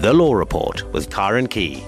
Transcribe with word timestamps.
The 0.00 0.12
Law 0.12 0.34
Report 0.34 0.84
with 0.92 1.10
Karen 1.10 1.48
Key. 1.48 1.82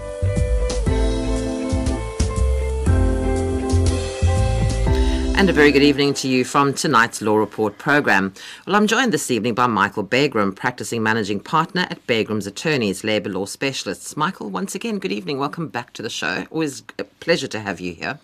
And 5.36 5.50
a 5.50 5.52
very 5.52 5.70
good 5.70 5.82
evening 5.82 6.14
to 6.14 6.26
you 6.26 6.42
from 6.46 6.72
tonight's 6.72 7.20
Law 7.20 7.36
Report 7.36 7.76
program. 7.76 8.32
Well, 8.66 8.76
I'm 8.76 8.86
joined 8.86 9.12
this 9.12 9.30
evening 9.30 9.52
by 9.52 9.66
Michael 9.66 10.04
Bagraim, 10.04 10.56
practicing 10.56 11.02
managing 11.02 11.40
partner 11.40 11.86
at 11.90 12.04
Bagraim's 12.06 12.46
Attorneys, 12.46 13.04
Labour 13.04 13.28
Law 13.28 13.44
Specialists. 13.44 14.16
Michael, 14.16 14.48
once 14.48 14.74
again, 14.74 14.98
good 14.98 15.12
evening. 15.12 15.38
Welcome 15.38 15.68
back 15.68 15.92
to 15.92 16.00
the 16.00 16.10
show. 16.10 16.46
Always 16.50 16.82
a 16.98 17.04
pleasure 17.04 17.48
to 17.48 17.60
have 17.60 17.78
you 17.78 17.92
here. 17.92 18.18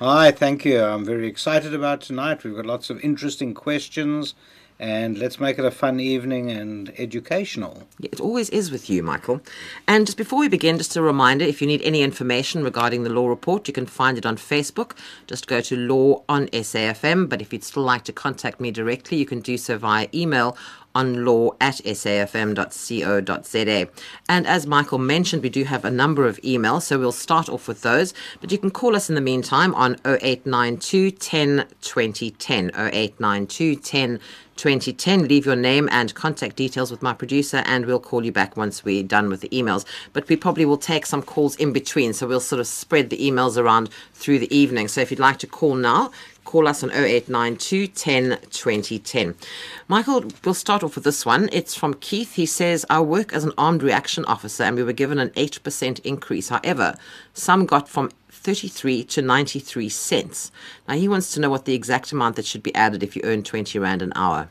Hi, 0.00 0.32
thank 0.32 0.66
you. 0.66 0.82
I'm 0.82 1.06
very 1.06 1.26
excited 1.26 1.72
about 1.72 2.02
tonight. 2.02 2.44
We've 2.44 2.56
got 2.56 2.66
lots 2.66 2.90
of 2.90 3.02
interesting 3.02 3.54
questions 3.54 4.34
and 4.80 5.18
let's 5.18 5.38
make 5.38 5.58
it 5.58 5.64
a 5.64 5.70
fun 5.70 6.00
evening 6.00 6.50
and 6.50 6.90
educational. 6.96 7.86
It 8.02 8.18
always 8.18 8.48
is 8.48 8.70
with 8.70 8.88
you, 8.88 9.02
Michael. 9.02 9.42
And 9.86 10.06
just 10.06 10.16
before 10.16 10.38
we 10.38 10.48
begin, 10.48 10.78
just 10.78 10.96
a 10.96 11.02
reminder 11.02 11.44
if 11.44 11.60
you 11.60 11.66
need 11.66 11.82
any 11.82 12.00
information 12.02 12.64
regarding 12.64 13.02
the 13.02 13.10
law 13.10 13.28
report, 13.28 13.68
you 13.68 13.74
can 13.74 13.84
find 13.84 14.16
it 14.16 14.24
on 14.24 14.38
Facebook. 14.38 14.92
Just 15.26 15.46
go 15.46 15.60
to 15.60 15.76
Law 15.76 16.22
on 16.30 16.46
SAFM. 16.48 17.28
But 17.28 17.42
if 17.42 17.52
you'd 17.52 17.62
still 17.62 17.82
like 17.82 18.04
to 18.04 18.12
contact 18.12 18.58
me 18.58 18.70
directly, 18.70 19.18
you 19.18 19.26
can 19.26 19.40
do 19.40 19.58
so 19.58 19.76
via 19.76 20.08
email 20.14 20.56
on 21.00 21.24
law 21.24 21.50
at 21.60 21.76
safm.co.za. 21.76 22.68
And 24.28 24.46
as 24.46 24.66
Michael 24.66 24.98
mentioned, 24.98 25.42
we 25.42 25.48
do 25.48 25.64
have 25.64 25.84
a 25.84 25.90
number 25.90 26.26
of 26.26 26.36
emails, 26.42 26.82
so 26.82 26.98
we'll 26.98 27.12
start 27.12 27.48
off 27.48 27.66
with 27.66 27.80
those. 27.80 28.12
But 28.40 28.52
you 28.52 28.58
can 28.58 28.70
call 28.70 28.94
us 28.94 29.08
in 29.08 29.14
the 29.14 29.20
meantime 29.20 29.74
on 29.74 29.96
0892 30.04 31.10
10 31.12 31.66
2010. 31.80 32.70
0892 32.76 33.76
10 33.76 34.20
2010. 34.56 35.26
Leave 35.26 35.46
your 35.46 35.56
name 35.56 35.88
and 35.90 36.14
contact 36.14 36.56
details 36.56 36.90
with 36.90 37.00
my 37.00 37.14
producer, 37.14 37.62
and 37.64 37.86
we'll 37.86 37.98
call 37.98 38.22
you 38.24 38.32
back 38.32 38.58
once 38.58 38.84
we're 38.84 39.02
done 39.02 39.30
with 39.30 39.40
the 39.40 39.48
emails. 39.48 39.86
But 40.12 40.28
we 40.28 40.36
probably 40.36 40.66
will 40.66 40.76
take 40.76 41.06
some 41.06 41.22
calls 41.22 41.56
in 41.56 41.72
between, 41.72 42.12
so 42.12 42.26
we'll 42.26 42.40
sort 42.40 42.60
of 42.60 42.66
spread 42.66 43.08
the 43.08 43.16
emails 43.16 43.56
around 43.56 43.88
through 44.12 44.38
the 44.38 44.54
evening. 44.54 44.88
So 44.88 45.00
if 45.00 45.10
you'd 45.10 45.18
like 45.18 45.38
to 45.38 45.46
call 45.46 45.76
now, 45.76 46.10
call 46.50 46.66
us 46.66 46.82
on 46.82 46.90
0892 46.90 47.86
10 47.86 48.38
2010. 48.50 49.36
Michael, 49.86 50.24
we'll 50.44 50.52
start 50.52 50.82
off 50.82 50.96
with 50.96 51.04
this 51.04 51.24
one. 51.24 51.48
It's 51.52 51.76
from 51.76 51.94
Keith. 51.94 52.34
He 52.34 52.44
says, 52.44 52.84
I 52.90 53.00
work 53.00 53.32
as 53.32 53.44
an 53.44 53.52
armed 53.56 53.84
reaction 53.84 54.24
officer 54.24 54.64
and 54.64 54.74
we 54.74 54.82
were 54.82 54.92
given 54.92 55.20
an 55.20 55.30
8% 55.30 56.00
increase. 56.00 56.48
However, 56.48 56.96
some 57.34 57.66
got 57.66 57.88
from 57.88 58.10
33 58.30 59.04
to 59.04 59.22
93 59.22 59.88
cents. 59.88 60.50
Now, 60.88 60.94
he 60.94 61.06
wants 61.06 61.32
to 61.34 61.40
know 61.40 61.50
what 61.50 61.66
the 61.66 61.74
exact 61.74 62.10
amount 62.10 62.34
that 62.34 62.46
should 62.46 62.64
be 62.64 62.74
added 62.74 63.04
if 63.04 63.14
you 63.14 63.22
earn 63.22 63.44
20 63.44 63.78
Rand 63.78 64.02
an 64.02 64.12
hour. 64.16 64.48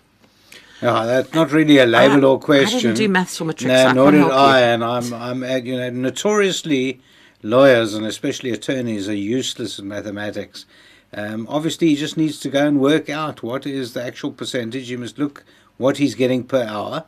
Oh, 0.81 1.05
that's 1.05 1.33
not 1.33 1.51
really 1.51 1.79
a 1.79 1.85
labour 1.85 2.21
law 2.21 2.37
question. 2.37 2.77
I 2.77 2.81
didn't 2.81 2.97
do 2.97 3.09
maths 3.09 3.37
for 3.37 3.43
matric, 3.43 3.67
no, 3.67 3.91
nor 3.91 4.11
did 4.11 4.21
I, 4.21 4.59
you. 4.59 4.65
and 4.67 4.83
I'm, 4.85 5.13
I'm, 5.13 5.43
uh, 5.43 5.55
you 5.57 5.75
know, 5.75 5.89
notoriously 5.89 7.01
lawyers 7.43 7.93
and 7.93 8.05
especially 8.05 8.51
attorneys 8.51 9.09
are 9.09 9.13
useless 9.13 9.79
in 9.79 9.89
mathematics. 9.89 10.65
Um, 11.13 11.47
obviously, 11.49 11.89
he 11.89 11.95
just 11.95 12.17
needs 12.17 12.39
to 12.41 12.49
go 12.49 12.67
and 12.67 12.79
work 12.79 13.09
out 13.09 13.41
what 13.41 13.65
is 13.65 13.93
the 13.93 14.03
actual 14.03 14.31
percentage. 14.31 14.89
You 14.89 14.99
must 14.99 15.17
look 15.17 15.43
what 15.77 15.97
he's 15.97 16.13
getting 16.13 16.43
per 16.43 16.63
hour, 16.63 17.05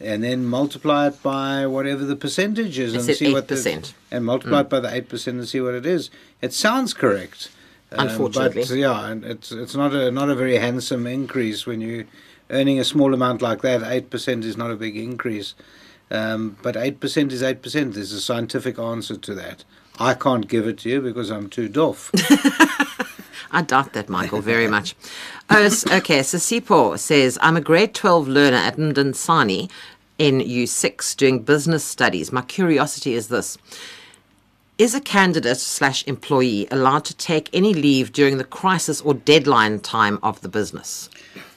and 0.00 0.24
then 0.24 0.44
multiply 0.44 1.08
it 1.08 1.22
by 1.22 1.66
whatever 1.66 2.04
the 2.04 2.16
percentage 2.16 2.78
is, 2.78 2.94
and 2.94 3.04
see 3.04 3.26
8%. 3.26 3.32
what 3.32 3.48
the, 3.48 3.92
and 4.10 4.24
multiply 4.24 4.58
mm. 4.58 4.62
it 4.62 4.70
by 4.70 4.80
the 4.80 4.92
eight 4.92 5.08
percent 5.08 5.38
and 5.38 5.48
see 5.48 5.60
what 5.60 5.74
it 5.74 5.86
is. 5.86 6.10
It 6.42 6.52
sounds 6.52 6.92
correct, 6.92 7.50
um, 7.92 8.08
unfortunately, 8.08 8.62
but 8.62 8.76
yeah, 8.76 9.14
it's 9.22 9.52
it's 9.52 9.76
not 9.76 9.94
a 9.94 10.10
not 10.10 10.28
a 10.28 10.34
very 10.34 10.56
handsome 10.56 11.06
increase 11.06 11.66
when 11.66 11.80
you 11.80 12.06
earning 12.50 12.80
a 12.80 12.84
small 12.84 13.14
amount 13.14 13.42
like 13.42 13.62
that. 13.62 13.82
Eight 13.84 14.10
percent 14.10 14.44
is 14.44 14.56
not 14.56 14.72
a 14.72 14.76
big 14.76 14.96
increase, 14.96 15.54
um, 16.10 16.56
but 16.62 16.76
eight 16.76 16.98
percent 16.98 17.32
is 17.32 17.44
eight 17.44 17.62
percent. 17.62 17.94
There's 17.94 18.12
a 18.12 18.20
scientific 18.20 18.78
answer 18.78 19.16
to 19.16 19.34
that. 19.34 19.64
I 19.98 20.14
can't 20.14 20.48
give 20.48 20.66
it 20.66 20.78
to 20.80 20.90
you 20.90 21.00
because 21.00 21.30
I'm 21.30 21.48
too 21.48 21.68
deaf. 21.68 22.10
I 23.56 23.62
doubt 23.62 23.94
that, 23.94 24.10
Michael, 24.10 24.42
very 24.42 24.68
much. 24.68 24.94
Oh, 25.48 25.70
okay, 25.92 26.24
so 26.24 26.38
Sipo 26.38 26.98
says, 26.98 27.38
I'm 27.40 27.56
a 27.56 27.60
grade 27.60 27.94
12 27.94 28.26
learner 28.26 28.56
at 28.56 28.76
Mdantsane 28.78 29.70
in 30.18 30.40
U6 30.40 31.16
doing 31.16 31.38
business 31.44 31.84
studies. 31.84 32.32
My 32.32 32.42
curiosity 32.42 33.14
is 33.14 33.28
this. 33.28 33.56
Is 34.76 34.92
a 34.92 35.00
candidate 35.00 35.58
slash 35.58 36.04
employee 36.08 36.66
allowed 36.72 37.04
to 37.04 37.16
take 37.16 37.48
any 37.52 37.74
leave 37.74 38.12
during 38.12 38.38
the 38.38 38.44
crisis 38.44 39.00
or 39.00 39.14
deadline 39.14 39.78
time 39.78 40.18
of 40.20 40.40
the 40.40 40.48
business? 40.48 41.08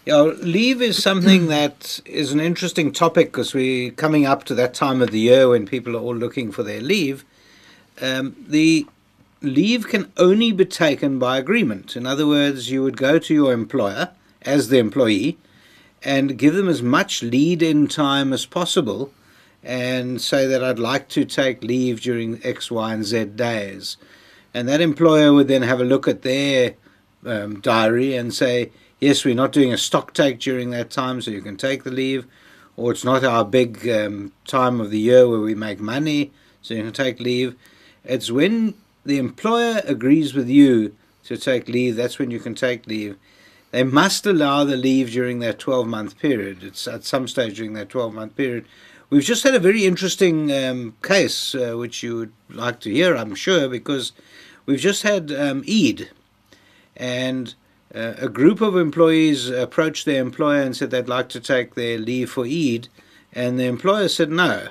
Yeah, 0.05 0.21
leave 0.21 0.83
is 0.83 1.01
something 1.01 1.47
that 1.57 1.99
is 2.05 2.31
an 2.31 2.39
interesting 2.39 2.91
topic 2.91 3.29
because 3.29 3.55
we're 3.55 3.89
coming 3.89 4.27
up 4.27 4.43
to 4.45 4.53
that 4.53 4.75
time 4.75 5.01
of 5.01 5.09
the 5.09 5.19
year 5.19 5.49
when 5.49 5.65
people 5.65 5.97
are 5.97 5.99
all 5.99 6.15
looking 6.15 6.51
for 6.51 6.61
their 6.61 6.79
leave. 6.79 7.25
Um, 7.99 8.35
the 8.47 8.85
leave 9.41 9.87
can 9.87 10.11
only 10.17 10.51
be 10.51 10.65
taken 10.65 11.19
by 11.19 11.37
agreement. 11.37 11.95
In 11.95 12.05
other 12.05 12.27
words, 12.27 12.69
you 12.69 12.83
would 12.83 12.97
go 12.97 13.19
to 13.19 13.33
your 13.33 13.53
employer 13.53 14.09
as 14.41 14.69
the 14.69 14.77
employee 14.77 15.37
and 16.03 16.37
give 16.37 16.53
them 16.53 16.69
as 16.69 16.81
much 16.81 17.23
lead 17.23 17.61
in 17.61 17.87
time 17.87 18.31
as 18.33 18.45
possible 18.45 19.11
and 19.63 20.21
say 20.21 20.47
that 20.47 20.63
I'd 20.63 20.79
like 20.79 21.09
to 21.09 21.25
take 21.25 21.63
leave 21.63 22.01
during 22.01 22.39
X, 22.43 22.71
Y, 22.71 22.93
and 22.93 23.03
Z 23.03 23.25
days. 23.25 23.97
And 24.53 24.67
that 24.67 24.81
employer 24.81 25.33
would 25.33 25.47
then 25.47 25.61
have 25.63 25.81
a 25.81 25.85
look 25.85 26.07
at 26.07 26.21
their 26.21 26.75
um, 27.25 27.59
diary 27.59 28.15
and 28.15 28.33
say, 28.33 28.71
yes, 28.99 29.25
we're 29.25 29.35
not 29.35 29.51
doing 29.51 29.73
a 29.73 29.77
stock 29.77 30.13
take 30.13 30.39
during 30.39 30.69
that 30.71 30.89
time, 30.89 31.21
so 31.21 31.31
you 31.31 31.41
can 31.41 31.57
take 31.57 31.83
the 31.83 31.91
leave, 31.91 32.25
or 32.77 32.91
it's 32.91 33.03
not 33.03 33.23
our 33.23 33.43
big 33.43 33.87
um, 33.89 34.31
time 34.47 34.79
of 34.79 34.91
the 34.91 34.99
year 34.99 35.27
where 35.27 35.39
we 35.39 35.55
make 35.55 35.79
money, 35.79 36.31
so 36.61 36.73
you 36.73 36.83
can 36.83 36.93
take 36.93 37.19
leave. 37.19 37.55
It's 38.05 38.31
when 38.31 38.75
the 39.05 39.17
employer 39.17 39.81
agrees 39.85 40.33
with 40.33 40.49
you 40.49 40.95
to 41.23 41.37
take 41.37 41.67
leave, 41.67 41.95
that's 41.95 42.19
when 42.19 42.31
you 42.31 42.39
can 42.39 42.55
take 42.55 42.87
leave. 42.87 43.17
They 43.71 43.83
must 43.83 44.25
allow 44.25 44.63
the 44.63 44.77
leave 44.77 45.11
during 45.11 45.39
that 45.39 45.59
12 45.59 45.87
month 45.87 46.17
period. 46.17 46.63
It's 46.63 46.87
at 46.87 47.03
some 47.03 47.27
stage 47.27 47.57
during 47.57 47.73
that 47.73 47.89
12 47.89 48.13
month 48.13 48.35
period. 48.35 48.65
We've 49.09 49.23
just 49.23 49.43
had 49.43 49.55
a 49.55 49.59
very 49.59 49.85
interesting 49.85 50.51
um, 50.51 50.95
case, 51.01 51.55
uh, 51.55 51.73
which 51.73 52.03
you 52.03 52.15
would 52.15 52.33
like 52.49 52.79
to 52.81 52.91
hear, 52.91 53.15
I'm 53.15 53.35
sure, 53.35 53.67
because 53.67 54.11
we've 54.65 54.79
just 54.79 55.03
had 55.03 55.31
um, 55.31 55.63
Eid, 55.67 56.11
and 56.95 57.55
uh, 57.93 58.13
a 58.17 58.29
group 58.29 58.61
of 58.61 58.77
employees 58.77 59.49
approached 59.49 60.05
their 60.05 60.21
employer 60.21 60.61
and 60.61 60.77
said 60.77 60.91
they'd 60.91 61.07
like 61.07 61.29
to 61.29 61.39
take 61.39 61.73
their 61.73 61.97
leave 61.97 62.29
for 62.29 62.45
Eid, 62.45 62.87
and 63.33 63.59
the 63.59 63.65
employer 63.65 64.07
said 64.07 64.29
no 64.29 64.67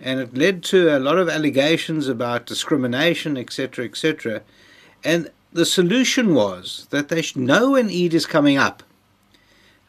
and 0.00 0.20
it 0.20 0.36
led 0.36 0.62
to 0.64 0.96
a 0.96 1.00
lot 1.00 1.18
of 1.18 1.28
allegations 1.28 2.08
about 2.08 2.46
discrimination, 2.46 3.36
etc., 3.36 3.84
etc. 3.84 4.42
And 5.02 5.30
the 5.52 5.66
solution 5.66 6.34
was 6.34 6.86
that 6.90 7.08
they 7.08 7.22
should 7.22 7.38
know 7.38 7.72
when 7.72 7.88
Eid 7.88 8.14
is 8.14 8.26
coming 8.26 8.58
up. 8.58 8.82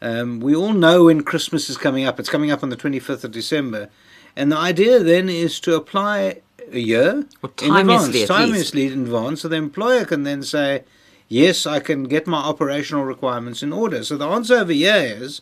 Um, 0.02 0.40
we 0.40 0.56
all 0.56 0.74
know 0.74 1.06
when 1.06 1.24
Christmas 1.24 1.70
is 1.70 1.78
coming 1.78 2.06
up. 2.06 2.20
It's 2.20 2.30
coming 2.30 2.52
up 2.52 2.64
on 2.64 2.70
the 2.70 2.78
25th 2.78 3.24
of 3.24 3.32
December. 3.32 3.90
And 4.36 4.52
the 4.52 4.58
idea 4.58 5.00
then 5.00 5.30
is 5.30 5.60
to 5.62 5.76
apply 5.76 6.42
a 6.72 6.80
year 6.80 7.26
well, 7.42 7.52
in 7.62 7.76
advance, 7.76 8.10
timelessly 8.26 8.92
in 8.92 9.04
advance, 9.04 9.42
so 9.42 9.48
the 9.48 9.56
employer 9.56 10.06
can 10.06 10.24
then 10.24 10.44
say, 10.44 10.84
yes, 11.28 11.66
I 11.66 11.80
can 11.80 12.04
get 12.04 12.28
my 12.28 12.38
operational 12.38 13.04
requirements 13.04 13.64
in 13.64 13.74
order. 13.74 14.04
So 14.04 14.18
the 14.18 14.28
answer 14.28 14.56
over 14.56 14.74
here 14.74 14.96
is 14.96 15.42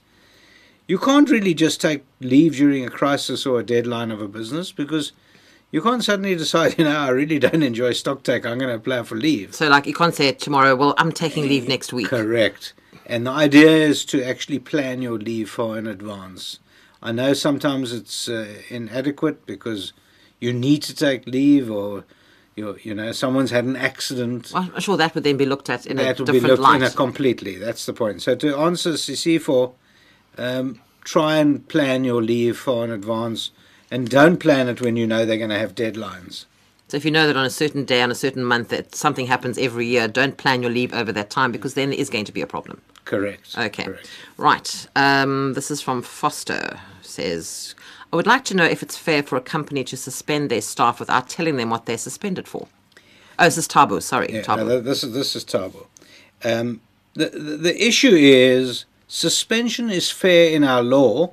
you 0.88 0.97
can't 1.00 1.29
really 1.29 1.53
just 1.53 1.81
take 1.81 2.03
leave 2.19 2.56
during 2.56 2.85
a 2.85 2.90
crisis 2.90 3.46
or 3.46 3.59
a 3.59 3.66
deadline 3.66 4.12
of 4.12 4.22
a 4.22 4.28
business 4.28 4.72
because 4.72 5.12
you 5.72 5.81
can't 5.81 6.03
suddenly 6.03 6.35
decide, 6.35 6.75
you 6.78 6.84
know, 6.84 6.97
I 6.97 7.09
really 7.09 7.40
don't 7.40 7.63
enjoy 7.63 7.94
stock 7.94 8.23
take, 8.23 8.46
I'm 8.46 8.57
going 8.57 8.69
to 8.69 8.75
apply 8.75 9.03
for 9.03 9.16
leave. 9.16 9.56
So, 9.56 9.68
like, 9.68 9.88
you 9.88 9.94
can't 9.94 10.13
say 10.13 10.31
tomorrow, 10.34 10.75
well, 10.75 10.94
I'm 10.97 11.12
taking 11.12 11.47
leave 11.47 11.68
next 11.68 11.91
week. 11.91 12.07
Correct. 12.07 12.73
And 13.06 13.28
the 13.28 13.31
idea 13.31 13.69
is 13.69 14.06
to 14.06 14.23
actually 14.23 14.59
plan 14.59 15.01
your 15.01 15.18
leave 15.18 15.50
far 15.50 15.78
in 15.78 15.85
advance. 15.85 16.59
I 17.03 17.12
know 17.12 17.34
sometimes 17.34 17.94
it's 17.94 18.28
uh, 18.28 18.47
inadequate 18.69 19.46
because 19.46 19.93
you 20.40 20.52
need 20.52 20.81
to 20.84 20.96
take 20.96 21.28
leave 21.28 21.70
or 21.70 22.03
you 22.55 22.78
you 22.81 22.96
know 22.96 23.11
someone's 23.11 23.52
had 23.52 23.66
an 23.66 23.76
accident. 23.76 24.52
Well, 24.52 24.70
I'm 24.73 24.81
sure 24.81 24.97
that 24.97 25.14
would 25.14 25.23
then 25.23 25.38
be 25.38 25.46
looked 25.46 25.70
at 25.70 25.85
in 25.85 25.97
that 25.97 26.20
a 26.20 26.23
would 26.23 26.31
different 26.31 26.43
be 26.43 26.49
looked 26.49 26.64
light. 26.64 26.96
completely. 26.96 27.58
That's 27.58 27.85
the 27.85 27.93
point. 27.93 28.23
So 28.23 28.34
to 28.35 28.58
answer 28.58 28.93
CC 28.93 29.40
for 29.40 29.73
um, 30.37 30.79
try 31.03 31.37
and 31.37 31.67
plan 31.67 32.03
your 32.03 32.22
leave 32.22 32.58
far 32.58 32.84
in 32.85 32.91
advance 32.91 33.52
and 33.91 34.09
don't 34.09 34.37
plan 34.37 34.67
it 34.67 34.82
when 34.82 34.96
you 34.96 35.05
know 35.08 35.26
they're 35.26 35.37
going 35.37 35.49
to 35.49 35.59
have 35.59 35.76
deadlines. 35.76 36.46
So 36.87 36.97
if 36.97 37.05
you 37.05 37.11
know 37.11 37.26
that 37.28 37.35
on 37.35 37.46
a 37.46 37.49
certain 37.49 37.84
day, 37.84 38.02
on 38.02 38.11
a 38.11 38.16
certain 38.16 38.43
month, 38.43 38.70
that 38.70 38.93
something 38.93 39.26
happens 39.26 39.58
every 39.58 39.87
year, 39.87 40.08
don't 40.08 40.37
plan 40.37 40.61
your 40.61 40.72
leave 40.72 40.93
over 40.93 41.11
that 41.11 41.29
time 41.29 41.52
because 41.52 41.73
then 41.73 41.90
there 41.90 41.99
is 41.99 42.09
going 42.09 42.26
to 42.26 42.32
be 42.32 42.41
a 42.41 42.47
problem. 42.47 42.82
Correct. 43.05 43.58
Okay. 43.58 43.84
Correct. 43.84 44.09
Right. 44.37 44.87
Um, 44.96 45.53
this 45.53 45.72
is 45.72 45.82
from 45.82 46.02
Foster. 46.02 46.79
Says, 47.02 47.76
I 48.11 48.16
would 48.16 48.28
like 48.28 48.46
to 48.46 48.55
know 48.55 48.66
if 48.66 48.84
it's 48.84 48.97
fair 48.97 49.23
for 49.23 49.35
a 49.35 49.41
company 49.41 49.84
to 49.85 49.97
suspend 49.97 50.49
their 50.49 50.61
staff 50.61 50.99
without 50.99 51.29
telling 51.29 51.58
them 51.58 51.70
what 51.70 51.85
they're 51.85 51.97
suspended 51.97 52.47
for. 52.47 52.67
Oh, 53.38 53.46
this 53.46 53.58
is 53.58 53.67
Thabo. 53.67 54.02
Sorry, 54.02 54.31
Yeah, 54.31 54.41
Thabo. 54.41 54.67
no, 54.67 54.79
this 54.79 55.03
is 55.03 55.14
this 55.14 55.35
is 55.35 55.43
Thabo. 55.43 55.88
Um, 56.43 56.81
the, 57.14 57.29
the 57.29 57.58
the 57.58 57.88
issue 57.88 58.11
is 58.14 58.85
suspension 59.16 59.90
is 59.90 60.12
fair 60.12 60.50
in 60.50 60.62
our 60.62 60.84
law, 60.84 61.32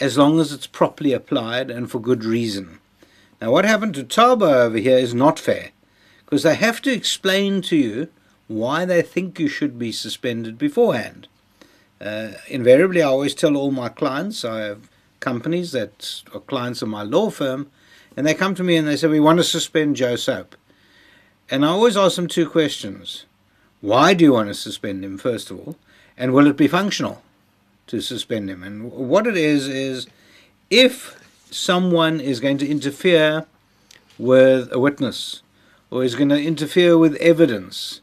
as 0.00 0.16
long 0.16 0.40
as 0.40 0.50
it's 0.50 0.66
properly 0.66 1.12
applied 1.12 1.70
and 1.70 1.90
for 1.90 2.00
good 2.00 2.24
reason. 2.24 2.78
Now, 3.38 3.50
what 3.52 3.66
happened 3.66 3.94
to 3.96 4.04
Thabo 4.04 4.50
over 4.50 4.78
here 4.78 4.96
is 4.96 5.12
not 5.12 5.38
fair 5.38 5.72
because 6.24 6.42
they 6.42 6.54
have 6.54 6.80
to 6.82 6.90
explain 6.90 7.60
to 7.62 7.76
you 7.76 8.08
why 8.48 8.86
they 8.86 9.02
think 9.02 9.38
you 9.38 9.46
should 9.46 9.78
be 9.78 9.92
suspended 9.92 10.56
beforehand. 10.56 11.28
Uh, 12.00 12.28
invariably, 12.48 13.02
I 13.02 13.08
always 13.08 13.34
tell 13.34 13.58
all 13.58 13.70
my 13.70 13.90
clients, 13.90 14.42
I 14.42 14.60
have 14.60 14.88
companies 15.20 15.72
that 15.72 16.22
are 16.32 16.40
clients 16.40 16.80
of 16.80 16.88
my 16.88 17.02
law 17.02 17.28
firm, 17.28 17.70
and 18.16 18.26
they 18.26 18.32
come 18.32 18.54
to 18.54 18.64
me 18.64 18.76
and 18.76 18.88
they 18.88 18.96
say, 18.96 19.08
We 19.08 19.20
want 19.20 19.38
to 19.38 19.44
suspend 19.44 19.96
Joe 19.96 20.16
Soap. 20.16 20.56
And 21.50 21.62
I 21.62 21.68
always 21.68 21.96
ask 21.96 22.16
them 22.16 22.26
two 22.26 22.48
questions. 22.48 23.26
Why 23.82 24.14
do 24.14 24.24
you 24.24 24.32
want 24.32 24.48
to 24.48 24.54
suspend 24.54 25.04
him, 25.04 25.18
first 25.18 25.50
of 25.50 25.58
all? 25.58 25.76
And 26.16 26.32
will 26.32 26.46
it 26.46 26.56
be 26.56 26.68
functional 26.68 27.22
to 27.88 28.00
suspend 28.00 28.48
him? 28.48 28.62
And 28.62 28.90
what 28.90 29.26
it 29.26 29.36
is, 29.36 29.68
is 29.68 30.06
if 30.70 31.22
someone 31.50 32.20
is 32.20 32.40
going 32.40 32.58
to 32.58 32.68
interfere 32.68 33.46
with 34.18 34.72
a 34.72 34.78
witness, 34.78 35.42
or 35.90 36.02
is 36.02 36.14
going 36.14 36.30
to 36.30 36.42
interfere 36.42 36.98
with 36.98 37.14
evidence, 37.16 38.00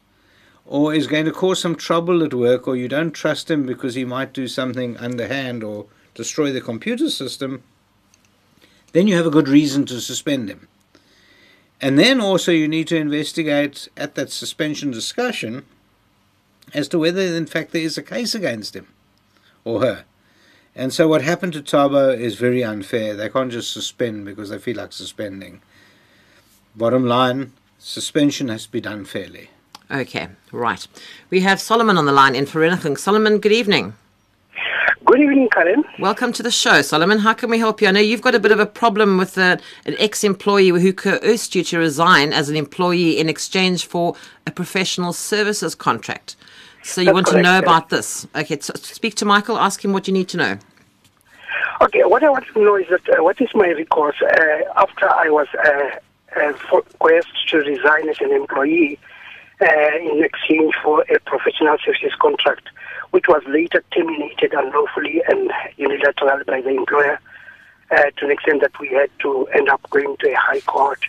or 0.64 0.94
is 0.94 1.06
going 1.06 1.24
to 1.24 1.32
cause 1.32 1.60
some 1.60 1.74
trouble 1.74 2.22
at 2.22 2.32
work, 2.32 2.66
or 2.66 2.76
you 2.76 2.88
don't 2.88 3.12
trust 3.12 3.50
him 3.50 3.66
because 3.66 3.94
he 3.94 4.04
might 4.04 4.32
do 4.32 4.48
something 4.48 4.96
underhand 4.96 5.62
or 5.62 5.86
destroy 6.14 6.52
the 6.52 6.60
computer 6.60 7.10
system, 7.10 7.62
then 8.92 9.08
you 9.08 9.16
have 9.16 9.26
a 9.26 9.30
good 9.30 9.48
reason 9.48 9.84
to 9.84 10.00
suspend 10.00 10.48
him. 10.48 10.68
And 11.80 11.98
then 11.98 12.20
also 12.20 12.52
you 12.52 12.68
need 12.68 12.88
to 12.88 12.96
investigate 12.96 13.88
at 13.96 14.14
that 14.14 14.30
suspension 14.30 14.90
discussion 14.90 15.66
as 16.72 16.88
to 16.88 16.98
whether 16.98 17.20
in 17.20 17.46
fact 17.46 17.72
there 17.72 17.82
is 17.82 17.98
a 17.98 18.02
case 18.02 18.34
against 18.34 18.74
him 18.74 18.88
or 19.64 19.80
her. 19.80 20.04
And 20.76 20.92
so 20.92 21.06
what 21.06 21.22
happened 21.22 21.52
to 21.52 21.62
Thabo 21.62 22.18
is 22.18 22.34
very 22.34 22.64
unfair. 22.64 23.14
They 23.14 23.28
can't 23.28 23.52
just 23.52 23.72
suspend 23.72 24.24
because 24.24 24.50
they 24.50 24.58
feel 24.58 24.76
like 24.76 24.92
suspending. 24.92 25.60
Bottom 26.74 27.06
line, 27.06 27.52
suspension 27.78 28.48
has 28.48 28.66
to 28.66 28.72
be 28.72 28.80
done 28.80 29.04
fairly. 29.04 29.50
Okay, 29.90 30.28
right. 30.50 30.86
We 31.30 31.40
have 31.40 31.60
Solomon 31.60 31.96
on 31.96 32.06
the 32.06 32.12
line 32.12 32.34
in 32.34 32.46
for 32.46 32.64
anything. 32.64 32.96
Solomon, 32.96 33.38
good 33.38 33.52
evening. 33.52 33.94
Good 35.04 35.20
evening, 35.20 35.48
Karen. 35.52 35.84
Welcome 35.98 36.32
to 36.32 36.42
the 36.42 36.50
show, 36.50 36.80
Solomon. 36.80 37.18
How 37.18 37.34
can 37.34 37.50
we 37.50 37.58
help 37.58 37.82
you? 37.82 37.88
I 37.88 37.90
know 37.90 38.00
you've 38.00 38.22
got 38.22 38.34
a 38.34 38.40
bit 38.40 38.52
of 38.52 38.58
a 38.58 38.66
problem 38.66 39.18
with 39.18 39.36
a, 39.36 39.60
an 39.84 39.94
ex 39.98 40.24
employee 40.24 40.70
who 40.70 40.92
coerced 40.94 41.54
you 41.54 41.62
to 41.64 41.78
resign 41.78 42.32
as 42.32 42.48
an 42.48 42.56
employee 42.56 43.18
in 43.18 43.28
exchange 43.28 43.86
for 43.86 44.16
a 44.46 44.50
professional 44.50 45.12
services 45.12 45.74
contract. 45.74 46.36
So 46.84 47.00
you 47.00 47.06
That's 47.06 47.14
want 47.14 47.26
correct, 47.28 47.44
to 47.44 47.50
know 47.50 47.58
about 47.58 47.88
this. 47.88 48.26
Okay, 48.36 48.58
so 48.60 48.74
speak 48.74 49.14
to 49.16 49.24
Michael, 49.24 49.58
ask 49.58 49.82
him 49.82 49.94
what 49.94 50.06
you 50.06 50.12
need 50.12 50.28
to 50.28 50.36
know. 50.36 50.58
Okay, 51.80 52.04
what 52.04 52.22
I 52.22 52.28
want 52.28 52.46
to 52.46 52.62
know 52.62 52.76
is 52.76 52.86
that 52.90 53.18
uh, 53.18 53.24
what 53.24 53.40
is 53.40 53.48
my 53.54 53.68
recourse 53.68 54.20
uh, 54.20 54.58
after 54.76 55.08
I 55.08 55.30
was 55.30 55.48
uh, 55.64 55.98
uh, 56.36 56.52
to 57.48 57.58
resign 57.58 58.08
as 58.10 58.20
an 58.20 58.32
employee 58.32 58.98
uh, 59.62 59.66
in 59.98 60.22
exchange 60.22 60.74
for 60.82 61.02
a 61.08 61.18
professional 61.20 61.78
services 61.84 62.12
contract, 62.20 62.68
which 63.12 63.28
was 63.28 63.42
later 63.46 63.82
terminated 63.90 64.52
unlawfully 64.52 65.22
and 65.28 65.50
unilaterally 65.78 66.44
by 66.44 66.60
the 66.60 66.70
employer 66.70 67.18
uh, 67.92 68.02
to 68.18 68.26
the 68.26 68.32
extent 68.32 68.60
that 68.60 68.78
we 68.78 68.88
had 68.88 69.10
to 69.20 69.46
end 69.54 69.70
up 69.70 69.80
going 69.88 70.16
to 70.18 70.30
a 70.30 70.36
high 70.36 70.60
court 70.60 71.00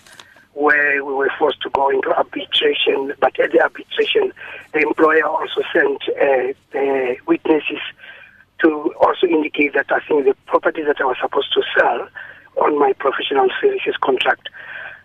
where 0.56 1.04
we 1.04 1.14
were 1.14 1.32
forced 1.38 1.62
to 1.62 1.70
go 1.70 1.90
into 1.90 2.10
arbitration. 2.16 3.14
But 3.20 3.40
at 3.40 3.52
the 3.52 3.62
arbitration, 3.62 4.32
the 4.74 4.80
employer 4.80 5.26
also 5.26 5.62
sent 5.72 6.02
uh, 6.10 6.54
the 6.72 7.18
witnesses 7.28 7.82
to 8.60 8.94
also 9.02 9.28
indicate 9.28 9.74
that 9.74 9.92
I 9.92 10.00
think 10.08 10.26
the 10.26 10.36
property 10.48 10.82
that 10.84 11.00
I 11.00 11.04
was 11.04 11.18
supposed 11.22 11.54
to 11.54 11.62
sell 11.78 12.08
on 12.64 12.80
my 12.80 12.94
professional 12.94 13.50
services 13.62 13.96
contract 14.02 14.48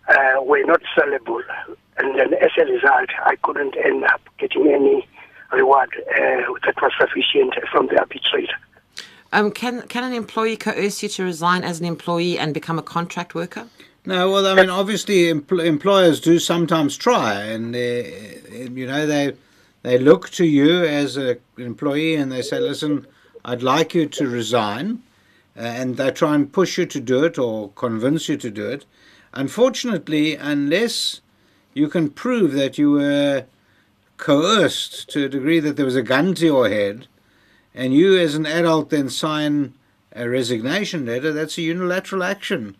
uh, 0.09 0.43
were 0.43 0.65
not 0.65 0.83
sellable. 0.97 1.43
And 1.99 2.19
then 2.19 2.35
as 2.35 2.51
a 2.57 2.65
result, 2.65 3.11
I 3.25 3.35
couldn't 3.43 3.77
end 3.85 4.05
up 4.05 4.21
getting 4.39 4.69
any 4.69 5.07
reward 5.53 5.91
uh, 6.11 6.55
that 6.65 6.75
was 6.81 6.93
sufficient 6.99 7.55
from 7.73 7.89
the 7.89 7.99
arbitrator. 7.99 8.55
Um, 9.33 9.51
can 9.51 9.83
can 9.83 10.03
an 10.05 10.13
employee 10.13 10.57
coerce 10.57 11.03
you 11.03 11.09
to 11.11 11.25
resign 11.25 11.63
as 11.63 11.79
an 11.79 11.87
employee 11.87 12.39
and 12.39 12.53
become 12.53 12.79
a 12.79 12.83
contract 12.83 13.35
worker? 13.35 13.67
No, 14.07 14.31
well, 14.31 14.47
I 14.47 14.55
mean, 14.55 14.71
obviously, 14.71 15.25
empl- 15.25 15.65
employers 15.65 16.21
do 16.21 16.39
sometimes 16.39 16.97
try, 16.97 17.35
and 17.35 17.75
you 17.75 18.87
know 18.87 19.07
they 19.07 19.35
they 19.83 19.99
look 19.99 20.31
to 20.31 20.47
you 20.47 20.85
as 20.85 21.19
an 21.19 21.39
employee 21.59 22.15
and 22.15 22.33
they 22.33 22.41
say, 22.41 22.59
"Listen, 22.59 23.07
I'd 23.45 23.63
like 23.63 23.95
you 23.95 24.07
to 24.07 24.27
resign," 24.27 25.03
uh, 25.55 25.61
and 25.61 25.99
they 25.99 26.11
try 26.13 26.35
and 26.35 26.51
push 26.51 26.79
you 26.79 26.87
to 26.87 26.99
do 27.01 27.25
it 27.25 27.39
or 27.39 27.73
convince 27.73 28.27
you 28.31 28.39
to 28.39 28.51
do 28.51 28.71
it. 28.71 28.87
Unfortunately, 29.35 30.35
unless 30.35 31.21
you 31.75 31.89
can 31.89 32.09
prove 32.09 32.53
that 32.53 32.79
you 32.79 32.93
were 32.93 33.45
coerced 34.17 35.11
to 35.11 35.27
a 35.27 35.29
degree 35.29 35.61
that 35.61 35.77
there 35.77 35.85
was 35.85 35.97
a 35.97 36.03
gun 36.03 36.35
to 36.37 36.47
your 36.47 36.71
head, 36.71 37.07
and 37.75 37.93
you 37.93 38.17
as 38.17 38.35
an 38.35 38.47
adult 38.47 38.89
then 38.89 39.11
sign 39.11 39.75
a 40.17 40.27
resignation 40.27 41.05
letter, 41.05 41.33
that's 41.33 41.59
a 41.59 41.63
unilateral 41.63 42.23
action. 42.23 42.77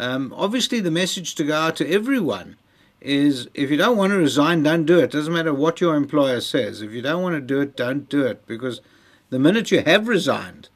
Um, 0.00 0.32
obviously, 0.34 0.80
the 0.80 0.90
message 0.90 1.34
to 1.34 1.44
go 1.44 1.54
out 1.54 1.76
to 1.76 1.92
everyone 1.92 2.56
is 3.02 3.48
if 3.52 3.70
you 3.70 3.76
don't 3.76 3.98
want 3.98 4.12
to 4.12 4.16
resign, 4.16 4.62
don't 4.62 4.86
do 4.86 4.98
it. 4.98 5.10
Doesn't 5.10 5.32
matter 5.32 5.52
what 5.52 5.82
your 5.82 5.94
employer 5.94 6.40
says. 6.40 6.80
If 6.80 6.92
you 6.92 7.02
don't 7.02 7.22
want 7.22 7.34
to 7.34 7.40
do 7.42 7.60
it, 7.60 7.76
don't 7.76 8.08
do 8.08 8.24
it. 8.24 8.46
Because 8.46 8.80
the 9.28 9.38
minute 9.38 9.70
you 9.70 9.82
have 9.82 10.08
resigned, 10.08 10.70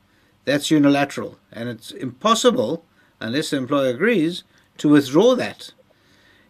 that's 0.45 0.71
unilateral. 0.71 1.39
And 1.51 1.71
it's 1.71 1.91
impossible, 1.91 2.85
unless 3.19 3.49
the 3.49 3.57
employer 3.57 3.89
agrees, 3.89 4.45
to 4.77 4.91
withdraw 4.91 5.35
that. 5.37 5.73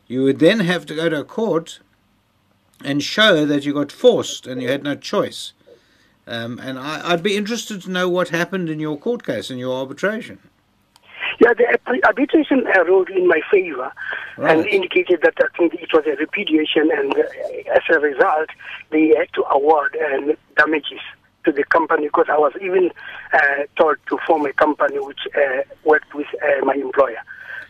You 0.09 0.25
would 0.25 0.41
then 0.41 0.59
have 0.59 0.85
to 0.87 0.97
go 0.97 1.09
to 1.09 1.21
a 1.21 1.25
court 1.25 1.79
and 2.85 3.05
show 3.05 3.47
that 3.47 3.65
you 3.65 3.73
got 3.73 3.93
forced 3.93 4.49
and 4.49 4.61
you 4.61 4.69
had 4.69 4.83
no 4.83 4.97
choice. 4.97 5.53
Um, 6.27 6.59
and 6.59 6.77
I, 6.81 7.13
I'd 7.13 7.23
be 7.23 7.37
interested 7.37 7.83
to 7.83 7.91
know 7.93 8.09
what 8.09 8.31
happened 8.31 8.69
in 8.69 8.81
your 8.81 8.99
court 8.99 9.23
case, 9.25 9.49
in 9.49 9.59
your 9.59 9.77
arbitration. 9.77 10.41
Yeah, 11.41 11.53
the 11.55 11.79
arbitration 12.07 12.67
uh, 12.67 12.85
ruled 12.85 13.11
in 13.11 13.27
my 13.27 13.41
favor 13.51 13.91
and 14.39 14.67
indicated 14.67 15.21
that 15.23 15.35
I 15.39 15.57
think 15.59 15.75
it 15.75 15.93
was 15.93 16.05
a 16.07 16.17
repudiation, 16.17 16.91
and 16.93 17.13
uh, 17.15 17.75
as 17.75 17.83
a 17.91 17.99
result, 17.99 18.51
they 18.91 19.09
had 19.17 19.33
to 19.35 19.43
award 19.51 19.97
uh, 19.97 20.33
damages 20.57 21.01
to 21.45 21.53
the 21.53 21.65
company 21.65 22.07
because 22.07 22.27
I 22.31 22.39
was 22.39 22.53
even 22.61 22.91
uh, 23.33 23.39
told 23.77 23.97
to 24.09 24.19
form 24.27 24.47
a 24.47 24.53
company 24.53 24.99
which 24.99 25.21
uh, 25.37 25.63
worked 25.85 26.15
with 26.15 26.27
uh, 26.43 26.65
my 26.65 26.75
employer. 26.75 27.21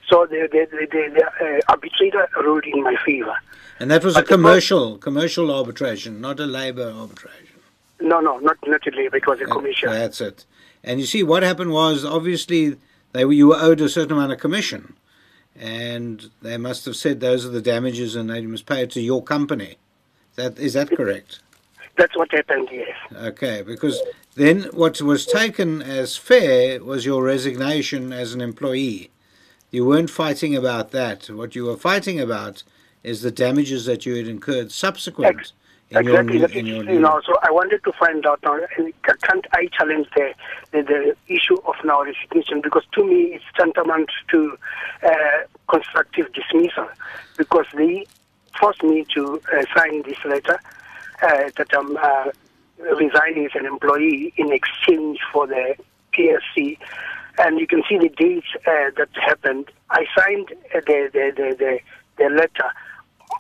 So 0.08 0.26
the, 0.26 0.49
the, 0.52 0.67
the, 0.70 0.87
the, 0.87 1.20
the 1.20 1.56
uh, 1.58 1.60
arbitrator 1.69 2.29
ruled 2.36 2.65
in 2.67 2.82
my 2.82 2.96
favor. 3.05 3.34
And 3.81 3.91
that 3.91 4.05
was 4.05 4.15
a 4.15 4.19
But 4.20 4.27
pro- 4.27 4.36
commercial 4.36 4.98
commercial 4.98 5.50
arbitration, 5.50 6.20
not 6.20 6.39
a 6.39 6.46
labour 6.46 6.93
arbitration. 6.94 7.58
No, 8.00 8.20
no, 8.20 8.39
not 8.39 8.58
not 8.67 8.86
a 8.86 8.91
labor, 8.91 9.17
it 9.17 9.27
was 9.27 9.41
a 9.41 9.46
commission. 9.46 9.89
That's 9.91 10.20
it. 10.20 10.44
And 10.82 11.00
you 11.00 11.06
see, 11.06 11.22
what 11.22 11.43
happened 11.43 11.72
was 11.72 12.05
obviously 12.05 12.77
they 13.15 13.25
were, 13.25 13.33
you 13.33 13.49
were 13.49 13.56
owed 13.56 13.81
a 13.81 13.89
certain 13.89 14.13
amount 14.13 14.33
of 14.33 14.41
commission, 14.41 14.94
and 15.56 16.31
they 16.43 16.59
must 16.59 16.85
have 16.85 16.97
said 16.97 17.21
those 17.21 17.47
are 17.47 17.51
the 17.51 17.63
damages, 17.63 18.17
and 18.17 18.29
they 18.29 18.43
must 18.43 18.67
pay 18.67 18.83
it 18.83 18.91
to 18.91 19.01
your 19.01 19.23
company. 19.23 19.77
That 20.35 20.59
is 20.59 20.75
that 20.75 20.91
correct? 20.91 21.39
That's 21.97 22.17
what 22.17 22.33
happened, 22.33 22.69
yes. 22.73 22.97
Okay, 23.15 23.63
because 23.63 24.03
then 24.35 24.65
what 24.73 25.01
was 25.01 25.27
taken 25.27 25.81
as 25.81 26.17
fair 26.17 26.83
was 26.83 27.06
your 27.06 27.23
resignation 27.23 28.13
as 28.13 28.35
an 28.35 28.41
employee. 28.41 29.11
You 29.71 29.87
weren't 29.87 30.11
fighting 30.11 30.56
about 30.56 30.91
that. 30.91 31.31
What 31.31 31.55
you 31.55 31.67
were 31.67 31.77
fighting 31.77 32.19
about 32.19 32.65
is 33.05 33.23
the 33.23 33.31
damages 33.31 33.85
that 33.87 34.05
you 34.05 34.17
had 34.17 34.27
incurred 34.27 34.73
subsequent 34.73 35.53
in 35.91 36.05
your 36.06 36.20
exactly. 36.20 36.58
in 36.58 36.67
your 36.67 36.84
you 36.84 37.00
know, 37.00 37.20
so 37.26 37.36
I 37.43 37.50
wanted 37.50 37.84
to 37.84 37.93
find 37.93 38.24
out 38.26 38.41
now, 38.43 38.58
can't 39.22 39.46
I 39.53 39.69
challenge 39.76 40.08
the, 40.17 40.34
the, 40.72 40.82
the 40.82 41.17
issue 41.34 41.56
of 41.67 41.74
now 41.84 42.03
resignation? 42.03 42.60
Because 42.60 42.84
to 42.94 43.05
me, 43.05 43.34
it's 43.34 43.44
tantamount 43.56 44.10
to 44.31 44.56
uh, 45.05 45.10
constructive 45.69 46.32
dismissal 46.32 46.88
because 47.36 47.67
they 47.74 48.06
forced 48.58 48.82
me 48.82 49.06
to 49.14 49.41
uh, 49.53 49.64
sign 49.76 50.03
this 50.03 50.19
letter 50.24 50.58
uh, 51.22 51.50
that 51.56 51.69
I'm 51.76 51.96
uh, 51.96 52.31
resigning 52.96 53.46
as 53.46 53.53
an 53.55 53.67
employee 53.67 54.32
in 54.36 54.53
exchange 54.53 55.19
for 55.32 55.46
the 55.46 55.76
PSC. 56.12 56.79
And 57.38 57.58
you 57.58 57.67
can 57.67 57.82
see 57.88 57.98
the 57.98 58.08
dates 58.08 58.46
uh, 58.67 58.91
that 58.96 59.08
happened. 59.14 59.70
I 59.91 60.06
signed 60.17 60.53
uh, 60.74 60.81
the, 60.86 61.10
the, 61.12 61.32
the, 61.36 61.56
the, 61.58 61.79
the 62.17 62.31
letter 62.31 62.70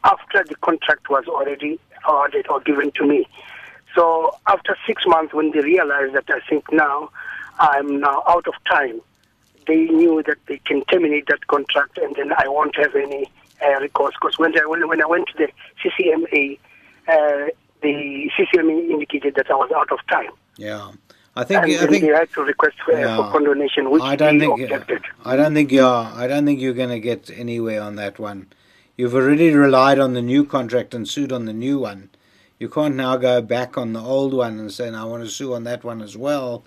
after 0.02 0.44
the 0.44 0.56
contract 0.56 1.08
was 1.08 1.26
already 1.26 1.78
awarded 2.08 2.46
or 2.48 2.60
given 2.60 2.90
to 2.92 3.06
me. 3.06 3.26
So 3.94 4.36
after 4.46 4.76
six 4.86 5.04
months, 5.06 5.32
when 5.32 5.52
they 5.52 5.60
realized 5.60 6.14
that 6.14 6.28
I 6.28 6.40
think 6.48 6.64
now 6.72 7.10
I'm 7.58 8.00
now 8.00 8.22
out 8.26 8.46
of 8.46 8.54
time, 8.68 9.00
they 9.66 9.84
knew 9.86 10.22
that 10.26 10.38
they 10.46 10.58
can 10.58 10.84
terminate 10.86 11.26
that 11.28 11.46
contract, 11.46 11.98
and 11.98 12.14
then 12.16 12.32
I 12.36 12.48
won't 12.48 12.76
have 12.76 12.94
any 12.94 13.30
uh, 13.64 13.80
recourse. 13.80 14.14
Because 14.20 14.38
when 14.38 14.58
I 14.58 14.66
when, 14.66 14.86
when 14.88 15.02
I 15.02 15.06
went 15.06 15.28
to 15.28 15.34
the 15.38 15.48
CCMA, 15.82 16.58
uh, 17.08 17.50
the 17.82 18.30
CCMA 18.36 18.90
indicated 18.90 19.36
that 19.36 19.50
I 19.50 19.54
was 19.54 19.70
out 19.74 19.90
of 19.92 19.98
time. 20.08 20.30
Yeah. 20.56 20.92
I 21.36 21.42
think 21.42 21.64
and 21.64 21.72
I 21.72 21.86
think 21.86 22.04
they 22.04 22.08
had 22.12 22.30
to 22.34 22.42
request 22.42 22.76
for, 22.84 22.92
Yeah. 22.98 23.16
for 23.16 23.32
condonation, 23.32 23.90
which 23.90 24.02
I 24.02 24.14
don't 24.14 24.38
think 24.38 24.60
objected. 24.60 25.02
I 25.24 25.34
don't 25.36 25.52
think 25.52 25.72
you 25.72 25.84
are. 25.84 26.12
I 26.14 26.28
don't 26.28 26.44
think 26.44 26.60
you're 26.60 26.74
going 26.74 26.90
to 26.90 27.00
get 27.00 27.28
anywhere 27.30 27.82
on 27.82 27.96
that 27.96 28.18
one. 28.18 28.46
You've 28.96 29.14
already 29.14 29.50
relied 29.52 29.98
on 29.98 30.14
the 30.14 30.22
new 30.22 30.44
contract 30.44 30.94
and 30.94 31.08
sued 31.08 31.32
on 31.32 31.46
the 31.46 31.52
new 31.52 31.78
one. 31.78 32.10
You 32.60 32.68
can't 32.68 32.94
now 32.94 33.16
go 33.16 33.42
back 33.42 33.76
on 33.76 33.92
the 33.92 34.00
old 34.00 34.32
one 34.32 34.58
and 34.58 34.72
say, 34.72 34.90
"No, 34.90 35.02
"I 35.02 35.04
want 35.04 35.24
to 35.24 35.28
sue 35.28 35.52
on 35.54 35.64
that 35.64 35.82
one 35.82 36.00
as 36.00 36.16
well." 36.16 36.64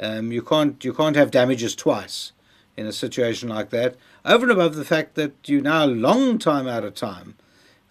Um, 0.00 0.32
you 0.32 0.42
can't. 0.42 0.82
You 0.82 0.94
can't 0.94 1.16
have 1.16 1.30
damages 1.30 1.74
twice 1.74 2.32
in 2.76 2.86
a 2.86 2.92
situation 2.92 3.48
like 3.50 3.70
that. 3.70 3.96
Over 4.24 4.44
and 4.44 4.52
above 4.52 4.74
the 4.76 4.84
fact 4.84 5.14
that 5.16 5.32
you're 5.46 5.60
now 5.62 5.84
a 5.84 5.86
long 5.86 6.38
time 6.38 6.66
out 6.66 6.84
of 6.84 6.94
time. 6.94 7.34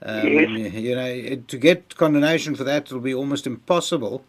Um, 0.04 0.28
Yes. 0.28 0.74
You 0.74 0.96
know, 0.96 1.06
it- 1.06 1.48
to 1.48 1.58
get 1.58 1.96
condonation 1.96 2.56
for 2.56 2.64
that 2.64 2.92
will 2.92 3.00
be 3.00 3.14
almost 3.14 3.48
impossible. 3.48 4.24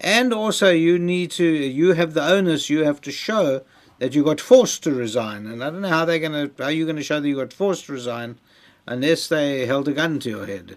And 0.00 0.32
also, 0.32 0.70
you 0.70 0.98
need 0.98 1.30
to, 1.32 1.44
you 1.44 1.92
have 1.92 2.14
the 2.14 2.24
onus, 2.24 2.68
you 2.68 2.84
have 2.84 3.00
to 3.02 3.12
show 3.12 3.62
that 4.00 4.14
you 4.14 4.24
got 4.24 4.40
forced 4.40 4.82
to 4.84 4.92
resign. 4.92 5.46
And 5.46 5.62
I 5.62 5.70
don't 5.70 5.82
know 5.82 5.88
how 5.88 6.04
they're 6.04 6.18
going 6.18 6.50
to, 6.50 6.62
how 6.62 6.68
you 6.70 6.84
going 6.84 6.96
to 6.96 7.02
show 7.02 7.20
that 7.20 7.28
you 7.28 7.36
got 7.36 7.52
forced 7.52 7.86
to 7.86 7.92
resign 7.92 8.38
unless 8.86 9.28
they 9.28 9.66
held 9.66 9.88
a 9.88 9.92
gun 9.92 10.18
to 10.20 10.30
your 10.30 10.46
head. 10.46 10.76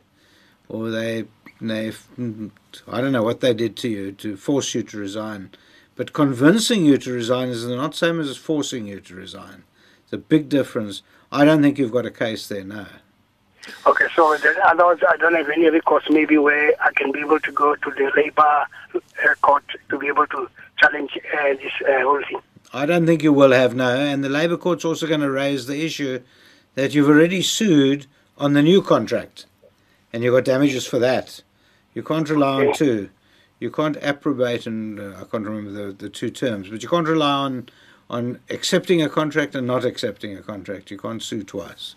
Or 0.70 0.90
they, 0.90 1.26
they, 1.62 1.94
I 2.88 3.02
don't 3.02 3.12
know 3.12 3.24
what 3.24 3.42
they 3.42 3.54
did 3.54 3.76
to 3.78 3.90
you 3.90 4.12
to 4.14 4.36
force 4.38 4.76
you 4.76 4.84
to 4.84 4.98
resign. 4.98 5.52
But 5.96 6.14
convincing 6.14 6.86
you 6.86 6.98
to 7.00 7.12
resign 7.12 7.50
is 7.50 7.66
not 7.66 7.92
the 7.92 7.98
same 7.98 8.20
as 8.20 8.38
forcing 8.38 8.88
you 8.88 9.00
to 9.02 9.16
resign. 9.16 9.64
It's 10.04 10.14
a 10.14 10.18
big 10.18 10.48
difference. 10.50 11.02
I 11.32 11.44
don't 11.44 11.62
think 11.62 11.78
you've 11.78 11.92
got 11.92 12.06
a 12.06 12.12
case 12.12 12.48
there, 12.48 12.64
no. 12.64 12.86
Okay, 13.86 14.06
so 14.16 14.34
otherwise 14.64 15.00
I 15.10 15.18
don't 15.18 15.36
have 15.36 15.50
any 15.50 15.70
recourse 15.70 16.06
maybe 16.10 16.38
where 16.38 16.74
I 16.82 16.92
can 16.94 17.12
be 17.12 17.20
able 17.20 17.40
to 17.40 17.52
go 17.52 17.76
to 17.76 17.92
the 17.92 18.12
labor 18.16 18.66
uh, 18.96 19.36
court 19.42 19.66
to 19.90 19.98
be 19.98 20.08
able 20.08 20.26
to 20.28 20.50
challenge 20.80 21.18
uh, 21.34 21.50
this 21.50 21.74
uh, 21.82 22.02
whole 22.02 22.22
thing. 22.30 22.40
I 22.74 22.86
don't 22.86 23.06
think 23.06 23.24
you 23.24 23.34
will 23.34 23.52
have 23.52 23.76
no, 23.76 23.90
and 23.90 24.24
the 24.24 24.30
Labour 24.30 24.58
Court's 24.58 24.86
also 24.86 25.08
going 25.08 25.22
to 25.22 25.32
raise 25.32 25.68
the 25.68 25.84
issue 25.84 26.22
that 26.78 26.94
you've 26.94 27.10
already 27.10 27.42
sued 27.42 28.06
on 28.38 28.54
the 28.54 28.62
new 28.62 28.84
contract, 28.84 29.48
and 30.14 30.24
you've 30.24 30.36
got 30.36 30.46
damages 30.46 30.86
for 30.86 31.00
that. 31.00 31.42
You 31.96 32.04
can't 32.04 32.30
rely 32.30 32.68
on 32.68 32.74
two. 32.76 33.10
You 33.60 33.72
can't 33.72 33.98
approbate, 34.04 34.68
and 34.68 35.00
uh, 35.00 35.16
I 35.20 35.24
can't 35.24 35.44
remember 35.44 35.72
the, 35.72 35.92
the 35.92 36.08
two 36.08 36.30
terms, 36.30 36.70
but 36.70 36.84
you 36.84 36.88
can't 36.88 37.08
rely 37.08 37.32
on 37.32 37.70
on 38.12 38.40
accepting 38.52 39.02
a 39.02 39.10
contract 39.10 39.56
and 39.56 39.66
not 39.66 39.84
accepting 39.84 40.38
a 40.38 40.42
contract. 40.44 40.92
You 40.92 41.00
can't 41.00 41.22
sue 41.22 41.44
twice. 41.44 41.96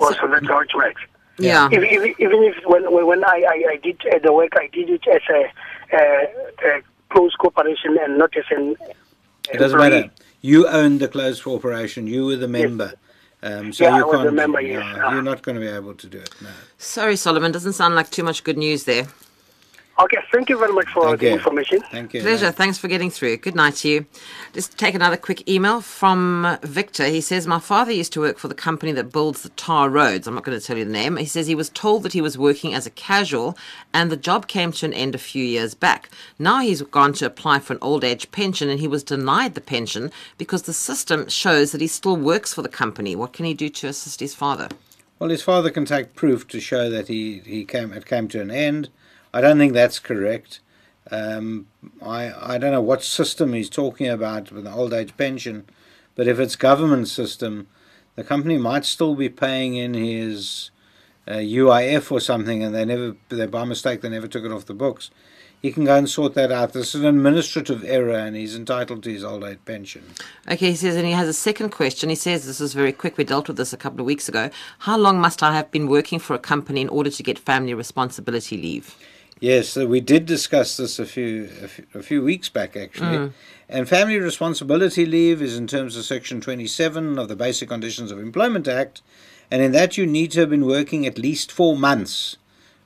Also, 0.00 0.26
that's 0.26 0.46
how 0.48 0.58
it 0.58 0.74
works. 0.74 1.00
Yeah. 1.38 1.68
Even, 1.70 1.84
even, 1.84 2.14
even 2.18 2.42
if 2.42 2.56
when 2.66 2.90
when 2.92 3.06
when 3.06 3.24
I, 3.24 3.46
I, 3.48 3.64
I 3.74 3.76
did 3.76 4.02
uh, 4.12 4.18
the 4.18 4.32
work, 4.32 4.54
I 4.56 4.66
did 4.72 4.90
it 4.90 5.06
as 5.06 5.22
a, 5.30 5.42
uh, 5.96 6.68
a 6.68 6.82
close 7.10 7.34
corporation 7.36 7.96
and 8.00 8.18
not 8.18 8.36
as 8.36 8.44
an. 8.50 8.74
It 9.52 9.58
doesn't 9.58 9.78
employee. 9.78 10.00
matter. 10.00 10.10
You 10.40 10.66
owned 10.66 10.98
the 10.98 11.06
closed 11.06 11.44
corporation. 11.44 12.08
You 12.08 12.26
were 12.26 12.36
the 12.36 12.48
member. 12.48 12.94
Um, 13.44 13.72
so 13.74 13.84
Yeah, 13.84 13.98
you 13.98 14.02
I 14.02 14.06
was 14.06 14.20
a 14.20 14.22
can't. 14.24 14.34
member, 14.36 14.60
yeah, 14.60 14.78
yes. 14.78 14.98
Ah. 15.04 15.12
you're 15.12 15.22
not 15.22 15.42
going 15.42 15.54
to 15.56 15.60
be 15.60 15.68
able 15.68 15.94
to 15.94 16.06
do 16.06 16.18
it. 16.18 16.30
No. 16.40 16.48
Sorry, 16.78 17.14
Solomon. 17.16 17.52
Doesn't 17.52 17.74
sound 17.74 17.94
like 17.94 18.10
too 18.10 18.22
much 18.24 18.42
good 18.42 18.56
news 18.56 18.84
there. 18.84 19.06
Okay, 19.96 20.16
thank 20.32 20.48
you 20.48 20.58
very 20.58 20.72
much 20.72 20.88
for 20.88 21.06
Thank 21.06 21.20
the 21.20 21.26
you. 21.26 21.32
information. 21.34 21.80
Thank 21.82 22.14
you. 22.14 22.20
Pleasure. 22.20 22.50
Thanks 22.50 22.78
for 22.78 22.88
getting 22.88 23.10
through. 23.10 23.36
Good 23.36 23.54
night 23.54 23.76
to 23.76 23.88
you. 23.88 24.06
Just 24.52 24.76
take 24.76 24.92
another 24.92 25.16
quick 25.16 25.48
email 25.48 25.80
from 25.80 26.58
Victor. 26.64 27.06
He 27.06 27.20
says, 27.20 27.46
My 27.46 27.60
father 27.60 27.92
used 27.92 28.12
to 28.14 28.20
work 28.20 28.38
for 28.38 28.48
the 28.48 28.56
company 28.56 28.90
that 28.90 29.12
builds 29.12 29.42
the 29.42 29.50
tar 29.50 29.88
roads. 29.88 30.26
I'm 30.26 30.34
not 30.34 30.42
going 30.42 30.58
to 30.58 30.64
tell 30.64 30.76
you 30.76 30.84
the 30.84 30.90
name. 30.90 31.16
He 31.16 31.26
says 31.26 31.46
he 31.46 31.54
was 31.54 31.70
told 31.70 32.02
that 32.02 32.12
he 32.12 32.20
was 32.20 32.36
working 32.36 32.74
as 32.74 32.86
a 32.86 32.90
casual 32.90 33.56
and 33.92 34.10
the 34.10 34.16
job 34.16 34.48
came 34.48 34.72
to 34.72 34.86
an 34.86 34.92
end 34.92 35.14
a 35.14 35.18
few 35.18 35.44
years 35.44 35.74
back. 35.74 36.08
Now 36.40 36.58
he's 36.58 36.82
gone 36.82 37.12
to 37.14 37.26
apply 37.26 37.60
for 37.60 37.74
an 37.74 37.78
old 37.80 38.02
age 38.02 38.32
pension 38.32 38.68
and 38.68 38.80
he 38.80 38.88
was 38.88 39.04
denied 39.04 39.54
the 39.54 39.60
pension 39.60 40.10
because 40.38 40.62
the 40.62 40.72
system 40.72 41.28
shows 41.28 41.70
that 41.70 41.80
he 41.80 41.86
still 41.86 42.16
works 42.16 42.52
for 42.52 42.62
the 42.62 42.68
company. 42.68 43.14
What 43.14 43.32
can 43.32 43.44
he 43.44 43.54
do 43.54 43.68
to 43.68 43.86
assist 43.86 44.18
his 44.18 44.34
father? 44.34 44.68
Well, 45.20 45.30
his 45.30 45.42
father 45.42 45.70
can 45.70 45.84
take 45.84 46.16
proof 46.16 46.48
to 46.48 46.58
show 46.58 46.90
that 46.90 47.06
he, 47.06 47.38
he 47.46 47.64
came 47.64 47.92
it 47.92 48.06
came 48.06 48.26
to 48.28 48.40
an 48.40 48.50
end. 48.50 48.88
I 49.34 49.40
don't 49.40 49.58
think 49.58 49.72
that's 49.72 49.98
correct. 49.98 50.60
Um, 51.10 51.66
I 52.00 52.54
I 52.54 52.58
don't 52.58 52.70
know 52.70 52.80
what 52.80 53.02
system 53.02 53.52
he's 53.52 53.68
talking 53.68 54.06
about 54.06 54.52
with 54.52 54.62
the 54.62 54.72
old 54.72 54.94
age 54.94 55.16
pension, 55.16 55.66
but 56.14 56.28
if 56.28 56.38
it's 56.38 56.54
government 56.54 57.08
system, 57.08 57.66
the 58.14 58.22
company 58.22 58.58
might 58.58 58.84
still 58.84 59.16
be 59.16 59.28
paying 59.28 59.74
in 59.74 59.94
his 59.94 60.70
uh, 61.26 61.32
UIF 61.32 62.12
or 62.12 62.20
something, 62.20 62.62
and 62.62 62.72
they 62.72 62.84
never 62.84 63.16
they 63.28 63.46
by 63.46 63.64
mistake 63.64 64.02
they 64.02 64.08
never 64.08 64.28
took 64.28 64.44
it 64.44 64.52
off 64.52 64.66
the 64.66 64.72
books. 64.72 65.10
He 65.60 65.72
can 65.72 65.84
go 65.84 65.96
and 65.96 66.08
sort 66.08 66.34
that 66.34 66.52
out. 66.52 66.72
This 66.72 66.94
is 66.94 67.00
an 67.00 67.16
administrative 67.16 67.82
error, 67.84 68.18
and 68.18 68.36
he's 68.36 68.54
entitled 68.54 69.02
to 69.02 69.12
his 69.12 69.24
old 69.24 69.42
age 69.42 69.58
pension. 69.64 70.04
Okay, 70.48 70.70
he 70.70 70.76
says, 70.76 70.94
and 70.94 71.06
he 71.06 71.12
has 71.12 71.26
a 71.26 71.32
second 71.32 71.70
question. 71.70 72.10
He 72.10 72.16
says, 72.16 72.44
this 72.44 72.60
is 72.60 72.74
very 72.74 72.92
quick. 72.92 73.16
We 73.16 73.24
dealt 73.24 73.48
with 73.48 73.56
this 73.56 73.72
a 73.72 73.78
couple 73.78 74.00
of 74.00 74.04
weeks 74.04 74.28
ago. 74.28 74.50
How 74.80 74.98
long 74.98 75.18
must 75.22 75.42
I 75.42 75.54
have 75.54 75.70
been 75.70 75.88
working 75.88 76.18
for 76.18 76.34
a 76.34 76.38
company 76.38 76.82
in 76.82 76.90
order 76.90 77.08
to 77.08 77.22
get 77.22 77.38
family 77.38 77.72
responsibility 77.72 78.58
leave? 78.58 78.94
Yes, 79.40 79.68
so 79.68 79.86
we 79.86 80.00
did 80.00 80.26
discuss 80.26 80.76
this 80.76 80.98
a 80.98 81.04
few 81.04 81.50
a 81.62 81.68
few, 81.68 81.86
a 81.94 82.02
few 82.02 82.22
weeks 82.22 82.48
back 82.48 82.76
actually. 82.76 83.18
Mm. 83.18 83.32
And 83.68 83.88
family 83.88 84.18
responsibility 84.18 85.04
leave 85.04 85.42
is 85.42 85.56
in 85.56 85.66
terms 85.66 85.96
of 85.96 86.04
section 86.04 86.40
27 86.40 87.18
of 87.18 87.28
the 87.28 87.36
Basic 87.36 87.68
Conditions 87.68 88.10
of 88.10 88.18
Employment 88.18 88.68
Act, 88.68 89.02
and 89.50 89.60
in 89.60 89.72
that 89.72 89.96
you 89.98 90.06
need 90.06 90.30
to 90.32 90.40
have 90.40 90.50
been 90.50 90.66
working 90.66 91.06
at 91.06 91.18
least 91.18 91.50
4 91.50 91.76
months 91.76 92.36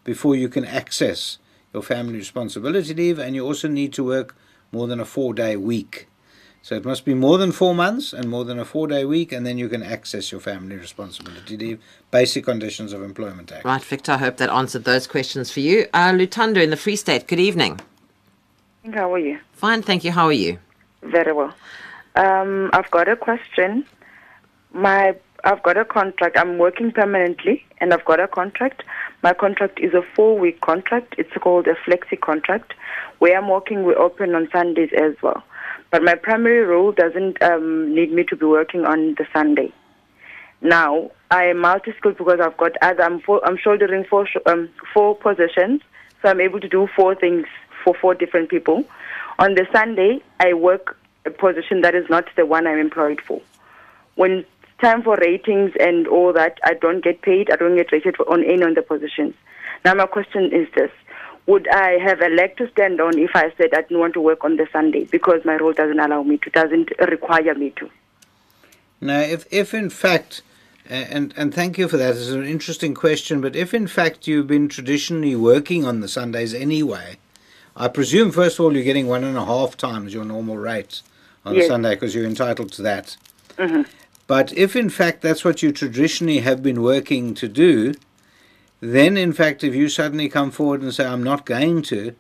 before 0.05 0.35
you 0.35 0.49
can 0.49 0.65
access 0.65 1.39
your 1.73 1.83
family 1.83 2.17
responsibility 2.17 2.95
leave 2.95 3.19
and 3.19 3.35
you 3.35 3.45
also 3.45 3.69
need 3.69 3.93
to 3.93 4.05
work 4.05 4.35
more 4.73 4.87
than 4.87 5.01
a 5.01 5.05
4-day 5.05 5.57
week. 5.57 6.09
So 6.63 6.75
it 6.75 6.85
must 6.85 7.05
be 7.05 7.15
more 7.15 7.39
than 7.39 7.53
4 7.53 7.75
months 7.75 8.13
and 8.13 8.29
more 8.29 8.45
than 8.45 8.59
a 8.59 8.65
4-day 8.65 9.05
week 9.05 9.33
and 9.33 9.47
then 9.47 9.59
you 9.59 9.69
can 9.69 9.83
access 9.83 10.31
your 10.31 10.41
family 10.41 10.77
responsibility 10.77 11.57
leave. 11.57 11.81
Basic 12.11 12.45
Conditions 12.45 12.93
of 12.93 13.03
Employment 13.03 13.51
Act. 13.53 13.65
Right, 13.65 13.83
Victor, 13.83 14.13
I 14.13 14.19
hope 14.19 14.37
that 14.39 14.51
answered 14.51 14.85
those 14.85 15.07
questions 15.07 15.51
for 15.51 15.61
you. 15.61 15.87
Uh, 15.95 16.11
Lutando 16.11 16.63
in 16.63 16.71
the 16.71 16.77
Free 16.77 16.97
State, 16.97 17.27
good 17.27 17.41
evening. 17.41 17.81
How 18.93 19.13
are 19.13 19.19
you? 19.19 19.39
Fine, 19.53 19.83
thank 19.83 20.05
you. 20.05 20.13
How 20.13 20.27
are 20.27 20.33
you? 20.33 20.59
Very 21.03 21.33
well. 21.33 21.55
Um, 22.17 22.71
I've 22.73 22.91
got 22.91 23.09
a 23.09 23.17
question. 23.17 23.85
My 24.73 25.15
I've 25.45 25.63
got 25.63 25.77
a 25.77 25.85
contract. 25.85 26.37
I'm 26.37 26.59
working 26.59 26.91
permanently, 26.91 27.65
and 27.79 27.95
I've 27.95 28.05
got 28.05 28.19
a 28.19 28.27
contract. 28.27 28.83
My 29.23 29.33
contract 29.33 29.79
is 29.79 29.95
a 29.95 30.03
four-week 30.15 30.61
contract. 30.61 31.15
It's 31.17 31.33
called 31.35 31.69
a 31.69 31.75
flexi 31.75 32.21
contract, 32.21 32.75
where 33.19 33.39
I'm 33.39 33.49
working. 33.49 33.85
We're 33.85 33.99
open 33.99 34.35
on 34.35 34.49
Sundays 34.53 34.91
as 35.01 35.15
well, 35.23 35.43
but 35.91 36.03
my 36.03 36.15
primary 36.15 36.65
role 36.65 36.93
doesn't 36.93 37.43
um, 37.43 37.95
need 37.95 38.13
me 38.13 38.25
to 38.25 38.37
be 38.37 38.47
working 38.47 38.85
on 38.85 39.15
the 39.19 39.27
Sunday. 39.33 39.73
Now 40.61 41.11
I 41.31 41.45
am 41.45 41.59
multi-skilled 41.59 42.19
because 42.19 42.41
I've 42.41 42.57
got. 42.57 42.73
I'm, 42.83 43.21
four, 43.21 43.45
I'm 43.47 43.57
shouldering 43.57 44.05
four 44.05 44.27
um, 44.47 44.69
four 44.93 45.15
positions, 45.15 45.83
so 46.21 46.29
I'm 46.29 46.41
able 46.41 46.61
to 46.61 46.69
do 46.69 46.89
four 46.97 47.15
things 47.15 47.47
for 47.85 47.95
four 47.95 48.15
different 48.15 48.49
people. 48.49 48.85
On 49.39 49.55
the 49.55 49.67
Sunday, 49.73 50.21
I 50.41 50.55
work 50.55 50.97
a 51.25 51.31
position 51.31 51.83
that 51.83 51.95
is 51.95 52.09
not 52.11 52.25
the 52.37 52.45
one 52.45 52.67
I'm 52.67 52.79
employed 52.79 53.21
for. 53.21 53.41
When 54.17 54.33
it's 54.33 54.49
time 54.81 55.03
for 55.03 55.17
ratings 55.17 55.73
and 55.79 56.09
all 56.09 56.33
that, 56.33 56.59
I 56.65 56.75
don't 56.75 57.05
get 57.05 57.23
paid. 57.23 57.51
I 57.51 57.57
don't 57.57 57.77
get 57.77 57.93
rated 57.93 58.17
on 58.29 58.45
any 58.45 58.63
of 58.63 58.75
the 58.75 58.83
positions. 58.83 59.35
Now 59.85 59.95
my 59.95 60.07
question 60.07 60.53
is 60.53 60.67
this. 60.75 60.91
Would 61.49 61.67
I 61.69 61.93
have 61.93 62.21
a 62.21 62.29
leg 62.29 62.59
to 62.59 62.71
stand 62.73 63.01
on 63.01 63.19
if 63.19 63.31
I 63.35 63.51
said 63.57 63.73
I 63.73 63.81
didn't 63.81 64.01
want 64.01 64.13
to 64.13 64.21
work 64.21 64.45
on 64.45 64.59
the 64.59 64.69
Sunday 64.71 65.05
because 65.05 65.47
my 65.47 65.57
role 65.57 65.73
doesn't 65.73 65.99
allow 65.99 66.23
me 66.23 66.37
to, 66.37 66.51
doesn't 66.51 66.91
require 67.01 67.55
me 67.55 67.71
to? 67.77 67.89
Now, 69.01 69.21
if, 69.21 69.47
if 69.51 69.73
in 69.73 69.89
fact, 69.89 70.43
and, 70.87 71.33
and 71.39 71.55
thank 71.55 71.79
you 71.79 71.89
for 71.89 71.97
that, 71.97 72.17
it's 72.17 72.29
an 72.29 72.45
interesting 72.45 72.93
question, 72.93 73.41
but 73.41 73.57
if 73.57 73.73
in 73.73 73.87
fact 73.87 74.27
you've 74.27 74.47
been 74.47 74.69
traditionally 74.69 75.35
working 75.35 75.87
on 75.87 76.01
the 76.01 76.09
Sundays 76.09 76.53
anyway, 76.53 77.17
I 77.75 77.89
presume, 77.89 78.31
first 78.31 78.59
of 78.59 78.67
all, 78.67 78.75
you're 78.75 78.85
getting 78.85 79.07
one 79.07 79.25
and 79.25 79.39
a 79.39 79.47
half 79.47 79.75
times 79.75 80.13
your 80.13 80.27
normal 80.27 80.59
rate 80.59 81.01
on 81.47 81.55
Yes. 81.55 81.69
Sunday 81.69 81.95
because 81.95 82.15
you're 82.15 82.27
entitled 82.27 82.73
to 82.73 82.83
that. 82.83 83.17
Mm-hmm. 83.57 83.91
But 84.27 84.53
if 84.53 84.77
in 84.77 84.91
fact 84.91 85.23
that's 85.23 85.47
what 85.47 85.63
you 85.63 85.73
traditionally 85.73 86.41
have 86.41 86.63
been 86.63 86.83
working 86.83 87.33
to 87.37 87.49
do, 87.49 87.95
then 88.81 89.17
in 89.17 89.33
fact, 89.33 89.65
if 89.65 89.75
you 89.75 89.89
suddenly 89.89 90.29
come 90.29 90.51
forward 90.51 90.83
and 90.83 90.95
say, 90.95 91.07
I'm 91.07 91.23
not 91.23 91.47
going 91.47 91.83
to, 91.83 92.15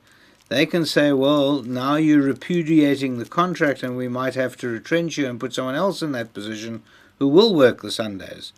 they 0.49 0.67
can 0.67 0.87
say, 0.87 1.12
well, 1.12 1.62
now 1.62 1.97
you're 1.97 2.23
repudiating 2.23 3.19
the 3.19 3.25
contract 3.27 3.83
and 3.83 3.97
we 3.97 4.09
might 4.09 4.35
have 4.35 4.57
to 4.59 4.69
retrench 4.69 5.19
you 5.19 5.27
and 5.29 5.38
put 5.38 5.55
someone 5.55 5.75
else 5.75 6.03
in 6.03 6.12
that 6.12 6.33
position 6.35 6.83
who 7.19 7.29
will 7.29 7.55
work 7.55 7.83
the 7.83 7.91
Sundays. 7.91 8.53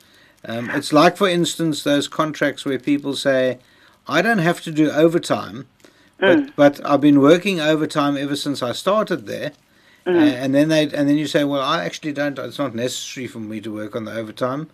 Um, 0.44 0.70
it's 0.70 0.92
like, 0.92 1.16
for 1.16 1.28
instance, 1.28 1.82
those 1.82 2.08
contracts 2.08 2.64
where 2.64 2.78
people 2.78 3.14
say, 3.14 3.58
I 4.06 4.22
don't 4.22 4.38
have 4.38 4.60
to 4.62 4.70
do 4.72 4.90
overtime, 4.90 5.66
but, 6.18 6.56
but 6.56 6.86
I've 6.86 7.00
been 7.00 7.20
working 7.20 7.60
overtime 7.60 8.16
ever 8.16 8.36
since 8.36 8.62
I 8.62 8.72
started 8.72 9.26
there. 9.26 9.52
Uh, 10.06 10.10
and 10.18 10.54
then 10.54 10.68
they 10.68 10.84
and 10.84 11.06
then 11.08 11.18
you 11.18 11.26
say, 11.26 11.44
well, 11.44 11.60
I 11.60 11.84
actually 11.84 12.12
don't. 12.14 12.38
It's 12.38 12.58
not 12.58 12.74
necessary 12.74 13.26
for 13.26 13.38
me 13.38 13.60
to 13.60 13.72
work 13.72 13.94
on 13.94 14.06
the 14.06 14.14
overtime. 14.14 14.70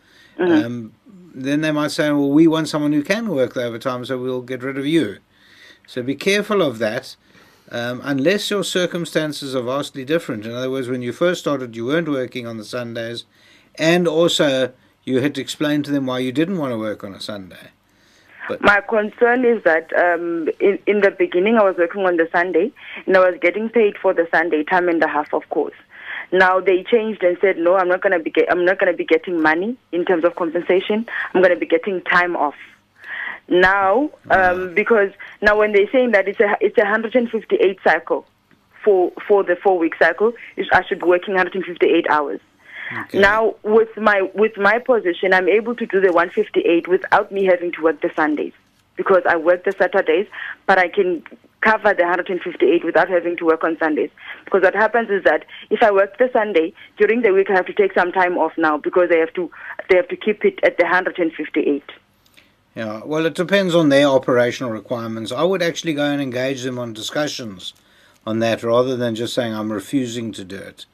Um, 0.64 0.92
then 1.36 1.60
they 1.60 1.70
might 1.70 1.90
say, 1.90 2.10
well, 2.10 2.30
we 2.30 2.46
want 2.46 2.68
someone 2.68 2.92
who 2.92 3.02
can 3.02 3.28
work 3.28 3.56
overtime, 3.56 4.04
so 4.06 4.16
we'll 4.16 4.40
get 4.40 4.62
rid 4.62 4.78
of 4.78 4.86
you. 4.86 5.18
So 5.86 6.02
be 6.02 6.14
careful 6.14 6.62
of 6.62 6.78
that. 6.78 7.14
Um, 7.70 8.00
unless 8.04 8.50
your 8.50 8.64
circumstances 8.64 9.54
are 9.54 9.62
vastly 9.62 10.04
different. 10.04 10.46
In 10.46 10.52
other 10.52 10.70
words, 10.70 10.88
when 10.88 11.02
you 11.02 11.12
first 11.12 11.40
started, 11.40 11.76
you 11.76 11.84
weren't 11.84 12.08
working 12.08 12.46
on 12.46 12.56
the 12.56 12.64
Sundays, 12.64 13.24
and 13.74 14.08
also 14.08 14.72
you 15.04 15.20
had 15.20 15.34
to 15.34 15.40
explain 15.42 15.82
to 15.82 15.90
them 15.90 16.06
why 16.06 16.20
you 16.20 16.32
didn't 16.32 16.58
want 16.58 16.72
to 16.72 16.78
work 16.78 17.04
on 17.04 17.12
a 17.12 17.20
Sunday. 17.20 17.68
My 18.60 18.80
concern 18.80 19.44
is 19.44 19.62
that 19.64 19.92
um, 19.94 20.48
in, 20.60 20.78
in 20.86 21.00
the 21.00 21.10
beginning 21.10 21.56
I 21.56 21.64
was 21.64 21.76
working 21.76 22.06
on 22.06 22.16
the 22.16 22.28
Sunday 22.30 22.72
and 23.04 23.16
I 23.16 23.30
was 23.30 23.38
getting 23.40 23.68
paid 23.68 23.98
for 23.98 24.14
the 24.14 24.28
Sunday 24.32 24.62
time 24.62 24.88
and 24.88 25.02
a 25.02 25.08
half, 25.08 25.34
of 25.34 25.48
course. 25.50 25.74
Now 26.32 26.60
they 26.60 26.82
changed 26.82 27.22
and 27.22 27.36
said, 27.40 27.58
no, 27.58 27.76
I'm 27.76 27.88
not 27.88 28.02
going 28.02 28.12
to 28.12 28.18
be 28.18 28.30
get, 28.30 28.50
I'm 28.50 28.64
not 28.64 28.78
going 28.78 28.90
to 28.90 28.96
be 28.96 29.04
getting 29.04 29.40
money 29.40 29.76
in 29.92 30.04
terms 30.04 30.24
of 30.24 30.34
compensation. 30.36 31.06
I'm 31.32 31.40
going 31.40 31.54
to 31.54 31.60
be 31.60 31.66
getting 31.66 32.02
time 32.02 32.36
off. 32.36 32.56
Now, 33.48 34.10
um, 34.30 34.74
because 34.74 35.10
now 35.40 35.58
when 35.58 35.72
they're 35.72 35.90
saying 35.92 36.10
that 36.12 36.26
it's 36.26 36.40
a 36.40 36.56
it's 36.60 36.76
a 36.78 36.82
158 36.82 37.78
cycle 37.84 38.26
for 38.84 39.12
for 39.26 39.44
the 39.44 39.54
four 39.54 39.78
week 39.78 39.94
cycle, 39.98 40.32
I 40.72 40.84
should 40.84 41.00
be 41.00 41.06
working 41.06 41.34
158 41.34 42.06
hours. 42.10 42.40
Okay. 42.92 43.20
Now 43.20 43.54
with 43.62 43.96
my 43.96 44.28
with 44.34 44.56
my 44.56 44.80
position, 44.80 45.32
I'm 45.32 45.48
able 45.48 45.76
to 45.76 45.86
do 45.86 46.00
the 46.00 46.12
158 46.12 46.88
without 46.88 47.30
me 47.30 47.44
having 47.44 47.70
to 47.72 47.82
work 47.82 48.00
the 48.00 48.10
Sundays 48.16 48.52
because 48.96 49.22
I 49.28 49.36
work 49.36 49.64
the 49.64 49.72
Saturdays, 49.72 50.26
but 50.66 50.78
I 50.78 50.88
can 50.88 51.22
cover 51.60 51.94
the 51.94 52.04
158 52.04 52.84
without 52.84 53.08
having 53.08 53.36
to 53.36 53.44
work 53.44 53.64
on 53.64 53.76
Sundays. 53.78 54.10
Because 54.44 54.62
what 54.62 54.74
happens 54.74 55.10
is 55.10 55.24
that 55.24 55.44
if 55.70 55.82
I 55.82 55.90
work 55.90 56.18
the 56.18 56.30
Sunday 56.32 56.72
during 56.96 57.22
the 57.22 57.32
week, 57.32 57.50
I 57.50 57.54
have 57.54 57.66
to 57.66 57.72
take 57.72 57.92
some 57.94 58.12
time 58.12 58.38
off 58.38 58.52
now 58.56 58.78
because 58.78 59.08
they 59.08 59.18
have 59.18 59.32
to 59.34 59.50
they 59.88 59.96
have 59.96 60.08
to 60.08 60.16
keep 60.16 60.44
it 60.44 60.58
at 60.62 60.78
the 60.78 60.84
158. 60.84 61.82
Yeah, 62.74 63.00
well, 63.04 63.24
it 63.24 63.34
depends 63.34 63.74
on 63.74 63.88
their 63.88 64.06
operational 64.06 64.70
requirements. 64.70 65.32
I 65.32 65.44
would 65.44 65.62
actually 65.62 65.94
go 65.94 66.04
and 66.04 66.20
engage 66.20 66.62
them 66.62 66.78
on 66.78 66.92
discussions 66.92 67.72
on 68.26 68.40
that 68.40 68.62
rather 68.62 68.96
than 68.96 69.14
just 69.14 69.32
saying 69.32 69.54
I'm 69.54 69.72
refusing 69.72 70.30
to 70.32 70.44
do 70.44 70.56
it. 70.56 70.84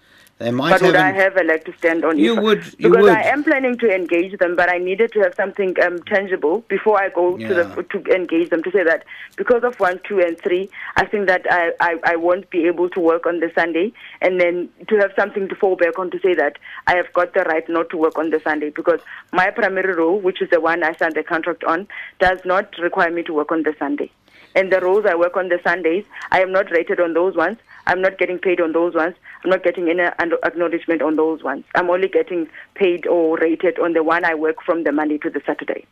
They 0.43 0.51
might 0.51 0.71
But 0.71 0.83
would 0.83 0.97
I 0.97 1.13
have 1.13 1.37
a 1.37 1.45
leg 1.45 1.65
to 1.67 1.73
stand 1.79 2.05
on? 2.05 2.19
You 2.19 2.35
would- 2.35 2.65
you 2.79 2.91
because 2.91 3.03
would. 3.03 3.13
I 3.13 3.23
am 3.35 3.45
planning 3.45 3.79
to 3.79 3.95
engage 3.95 4.37
them, 4.39 4.57
but 4.57 4.69
I 4.69 4.79
needed 4.79 5.13
to 5.13 5.21
have 5.21 5.35
something 5.37 5.77
um, 5.81 6.03
tangible 6.03 6.65
before 6.69 7.01
I 7.01 7.11
go 7.11 7.37
to 7.37 7.55
the 7.55 7.65
to 7.93 7.99
engage 8.17 8.51
them 8.51 8.63
to 8.65 8.71
say 8.73 8.83
that 8.83 9.05
because 9.37 9.63
of 9.63 9.79
one, 9.79 10.01
two, 10.09 10.19
and 10.21 10.37
three, 10.47 10.69
I 10.97 11.05
think 11.07 11.29
that 11.29 11.47
I, 11.59 11.71
I 11.81 11.93
I 12.13 12.17
won't 12.17 12.51
be 12.51 12.67
able 12.67 12.89
to 12.91 13.01
work 13.01 13.25
on 13.25 13.39
the 13.39 13.51
Sunday, 13.55 13.93
and 14.21 14.41
then 14.41 14.69
to 14.89 14.97
have 14.97 15.13
something 15.15 15.49
to 15.49 15.55
fall 15.55 15.77
back 15.77 15.97
on 15.99 16.11
to 16.11 16.19
say 16.27 16.35
that 16.35 16.57
I 16.89 16.97
have 16.97 17.13
got 17.13 17.35
the 17.35 17.45
right 17.53 17.69
not 17.69 17.91
to 17.91 17.97
work 17.97 18.19
on 18.19 18.31
the 18.31 18.41
Sunday 18.41 18.71
because 18.71 19.01
my 19.33 19.51
primary 19.51 19.95
role, 19.95 20.19
which 20.19 20.43
is 20.43 20.51
the 20.51 20.61
one 20.61 20.83
I 20.83 20.93
signed 20.97 21.15
the 21.15 21.23
contract 21.23 21.63
on, 21.63 21.87
does 22.19 22.41
not 22.45 22.75
require 22.89 23.13
me 23.13 23.23
to 23.25 23.33
work 23.33 23.53
on 23.53 23.63
the 23.63 23.77
Sunday. 23.79 24.11
And 24.55 24.71
the 24.71 24.81
roles 24.81 25.07
I 25.07 25.15
work 25.15 25.37
on 25.37 25.49
the 25.49 25.59
Sundays, 25.65 26.05
I 26.31 26.43
am 26.43 26.53
not 26.53 26.71
rated 26.71 27.01
on 27.01 27.15
those 27.15 27.35
ones. 27.37 27.57
I'm 27.87 28.03
not 28.03 28.19
getting 28.19 28.39
paid 28.39 28.61
on 28.61 28.73
those 28.73 28.95
ones. 28.95 29.15
I'm 29.45 29.51
not 29.51 29.65
getting 29.65 29.89
any 29.89 30.03
acknowledgement 30.03 31.03
on 31.03 31.17
those 31.17 31.43
ones. 31.43 31.65
I'm 31.75 31.91
only 31.91 32.09
getting 32.09 32.49
paid 32.75 33.07
or 33.07 33.37
rated 33.39 33.79
on 33.79 33.93
the 33.93 34.03
one 34.03 34.25
I 34.25 34.35
work 34.35 34.63
from 34.65 34.85
the 34.85 34.93
Monday 34.93 35.19
to 35.19 35.31
the 35.31 35.43
Saturday. 35.45 35.87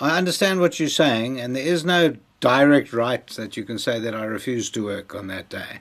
I 0.00 0.18
understand 0.18 0.60
what 0.60 0.80
you're 0.80 0.88
saying, 0.88 1.40
and 1.40 1.54
there 1.54 1.66
is 1.66 1.84
no 1.84 2.16
direct 2.40 2.92
right 2.92 3.26
that 3.28 3.56
you 3.56 3.64
can 3.64 3.78
say 3.78 4.00
that 4.00 4.14
I 4.14 4.24
refuse 4.24 4.70
to 4.70 4.84
work 4.84 5.14
on 5.14 5.28
that 5.28 5.48
day. 5.48 5.80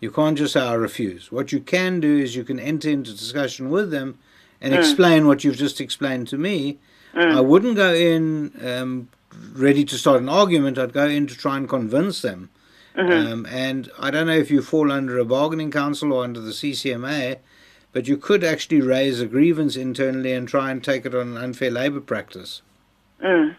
You 0.00 0.10
can't 0.10 0.36
just 0.36 0.54
say 0.54 0.60
I 0.60 0.74
refuse. 0.74 1.30
What 1.30 1.52
you 1.52 1.60
can 1.60 2.00
do 2.00 2.18
is 2.18 2.34
you 2.34 2.42
can 2.42 2.58
enter 2.58 2.88
into 2.88 3.12
discussion 3.12 3.68
with 3.70 3.90
them 3.90 4.18
and 4.60 4.74
explain 4.74 5.26
what 5.26 5.44
you've 5.44 5.56
just 5.56 5.80
explained 5.80 6.26
to 6.28 6.38
me. 6.38 6.78
I 7.14 7.40
wouldn't 7.40 7.76
go 7.76 7.92
in 7.92 8.52
um, 8.64 9.08
ready 9.52 9.84
to 9.84 9.98
start 9.98 10.22
an 10.22 10.28
argument. 10.28 10.78
I'd 10.78 10.92
go 10.92 11.06
in 11.06 11.26
to 11.26 11.36
try 11.36 11.56
and 11.56 11.68
convince 11.68 12.22
them. 12.22 12.50
Um, 12.96 13.46
and 13.46 13.90
I 13.98 14.10
don't 14.10 14.26
know 14.26 14.34
if 14.34 14.50
you 14.50 14.62
fall 14.62 14.90
under 14.90 15.18
a 15.18 15.24
bargaining 15.24 15.70
council 15.70 16.12
or 16.12 16.24
under 16.24 16.40
the 16.40 16.50
CCMA, 16.50 17.38
but 17.92 18.08
you 18.08 18.16
could 18.16 18.44
actually 18.44 18.80
raise 18.80 19.20
a 19.20 19.26
grievance 19.26 19.76
internally 19.76 20.32
and 20.32 20.48
try 20.48 20.70
and 20.70 20.82
take 20.82 21.06
it 21.06 21.14
on 21.14 21.28
an 21.28 21.36
unfair 21.36 21.70
labour 21.70 22.00
practice. 22.00 22.62
Mm. 23.22 23.56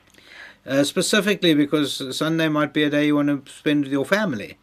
Uh, 0.66 0.84
specifically 0.84 1.54
because 1.54 2.16
Sunday 2.16 2.48
might 2.48 2.74
be 2.74 2.84
a 2.84 2.90
day 2.90 3.08
you 3.08 3.16
want 3.16 3.46
to 3.46 3.52
spend 3.52 3.84
with 3.84 3.92
your 3.92 4.06
family. 4.06 4.58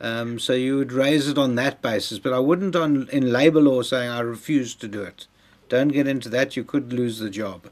Um, 0.00 0.38
so 0.38 0.52
you 0.52 0.76
would 0.78 0.92
raise 0.92 1.28
it 1.28 1.38
on 1.38 1.54
that 1.54 1.80
basis, 1.80 2.18
but 2.18 2.32
I 2.32 2.38
wouldn't 2.38 2.74
on 2.74 3.08
in 3.10 3.32
labour 3.32 3.60
law 3.60 3.82
saying 3.82 4.10
I 4.10 4.20
refuse 4.20 4.74
to 4.76 4.88
do 4.88 5.02
it. 5.02 5.26
Don't 5.68 5.88
get 5.88 6.08
into 6.08 6.28
that; 6.28 6.56
you 6.56 6.64
could 6.64 6.92
lose 6.92 7.20
the 7.20 7.30
job. 7.30 7.68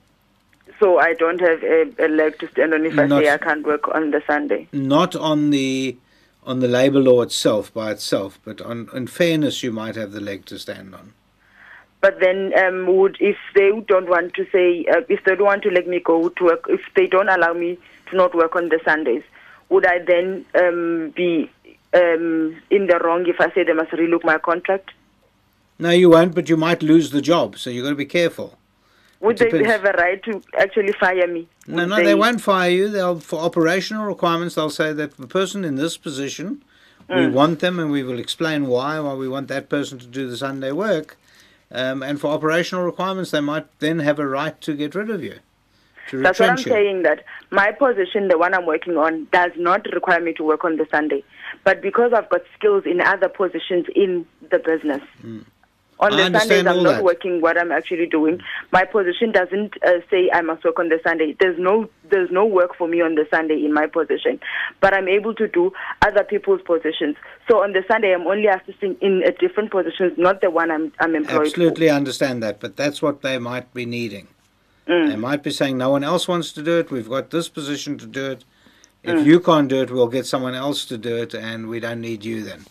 So 0.78 0.98
I 0.98 1.14
don't 1.14 1.40
have 1.40 1.62
a, 1.62 1.92
a 1.98 2.08
leg 2.08 2.38
to 2.38 2.48
stand 2.48 2.72
on 2.72 2.86
if 2.86 2.96
I 2.98 3.08
say 3.08 3.30
I 3.30 3.36
can't 3.36 3.66
work 3.66 3.88
on 3.94 4.12
the 4.12 4.22
Sunday. 4.26 4.68
Not 4.72 5.16
on 5.16 5.50
the 5.50 5.96
on 6.44 6.60
the 6.60 6.68
labour 6.68 7.00
law 7.00 7.22
itself 7.22 7.72
by 7.72 7.90
itself, 7.90 8.38
but 8.44 8.60
on 8.60 8.88
in 8.94 9.06
fairness, 9.06 9.62
you 9.62 9.72
might 9.72 9.96
have 9.96 10.12
the 10.12 10.20
leg 10.20 10.46
to 10.46 10.58
stand 10.58 10.94
on. 10.94 11.12
But 12.00 12.18
then, 12.20 12.52
um, 12.58 12.86
would 12.96 13.18
if 13.20 13.36
they 13.54 13.70
don't 13.86 14.08
want 14.08 14.34
to 14.34 14.46
say, 14.50 14.86
uh, 14.90 15.02
if 15.08 15.22
they 15.24 15.34
don't 15.34 15.46
want 15.46 15.62
to 15.64 15.70
let 15.70 15.86
me 15.86 16.00
go 16.00 16.30
to 16.30 16.44
work, 16.44 16.64
if 16.68 16.80
they 16.96 17.06
don't 17.06 17.28
allow 17.28 17.52
me 17.52 17.78
to 18.10 18.16
not 18.16 18.34
work 18.34 18.56
on 18.56 18.70
the 18.70 18.80
Sundays, 18.84 19.22
would 19.68 19.86
I 19.86 19.98
then 19.98 20.46
um, 20.54 21.12
be 21.14 21.50
um, 21.92 22.56
in 22.70 22.86
the 22.86 22.98
wrong 23.04 23.26
if 23.26 23.40
I 23.40 23.52
say 23.52 23.64
they 23.64 23.74
must 23.74 23.92
relook 23.92 24.24
my 24.24 24.38
contract? 24.38 24.92
No, 25.78 25.90
you 25.90 26.10
won't, 26.10 26.34
but 26.34 26.48
you 26.48 26.56
might 26.56 26.82
lose 26.82 27.10
the 27.10 27.22
job. 27.22 27.58
So 27.58 27.70
you've 27.70 27.84
got 27.84 27.90
to 27.90 27.96
be 27.96 28.06
careful. 28.06 28.58
Would 29.20 29.36
they 29.36 29.64
have 29.64 29.84
a 29.84 29.92
right 29.92 30.22
to 30.24 30.42
actually 30.58 30.92
fire 30.92 31.26
me? 31.26 31.46
No, 31.66 31.82
Would 31.82 31.88
no, 31.90 31.96
they, 31.96 32.14
won't 32.14 32.40
fire 32.40 32.70
you. 32.70 32.88
They'll 32.88 33.20
for 33.20 33.38
operational 33.40 34.06
requirements. 34.06 34.54
They'll 34.54 34.70
say 34.70 34.94
that 34.94 35.18
the 35.18 35.26
person 35.26 35.64
in 35.64 35.76
this 35.76 35.98
position, 35.98 36.64
we 37.08 37.26
want 37.26 37.60
them, 37.60 37.78
and 37.78 37.90
we 37.90 38.02
will 38.02 38.18
explain 38.18 38.66
why. 38.66 38.98
Why 38.98 39.14
we 39.14 39.28
want 39.28 39.48
that 39.48 39.68
person 39.68 39.98
to 39.98 40.06
do 40.06 40.28
the 40.30 40.36
Sunday 40.36 40.72
work, 40.72 41.18
um, 41.70 42.02
and 42.02 42.18
for 42.20 42.28
operational 42.28 42.84
requirements, 42.84 43.30
they 43.30 43.40
might 43.40 43.66
then 43.80 43.98
have 43.98 44.18
a 44.18 44.26
right 44.26 44.58
to 44.62 44.74
get 44.74 44.94
rid 44.94 45.10
of 45.10 45.22
you. 45.22 45.40
That's 46.12 46.40
what 46.40 46.50
I'm 46.50 46.56
you. 46.56 46.64
saying. 46.64 47.02
That 47.02 47.24
my 47.50 47.72
position, 47.72 48.28
the 48.28 48.38
one 48.38 48.54
I'm 48.54 48.66
working 48.66 48.96
on, 48.96 49.26
does 49.32 49.52
not 49.56 49.86
require 49.92 50.20
me 50.20 50.32
to 50.34 50.44
work 50.44 50.64
on 50.64 50.76
the 50.76 50.86
Sunday. 50.90 51.22
But 51.62 51.82
because 51.82 52.12
I've 52.14 52.28
got 52.30 52.42
skills 52.56 52.84
in 52.86 53.00
other 53.00 53.28
positions 53.28 53.86
in 53.94 54.26
the 54.50 54.58
business, 54.58 55.02
on 56.00 56.14
I 56.14 56.28
the 56.28 56.38
Sundays 56.38 56.66
I'm 56.66 56.82
not 56.82 56.92
that. 56.96 57.04
working 57.04 57.40
what 57.40 57.58
I'm 57.58 57.70
actually 57.70 58.06
doing. 58.06 58.40
My 58.72 58.84
position 58.84 59.32
doesn't 59.32 59.74
uh, 59.84 60.00
say 60.10 60.30
I 60.32 60.40
must 60.40 60.64
work 60.64 60.78
on 60.78 60.88
the 60.88 60.98
Sunday. 61.04 61.36
There's 61.38 61.58
no 61.58 61.88
there's 62.10 62.30
no 62.30 62.44
work 62.44 62.74
for 62.76 62.88
me 62.88 63.00
on 63.02 63.14
the 63.14 63.26
Sunday 63.30 63.64
in 63.64 63.72
my 63.72 63.86
position, 63.86 64.40
but 64.80 64.94
I'm 64.94 65.08
able 65.08 65.34
to 65.34 65.46
do 65.46 65.72
other 66.02 66.24
people's 66.24 66.62
positions. 66.62 67.16
So 67.48 67.62
on 67.62 67.72
the 67.72 67.84
Sunday 67.86 68.12
I'm 68.14 68.26
only 68.26 68.46
assisting 68.46 68.96
in 69.00 69.22
a 69.24 69.32
different 69.32 69.70
positions, 69.70 70.14
not 70.16 70.40
the 70.40 70.50
one 70.50 70.70
I'm 70.70 70.92
I'm 71.00 71.14
employed 71.14 71.46
Absolutely 71.46 71.90
understand 71.90 72.42
that, 72.42 72.60
but 72.60 72.76
that's 72.76 73.00
what 73.02 73.22
they 73.22 73.38
might 73.38 73.72
be 73.74 73.84
needing. 73.86 74.28
Mm. 74.88 75.08
They 75.10 75.16
might 75.16 75.42
be 75.42 75.50
saying 75.50 75.76
no 75.78 75.90
one 75.90 76.02
else 76.02 76.26
wants 76.26 76.52
to 76.52 76.62
do 76.62 76.78
it. 76.78 76.90
We've 76.90 77.08
got 77.08 77.30
this 77.30 77.48
position 77.48 77.98
to 77.98 78.06
do 78.06 78.30
it. 78.32 78.44
If 79.02 79.18
Mm. 79.18 79.24
you 79.24 79.40
can't 79.40 79.68
do 79.68 79.80
it, 79.82 79.90
we'll 79.90 80.08
get 80.08 80.26
someone 80.26 80.54
else 80.54 80.84
to 80.86 80.98
do 80.98 81.16
it, 81.16 81.32
and 81.34 81.68
we 81.68 81.80
don't 81.80 82.00
need 82.00 82.24
you 82.24 82.42
then. 82.42 82.64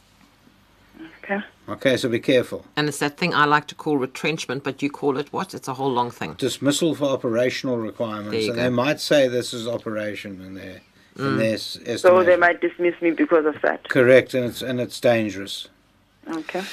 Okay. 1.24 1.40
Okay, 1.70 1.98
so 1.98 2.10
be 2.10 2.20
careful. 2.20 2.66
And 2.76 2.88
it's 2.88 3.00
that 3.00 3.18
thing 3.18 3.34
I 3.34 3.46
like 3.46 3.68
to 3.68 3.76
call 3.76 3.98
retrenchment, 3.98 4.64
but 4.64 4.82
you 4.82 4.90
call 4.90 5.18
it 5.18 5.32
what? 5.32 5.54
It's 5.54 5.68
a 5.68 5.74
whole 5.76 5.92
long 5.92 6.10
thing. 6.12 6.34
dismissal 6.34 6.96
for 6.96 7.06
operational 7.06 7.78
requirements, 7.78 8.32
There 8.32 8.42
you 8.42 8.48
and 8.52 8.56
go. 8.58 8.64
they 8.64 8.70
might 8.70 9.00
say 9.00 9.28
this 9.28 9.54
is 9.54 9.68
operation 9.68 10.42
in 10.42 10.56
their 10.56 10.82
in 11.18 11.24
mm. 11.26 11.38
their 11.38 11.54
s- 11.56 12.02
So 12.02 12.24
they 12.24 12.38
might 12.38 12.62
dismiss 12.62 13.00
me 13.02 13.12
because 13.12 13.46
of 13.46 13.62
that. 13.62 13.88
Correct, 13.90 14.34
and 14.34 14.46
it's 14.46 14.62
and 14.62 14.80
it's 14.82 15.00
dangerous. 15.00 15.68
Okay. 16.28 16.64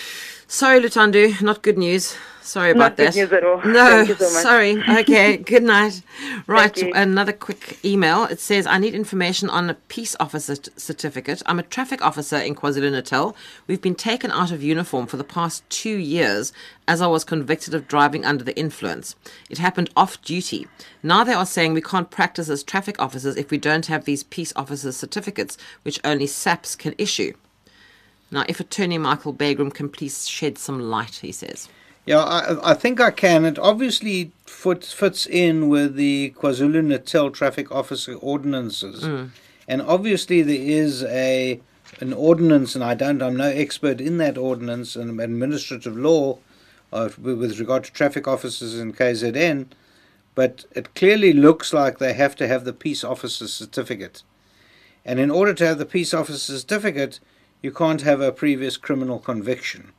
Sorry, 0.48 0.80
Lutando, 0.80 1.40
not 1.42 1.62
good 1.62 1.76
news. 1.76 2.16
Sorry 2.40 2.70
about 2.70 2.78
Not 2.90 2.96
good 2.96 3.06
that. 3.08 3.16
news 3.16 3.32
at 3.32 3.42
all. 3.44 3.60
No, 3.64 4.04
so 4.04 4.14
sorry. 4.14 4.80
Okay, 5.00 5.36
good 5.52 5.64
night. 5.64 6.00
Right, 6.46 6.80
another 6.94 7.32
quick 7.32 7.84
email. 7.84 8.22
It 8.26 8.38
says, 8.38 8.68
I 8.68 8.78
need 8.78 8.94
information 8.94 9.50
on 9.50 9.68
a 9.68 9.74
peace 9.74 10.14
officer 10.20 10.54
t- 10.54 10.70
certificate. 10.76 11.42
I'm 11.46 11.58
a 11.58 11.64
traffic 11.64 12.00
officer 12.02 12.36
in 12.36 12.54
KwaZulu 12.54 12.92
Natal. 12.92 13.34
We've 13.66 13.82
been 13.82 13.96
taken 13.96 14.30
out 14.30 14.52
of 14.52 14.62
uniform 14.62 15.08
for 15.08 15.16
the 15.16 15.24
past 15.24 15.68
two 15.68 15.96
years 15.96 16.52
as 16.86 17.02
I 17.02 17.08
was 17.08 17.24
convicted 17.24 17.74
of 17.74 17.88
driving 17.88 18.24
under 18.24 18.44
the 18.44 18.56
influence. 18.56 19.16
It 19.50 19.58
happened 19.58 19.90
off 19.96 20.22
duty. 20.22 20.68
Now 21.02 21.24
they 21.24 21.34
are 21.34 21.44
saying 21.46 21.74
we 21.74 21.82
can't 21.82 22.12
practice 22.12 22.48
as 22.48 22.62
traffic 22.62 22.94
officers 23.02 23.34
if 23.34 23.50
we 23.50 23.58
don't 23.58 23.86
have 23.86 24.04
these 24.04 24.22
peace 24.22 24.52
officer 24.54 24.92
certificates, 24.92 25.58
which 25.82 25.98
only 26.04 26.28
SAPS 26.28 26.76
can 26.76 26.94
issue. 26.96 27.32
Now, 28.30 28.44
if 28.48 28.60
Attorney 28.60 28.98
Michael 28.98 29.32
Bagraim 29.32 29.72
can 29.72 29.88
please 29.88 30.28
shed 30.28 30.58
some 30.58 30.80
light, 30.80 31.16
he 31.16 31.32
says. 31.32 31.68
Yeah, 32.06 32.18
I, 32.18 32.70
I 32.70 32.74
think 32.74 33.00
I 33.00 33.10
can. 33.10 33.44
It 33.44 33.58
obviously 33.58 34.30
foot, 34.46 34.84
fits 34.84 35.26
in 35.26 35.68
with 35.68 35.96
the 35.96 36.34
KwaZulu 36.38 36.84
Natal 36.84 37.30
traffic 37.30 37.70
officer 37.72 38.14
ordinances, 38.14 39.02
and 39.66 39.82
obviously 39.82 40.42
there 40.42 40.56
is 40.56 41.02
a 41.04 41.60
an 42.00 42.12
ordinance, 42.12 42.74
and 42.74 42.84
I 42.84 42.94
don't, 42.94 43.22
I'm 43.22 43.36
no 43.36 43.48
expert 43.48 44.00
in 44.00 44.18
that 44.18 44.36
ordinance 44.36 44.96
and 44.96 45.20
administrative 45.20 45.96
law 45.96 46.38
uh, 46.92 47.08
with 47.20 47.38
with 47.38 47.58
regard 47.58 47.84
to 47.84 47.92
traffic 47.92 48.28
officers 48.28 48.78
in 48.78 48.92
KZN, 48.92 49.66
but 50.36 50.64
it 50.72 50.94
clearly 50.94 51.32
looks 51.32 51.72
like 51.72 51.98
they 51.98 52.12
have 52.12 52.36
to 52.36 52.46
have 52.46 52.64
the 52.64 52.72
peace 52.72 53.02
officer 53.02 53.48
certificate, 53.48 54.22
and 55.04 55.18
in 55.18 55.30
order 55.30 55.54
to 55.54 55.66
have 55.66 55.78
the 55.78 55.86
peace 55.86 56.14
officer 56.14 56.58
certificate, 56.58 57.18
you 57.66 57.72
can't 57.72 58.02
have 58.02 58.20
a 58.20 58.30
previous 58.30 58.76
criminal 58.76 59.18
conviction. 59.18 59.90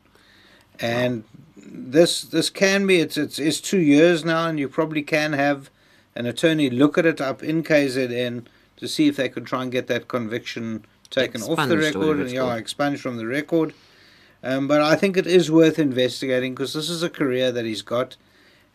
And 0.80 1.26
this 1.58 2.22
this 2.22 2.50
can 2.50 2.88
be 2.88 3.02
it's, 3.02 3.18
it's 3.18 3.40
it's 3.40 3.60
two 3.60 3.84
years 3.96 4.24
now, 4.24 4.48
and 4.48 4.58
you 4.58 4.70
probably 4.70 5.04
can 5.04 5.34
have 5.34 5.70
an 6.16 6.26
attorney 6.26 6.70
look 6.70 6.98
at 6.98 7.06
it 7.06 7.20
up 7.20 7.44
in 7.44 7.64
KZN 7.64 8.46
to 8.78 8.88
see 8.88 9.10
if 9.10 9.18
they 9.18 9.28
could 9.28 9.46
try 9.46 9.64
and 9.64 9.72
get 9.72 9.88
that 9.88 10.08
conviction 10.08 10.86
taken 11.10 11.42
off 11.42 11.68
the 11.68 11.78
record 11.78 12.20
and 12.22 12.32
yeah, 12.32 12.42
called. 12.42 12.58
expunged 12.58 13.02
from 13.02 13.18
the 13.18 13.26
record. 13.26 13.74
Um, 14.42 14.70
but 14.70 14.82
I 14.82 14.96
think 14.96 15.18
it 15.18 15.28
is 15.28 15.52
worth 15.52 15.78
investigating 15.78 16.54
because 16.54 16.74
this 16.74 16.90
is 16.90 17.04
a 17.04 17.10
career 17.10 17.52
that 17.52 17.66
he's 17.66 17.82
got, 17.82 18.16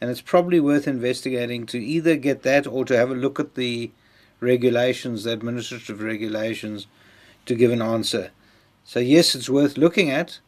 and 0.03 0.11
it's 0.11 0.21
probably 0.21 0.61
worth 0.61 0.87
investigating 0.87 1.65
to 1.67 1.79
either 1.79 2.17
get 2.17 2.43
that 2.43 2.67
or 2.67 2.85
to 2.85 2.97
have 2.97 3.11
a 3.11 3.15
look 3.25 3.41
at 3.41 3.55
the 3.55 3.91
regulations, 4.41 5.25
the 5.25 5.33
administrative 5.33 6.03
regulations, 6.03 6.89
to 7.47 7.55
give 7.55 7.71
an 7.71 7.81
answer. 7.81 8.33
So 8.85 9.01
yes, 9.01 9.35
it's 9.35 9.49
worth 9.49 9.77
looking 9.79 10.11
at, 10.11 10.39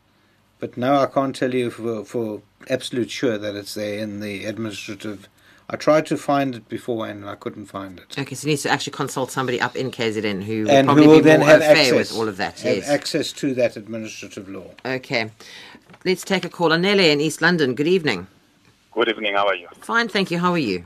but 0.59 0.77
no, 0.77 0.97
I 0.97 1.07
can't 1.07 1.35
tell 1.35 1.55
you 1.55 1.71
for 1.71 2.05
for 2.05 2.43
absolute 2.69 3.11
sure 3.11 3.39
that 3.39 3.55
it's 3.55 3.75
there 3.75 3.99
in 3.99 4.21
the 4.21 4.45
administrative. 4.47 5.29
I 5.71 5.77
tried 5.77 6.05
to 6.07 6.19
find 6.19 6.55
it 6.55 6.69
beforehand 6.69 7.21
and 7.23 7.31
I 7.31 7.37
couldn't 7.37 7.67
find 7.67 7.99
it. 7.99 8.19
Okay, 8.19 8.35
so 8.35 8.47
you 8.47 8.53
need 8.53 8.59
to 8.61 8.71
actually 8.71 8.93
consult 8.93 9.31
somebody 9.31 9.59
up 9.63 9.75
in 9.77 9.91
KZN 9.91 10.43
who 10.45 10.65
will 10.65 10.71
and 10.71 10.87
probably 10.87 11.05
who 11.05 11.11
will 11.11 11.17
be 11.19 11.23
then 11.23 11.41
more 11.41 11.49
have 11.49 11.63
au 11.63 11.65
access 11.65 11.93
with 11.93 12.13
all 12.13 12.29
of 12.29 12.37
that. 12.37 12.61
have 12.61 12.77
Yes. 12.77 12.89
access 12.89 13.33
to 13.33 13.55
that 13.55 13.75
administrative 13.77 14.47
law. 14.49 14.67
Okay. 14.85 15.31
Let's 16.05 16.23
take 16.23 16.45
a 16.45 16.51
call. 16.51 16.69
Anele 16.69 17.11
in 17.11 17.19
East 17.19 17.41
London. 17.41 17.75
Good 17.75 17.89
evening. 17.89 18.27
Good 18.93 19.09
evening. 19.09 19.35
How 19.35 19.47
are 19.47 19.55
you? 19.55 19.69
Fine, 19.81 20.09
thank 20.09 20.31
you. 20.31 20.39
How 20.39 20.53
are 20.53 20.59
you? 20.59 20.85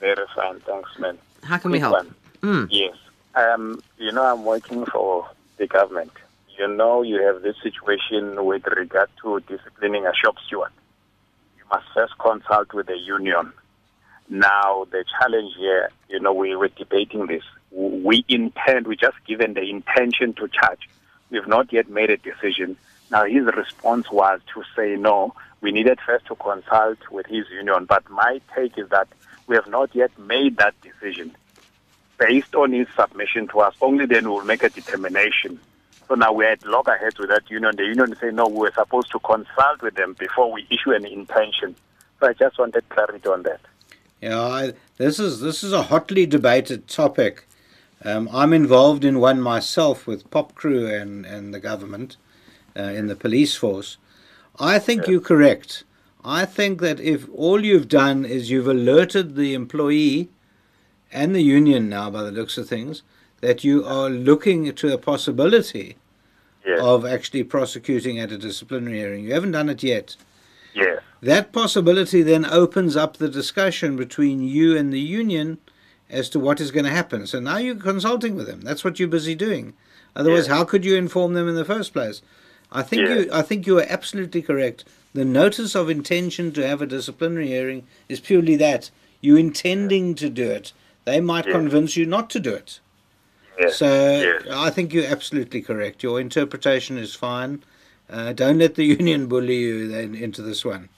Very 0.00 0.26
fine. 0.34 0.58
Thanks, 0.60 0.90
man. 0.98 1.16
How 1.44 1.58
can 1.58 1.70
we 1.70 1.78
help? 1.78 1.94
one. 2.42 2.68
Yes. 2.72 2.96
Um, 3.36 3.80
you 3.98 4.10
know, 4.10 4.24
I'm 4.24 4.44
working 4.44 4.84
for 4.86 5.28
the 5.58 5.68
government. 5.68 6.10
You 6.58 6.66
know, 6.66 7.02
you 7.02 7.22
have 7.22 7.42
this 7.42 7.54
situation 7.62 8.44
with 8.44 8.66
regard 8.66 9.08
to 9.22 9.38
disciplining 9.46 10.06
a 10.06 10.12
shop 10.12 10.34
steward. 10.44 10.72
You 11.56 11.62
must 11.70 11.86
first 11.94 12.18
consult 12.18 12.72
with 12.72 12.88
the 12.88 12.98
union. 12.98 13.52
Now, 14.28 14.84
the 14.90 15.04
challenge 15.20 15.54
here, 15.56 15.90
you 16.08 16.18
know, 16.18 16.32
we 16.32 16.56
were 16.56 16.66
debating 16.66 17.26
this. 17.26 17.44
We 17.70 18.24
intend, 18.28 18.88
we 18.88 18.96
just 18.96 19.16
given 19.24 19.54
the 19.54 19.70
intention 19.70 20.34
to 20.34 20.48
charge. 20.48 20.88
We've 21.30 21.46
not 21.46 21.72
yet 21.72 21.88
made 21.88 22.10
a 22.10 22.16
decision. 22.16 22.76
Now, 23.12 23.24
his 23.24 23.44
response 23.44 24.10
was 24.10 24.40
to 24.54 24.64
say, 24.74 24.96
no, 24.96 25.34
we 25.60 25.70
needed 25.70 26.00
first 26.04 26.26
to 26.26 26.34
consult 26.34 26.98
with 27.12 27.26
his 27.26 27.48
union. 27.50 27.84
But 27.84 28.10
my 28.10 28.40
take 28.56 28.76
is 28.76 28.88
that 28.88 29.06
we 29.46 29.54
have 29.54 29.68
not 29.68 29.94
yet 29.94 30.10
made 30.18 30.56
that 30.56 30.74
decision. 30.80 31.36
Based 32.18 32.56
on 32.56 32.72
his 32.72 32.88
submission 32.96 33.46
to 33.48 33.60
us, 33.60 33.76
only 33.80 34.06
then 34.06 34.28
we'll 34.28 34.44
make 34.44 34.64
a 34.64 34.70
determination. 34.70 35.60
So 36.08 36.14
now 36.14 36.32
we're 36.32 36.52
at 36.52 36.64
loggerheads 36.64 37.18
with 37.18 37.28
that 37.28 37.50
union. 37.50 37.72
The 37.76 37.84
union 37.84 38.16
say, 38.18 38.30
no, 38.30 38.48
we're 38.48 38.72
supposed 38.72 39.10
to 39.12 39.18
consult 39.18 39.82
with 39.82 39.94
them 39.94 40.14
before 40.18 40.50
we 40.50 40.66
issue 40.70 40.92
an 40.92 41.04
intention. 41.04 41.76
So 42.18 42.28
I 42.28 42.32
just 42.32 42.58
wanted 42.58 42.88
clarity 42.88 43.28
on 43.28 43.42
that. 43.42 43.60
Yeah, 44.22 44.40
I, 44.40 44.72
this 44.96 45.20
is 45.20 45.40
this 45.40 45.62
is 45.62 45.72
a 45.72 45.82
hotly 45.82 46.26
debated 46.26 46.88
topic. 46.88 47.46
Um, 48.04 48.28
I'm 48.32 48.52
involved 48.52 49.04
in 49.04 49.20
one 49.20 49.40
myself 49.40 50.06
with 50.06 50.30
POPCRU 50.30 51.00
and, 51.00 51.26
and 51.26 51.52
the 51.52 51.60
government 51.60 52.16
uh, 52.76 52.82
in 52.82 53.06
the 53.06 53.16
police 53.16 53.54
force. 53.56 53.96
I 54.58 54.78
think 54.78 55.06
you're 55.06 55.20
correct. 55.20 55.84
I 56.24 56.44
think 56.44 56.80
that 56.80 57.00
if 57.00 57.28
all 57.34 57.64
you've 57.64 57.88
done 57.88 58.24
is 58.24 58.50
you've 58.50 58.66
alerted 58.68 59.36
the 59.36 59.54
employee 59.54 60.30
and 61.12 61.34
the 61.34 61.42
union 61.42 61.88
now, 61.88 62.10
by 62.10 62.22
the 62.22 62.32
looks 62.32 62.58
of 62.58 62.68
things, 62.68 63.02
that 63.40 63.64
you 63.64 63.84
are 63.84 64.10
looking 64.10 64.72
to 64.74 64.92
a 64.92 64.98
possibility 64.98 65.96
Yes. 66.66 66.80
of 66.82 67.06
actually 67.06 67.44
prosecuting 67.44 68.18
at 68.18 68.32
a 68.32 68.36
disciplinary 68.36 68.98
hearing. 68.98 69.24
You 69.24 69.32
haven't 69.32 69.52
done 69.52 69.70
it 69.70 69.82
yet. 69.82 70.16
Yes. 70.74 71.00
That 71.22 71.50
possibility 71.52 72.20
then 72.22 72.44
opens 72.44 72.94
up 72.96 73.16
the 73.16 73.28
discussion 73.28 73.96
between 73.96 74.42
you 74.46 74.76
and 74.76 74.92
the 74.92 75.00
union 75.00 75.58
as 76.10 76.28
to 76.30 76.38
what 76.40 76.60
is 76.60 76.70
going 76.70 76.84
to 76.84 76.90
happen. 76.90 77.26
So 77.26 77.40
now 77.40 77.56
you're 77.56 77.74
consulting 77.76 78.34
with 78.34 78.46
them. 78.46 78.60
That's 78.60 78.84
what 78.84 78.98
you're 78.98 79.08
busy 79.08 79.34
doing. 79.34 79.72
Otherwise, 80.14 80.46
Yeah. 80.48 80.56
how 80.56 80.64
could 80.64 80.84
you 80.84 80.96
inform 80.96 81.32
them 81.34 81.48
in 81.48 81.54
the 81.54 81.64
first 81.64 81.92
place? 81.94 82.20
I 82.70 82.82
think 82.82 83.02
Yeah. 83.08 83.14
you. 83.14 83.30
I 83.32 83.42
think 83.42 83.66
you 83.66 83.78
are 83.78 83.86
absolutely 83.88 84.42
correct. 84.42 84.84
The 85.14 85.24
notice 85.24 85.74
of 85.74 85.88
intention 85.88 86.52
to 86.52 86.66
have 86.66 86.82
a 86.82 86.86
disciplinary 86.86 87.46
hearing 87.46 87.84
is 88.10 88.20
purely 88.20 88.56
that 88.56 88.90
you 89.22 89.36
intending 89.36 90.14
to 90.16 90.28
do 90.28 90.50
it. 90.50 90.72
They 91.06 91.20
might 91.20 91.46
convince 91.46 91.96
you 91.96 92.04
not 92.04 92.28
to 92.30 92.40
do 92.40 92.52
it. 92.52 92.80
Yes. 93.58 93.76
So 93.76 93.86
Yes. 94.20 94.42
I 94.50 94.70
think 94.70 94.92
you're 94.92 95.06
absolutely 95.06 95.62
correct. 95.62 96.02
Your 96.02 96.20
interpretation 96.20 96.96
is 96.98 97.14
fine. 97.14 97.64
Uh, 98.10 98.32
don't 98.32 98.58
let 98.58 98.74
the 98.76 98.84
union 98.98 99.26
bully 99.26 99.56
you 99.56 99.88
then 99.88 100.14
into 100.14 100.42
this 100.42 100.64
one. 100.64 100.88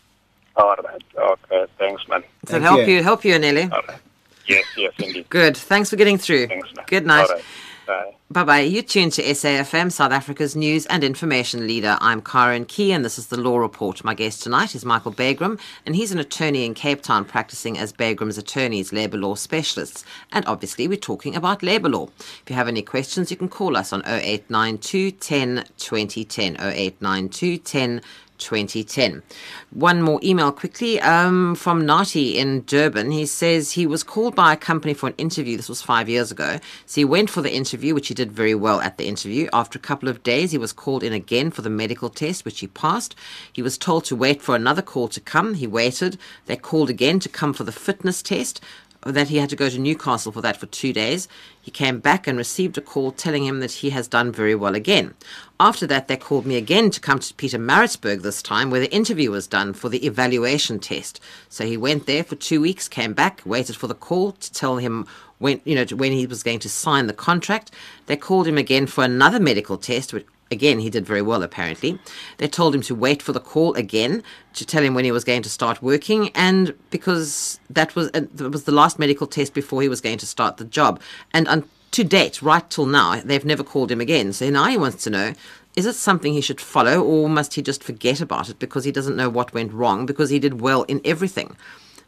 All 0.57 0.77
right. 0.77 1.03
Okay. 1.17 1.67
Thanks, 1.79 2.07
man. 2.09 2.21
Does 2.21 2.29
Thank 2.51 2.63
that 2.63 2.63
help 2.63 2.87
you. 2.87 2.95
you? 2.97 3.03
Help 3.03 3.25
you, 3.25 3.35
Anele? 3.35 3.73
All 3.73 3.83
right. 3.89 3.99
Yes, 4.47 4.65
yes, 4.77 4.93
indeed. 4.99 5.29
Good. 5.29 5.57
Thanks 5.57 5.91
for 5.91 5.97
getting 5.97 6.19
through. 6.19 6.49
Thanks, 6.49 6.75
man. 6.75 6.85
Good 6.89 7.07
night. 7.07 7.29
All 7.29 7.35
right. 7.37 7.45
Bye. 7.87 8.15
Bye 8.33 8.45
bye. 8.45 8.61
You 8.61 8.83
tune 8.83 9.11
to 9.11 9.25
SAFM, 9.25 9.91
South 9.91 10.13
Africa's 10.13 10.55
news 10.55 10.87
and 10.87 11.03
information 11.03 11.67
leader. 11.67 11.99
I'm 12.01 12.23
Karen 12.23 12.65
Key, 12.65 12.93
and 12.93 13.05
this 13.05 13.19
is 13.19 13.27
the 13.27 13.41
Law 13.41 13.59
Report. 13.59 14.05
My 14.05 14.15
guest 14.15 14.45
tonight 14.45 14.77
is 14.77 14.85
Michael 14.85 15.13
Bagraim, 15.13 15.59
and 15.85 15.97
he's 15.97 16.13
an 16.13 16.21
attorney 16.21 16.65
in 16.65 16.75
Cape 16.75 17.03
Town 17.03 17.25
practicing 17.25 17.77
as 17.77 17.93
Bagraim's 17.93 18.39
attorneys, 18.39 18.93
labour 18.93 19.17
law 19.17 19.35
specialists. 19.35 20.05
And 20.31 20.47
obviously, 20.47 20.87
we're 20.87 20.97
talking 20.97 21.35
about 21.35 21.65
labour 21.65 21.89
law. 21.89 22.07
If 22.19 22.45
you 22.47 22.55
have 22.55 22.69
any 22.69 22.83
questions, 22.83 23.33
you 23.33 23.37
can 23.37 23.49
call 23.49 23.77
us 23.77 23.93
on 23.93 24.03
0892 24.07 25.11
10 25.11 25.65
2010. 25.77 26.55
0892 26.55 27.59
10 27.59 28.01
2010. 28.41 29.23
One 29.71 30.03
more 30.03 30.19
email 30.23 30.51
quickly 30.51 31.01
um, 31.01 31.55
from 31.55 31.87
Nati 31.87 32.39
in 32.39 32.65
Durban. 32.65 33.13
He 33.13 33.27
says 33.27 33.73
he 33.73 33.87
was 33.87 34.03
called 34.03 34.35
by 34.35 34.53
a 34.53 34.57
company 34.57 34.95
for 34.95 35.09
an 35.09 35.15
interview. 35.17 35.57
This 35.57 35.69
was 35.69 35.83
five 35.83 36.09
years 36.09 36.33
ago. 36.33 36.59
So 36.87 37.01
he 37.01 37.05
went 37.05 37.31
for 37.31 37.43
the 37.43 37.55
interview, 37.55 37.95
which 37.95 38.09
he 38.09 38.15
did 38.15 38.33
very 38.33 38.55
well 38.55 38.81
at 38.81 38.99
the 38.99 39.07
interview. 39.07 39.49
After 39.53 39.79
a 39.79 39.83
couple 39.83 40.09
of 40.09 40.23
days, 40.23 40.51
he 40.51 40.59
was 40.59 40.73
called 40.73 41.03
in 41.03 41.13
again 41.13 41.51
for 41.51 41.63
the 41.63 41.71
medical 41.71 42.11
test, 42.11 42.45
which 42.45 42.61
he 42.61 42.67
passed. 42.67 43.15
He 43.53 43.63
was 43.63 43.79
told 43.79 44.05
to 44.07 44.17
wait 44.17 44.43
for 44.43 44.57
another 44.57 44.83
call 44.83 45.09
to 45.09 45.21
come. 45.21 45.55
He 45.55 45.67
waited. 45.67 46.19
They 46.47 46.57
called 46.57 46.91
again 46.91 47.21
to 47.21 47.29
come 47.29 47.53
for 47.53 47.65
the 47.65 47.73
fitness 47.73 48.23
test 48.23 48.61
that 49.05 49.29
he 49.29 49.39
had 49.39 49.49
to 49.49 49.57
go 49.57 49.69
to 49.69 49.79
Newcastle 49.79 50.33
for 50.33 50.43
that 50.43 50.59
for 50.59 50.67
two 50.67 50.93
days. 50.93 51.27
He 51.63 51.71
came 51.71 52.01
back 52.01 52.27
and 52.27 52.37
received 52.37 52.77
a 52.77 52.83
call 52.83 53.13
telling 53.13 53.45
him 53.45 53.61
that 53.61 53.73
he 53.73 53.91
has 53.91 54.09
done 54.09 54.31
very 54.31 54.55
well 54.55 54.75
again. 54.75 55.15
After 55.59 55.87
that, 55.87 56.09
they 56.09 56.17
called 56.17 56.45
me 56.47 56.57
again 56.57 56.91
to 56.91 57.01
come 57.01 57.19
to 57.19 57.35
Pietermaritzburg 57.35 58.23
this 58.23 58.43
time, 58.43 58.71
where 58.71 58.81
the 58.81 58.93
interview 58.93 59.31
was 59.31 59.47
done 59.47 59.73
for 59.73 59.89
the 59.89 60.05
evaluation 60.05 60.79
test. 60.79 61.21
So 61.49 61.65
he 61.65 61.77
went 61.77 62.07
there 62.07 62.25
for 62.25 62.37
two 62.37 62.61
weeks, 62.61 62.89
came 62.89 63.15
back, 63.15 63.41
waited 63.45 63.77
for 63.77 63.87
the 63.87 63.95
call 63.95 64.33
to 64.33 64.53
tell 64.53 64.77
him 64.77 65.07
when 65.39 65.61
you 65.65 65.75
know 65.75 65.85
when 65.97 66.13
he 66.13 66.27
was 66.27 66.43
going 66.43 66.59
to 66.61 66.69
sign 66.69 67.07
the 67.07 67.13
contract. 67.15 67.71
They 68.07 68.17
called 68.17 68.47
him 68.47 68.59
again 68.59 68.87
for 68.87 69.03
another 69.03 69.41
medical 69.41 69.79
test, 69.79 70.13
which 70.13 70.27
Again, 70.51 70.81
he 70.81 70.91
did 70.91 71.07
very 71.07 71.23
well, 71.23 71.43
apparently. 71.43 71.99
They 72.39 72.49
told 72.49 72.75
him 72.75 72.83
to 72.83 72.95
wait 72.95 73.23
for 73.23 73.33
the 73.33 73.41
call 73.41 73.73
again 73.75 74.23
to 74.55 74.67
tell 74.67 74.83
him 74.83 74.95
when 74.95 75.05
he 75.05 75.13
was 75.13 75.23
going 75.23 75.43
to 75.43 75.51
start 75.51 75.83
working, 75.83 76.31
and 76.35 76.75
because 76.91 77.61
that 77.71 77.95
was, 77.95 78.09
uh, 78.15 78.23
that 78.35 78.51
was 78.51 78.65
the 78.65 78.73
last 78.73 78.99
medical 78.99 79.27
test 79.29 79.55
before 79.55 79.81
he 79.81 79.89
was 79.89 80.01
going 80.01 80.19
to 80.19 80.27
start 80.27 80.57
the 80.57 80.65
job. 80.65 81.01
And 81.33 81.47
un 81.47 81.65
to 81.93 82.05
date, 82.05 82.41
right 82.41 82.69
till 82.71 82.87
now, 82.87 83.21
they've 83.21 83.45
never 83.45 83.65
called 83.65 83.91
him 83.91 84.01
again. 84.01 84.33
So 84.33 84.49
now 84.49 84.67
he 84.67 84.77
wants 84.77 85.03
to 85.05 85.11
know 85.11 85.35
is 85.77 85.87
it 85.87 85.95
something 85.95 86.33
he 86.33 86.41
should 86.41 86.61
follow, 86.61 87.01
or 87.01 87.29
must 87.29 87.55
he 87.55 87.63
just 87.63 87.85
forget 87.85 88.21
about 88.21 88.49
it 88.49 88.59
because 88.59 88.85
he 88.85 88.91
doesn't 88.93 89.17
know 89.17 89.29
what 89.29 89.55
went 89.55 89.73
wrong 89.73 90.05
because 90.05 90.31
he 90.31 90.41
did 90.41 90.61
well 90.61 90.83
in 90.85 91.01
everything? 91.05 91.57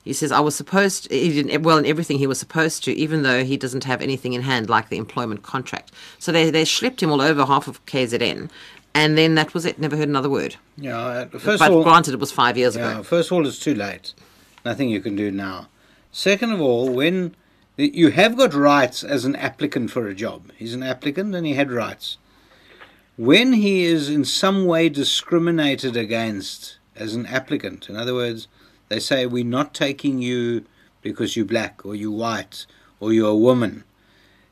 He 0.04 0.12
says, 0.12 0.32
I 0.32 0.40
was 0.40 0.56
supposed, 0.56 1.08
he 1.12 1.42
did 1.42 1.64
well 1.64 1.78
in 1.78 1.86
everything 1.86 2.18
he 2.18 2.26
was 2.26 2.40
supposed 2.40 2.82
to, 2.84 2.92
even 2.92 3.22
though 3.22 3.44
he 3.44 3.56
doesn't 3.56 3.84
have 3.84 4.02
anything 4.02 4.32
in 4.32 4.42
hand 4.42 4.68
like 4.68 4.88
the 4.88 4.96
employment 4.96 5.42
contract. 5.44 5.92
So 6.18 6.32
they, 6.32 6.50
they 6.50 6.64
schlepped 6.64 7.00
him 7.00 7.10
all 7.12 7.20
over 7.20 7.44
half 7.44 7.68
of 7.68 7.84
KZN, 7.86 8.50
and 8.94 9.16
then 9.16 9.36
that 9.36 9.54
was 9.54 9.64
it. 9.64 9.78
Never 9.78 9.96
heard 9.96 10.08
another 10.08 10.28
word. 10.28 10.56
Yeah. 10.76 10.98
uh, 10.98 11.26
First 11.38 11.60
but 11.60 11.70
of 11.70 11.76
all, 11.76 11.84
granted, 11.84 12.14
it 12.14 12.20
was 12.20 12.32
five 12.32 12.58
years 12.58 12.74
Yeah, 12.74 12.94
ago. 12.94 13.02
first 13.04 13.28
of 13.30 13.36
all, 13.36 13.46
it's 13.46 13.60
too 13.60 13.74
late. 13.74 14.12
Nothing 14.64 14.88
you 14.88 15.00
can 15.00 15.14
do 15.14 15.30
now. 15.30 15.68
Second 16.10 16.50
of 16.52 16.60
all, 16.60 16.88
when 16.92 17.36
you 17.76 18.10
have 18.10 18.36
got 18.36 18.54
rights 18.54 19.04
as 19.04 19.24
an 19.24 19.36
applicant 19.36 19.92
for 19.92 20.08
a 20.08 20.14
job, 20.14 20.50
he's 20.56 20.74
an 20.74 20.82
applicant 20.82 21.34
and 21.34 21.46
he 21.46 21.54
had 21.54 21.70
rights. 21.70 22.18
When 23.16 23.52
he 23.54 23.84
is 23.84 24.08
in 24.08 24.24
some 24.24 24.66
way 24.66 24.88
discriminated 24.88 25.96
against 25.96 26.78
as 26.96 27.14
an 27.14 27.24
applicant, 27.26 27.88
in 27.88 27.96
other 27.96 28.14
words, 28.14 28.48
they 28.92 29.00
say 29.00 29.24
we're 29.24 29.42
not 29.42 29.72
taking 29.72 30.20
you 30.20 30.66
because 31.00 31.34
you're 31.34 31.46
black 31.46 31.86
or 31.86 31.94
you're 31.94 32.10
white 32.10 32.66
or 33.00 33.10
you're 33.10 33.30
a 33.30 33.36
woman. 33.36 33.84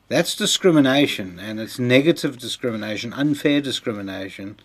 That's 0.07 0.35
discrimination 0.35 1.39
and 1.39 1.59
it's 1.59 1.77
negative 1.77 2.39
discrimination, 2.39 3.13
unfair 3.13 3.61
discrimination. 3.61 4.57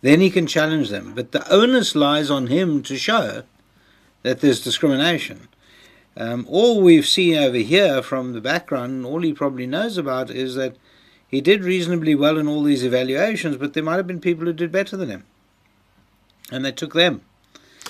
Then 0.00 0.20
he 0.20 0.30
can 0.30 0.46
challenge 0.46 0.88
them. 0.88 1.12
But 1.14 1.32
the 1.32 1.46
onus 1.52 1.94
lies 1.94 2.30
on 2.30 2.46
him 2.46 2.82
to 2.84 2.96
show 2.96 3.42
that 4.22 4.40
there's 4.40 4.64
discrimination. 4.64 5.48
Um, 6.16 6.46
all 6.48 6.80
we've 6.80 7.06
seen 7.06 7.36
over 7.36 7.58
here 7.58 8.02
from 8.02 8.32
the 8.32 8.40
background, 8.40 9.04
all 9.04 9.20
he 9.20 9.34
probably 9.34 9.66
knows 9.66 9.98
about 9.98 10.30
is 10.30 10.54
that 10.54 10.76
he 11.28 11.42
did 11.42 11.64
reasonably 11.64 12.14
well 12.14 12.38
in 12.38 12.48
all 12.48 12.62
these 12.62 12.82
evaluations, 12.82 13.58
but 13.58 13.74
there 13.74 13.82
might 13.82 13.96
have 13.96 14.06
been 14.06 14.20
people 14.20 14.46
who 14.46 14.54
did 14.54 14.72
better 14.72 14.96
than 14.96 15.10
him, 15.10 15.24
and 16.50 16.64
they 16.64 16.72
took 16.72 16.94
them. 16.94 17.20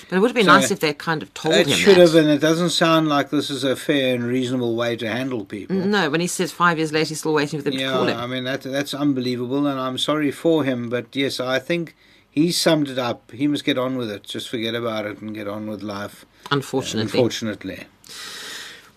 But 0.09 0.15
it 0.17 0.19
would 0.21 0.29
have 0.31 0.35
been 0.35 0.45
So, 0.45 0.53
nice 0.53 0.71
if 0.71 0.79
they 0.79 0.91
kind 0.93 1.21
of 1.21 1.31
told 1.35 1.53
It 1.53 1.67
him 1.67 1.73
It 1.73 1.75
should 1.77 1.95
that. 1.97 2.01
have, 2.01 2.15
and 2.15 2.29
it 2.29 2.39
doesn't 2.39 2.71
sound 2.71 3.07
like 3.07 3.29
this 3.29 3.51
is 3.51 3.63
a 3.63 3.75
fair 3.75 4.15
and 4.15 4.23
reasonable 4.23 4.75
way 4.75 4.95
to 4.97 5.07
handle 5.07 5.45
people. 5.45 5.75
Mm, 5.75 5.85
no, 5.85 6.09
when 6.09 6.19
he 6.19 6.25
says 6.27 6.51
five 6.51 6.77
years 6.79 6.91
later, 6.91 7.09
he's 7.09 7.19
still 7.19 7.33
waiting 7.33 7.59
for 7.59 7.63
them 7.65 7.73
to 7.77 7.89
call 7.91 8.05
Yeah, 8.07 8.13
him. 8.15 8.19
I 8.19 8.25
mean 8.27 8.43
that 8.45 8.61
that's 8.63 8.95
unbelievable, 8.95 9.67
and 9.67 9.79
I'm 9.79 9.99
sorry 9.99 10.31
for 10.31 10.63
him. 10.63 10.89
But 10.89 11.15
yes, 11.15 11.39
I 11.39 11.59
think 11.59 11.95
he 12.29 12.51
summed 12.51 12.89
it 12.89 12.97
up. 12.97 13.31
He 13.31 13.47
must 13.47 13.63
get 13.63 13.77
on 13.77 13.97
with 13.97 14.09
it. 14.09 14.23
Just 14.23 14.49
forget 14.49 14.73
about 14.73 15.05
it 15.05 15.19
and 15.21 15.33
get 15.35 15.47
on 15.47 15.67
with 15.67 15.83
life. 15.83 16.25
Unfortunately. 16.49 17.01
Uh, 17.11 17.21
unfortunately. 17.21 17.83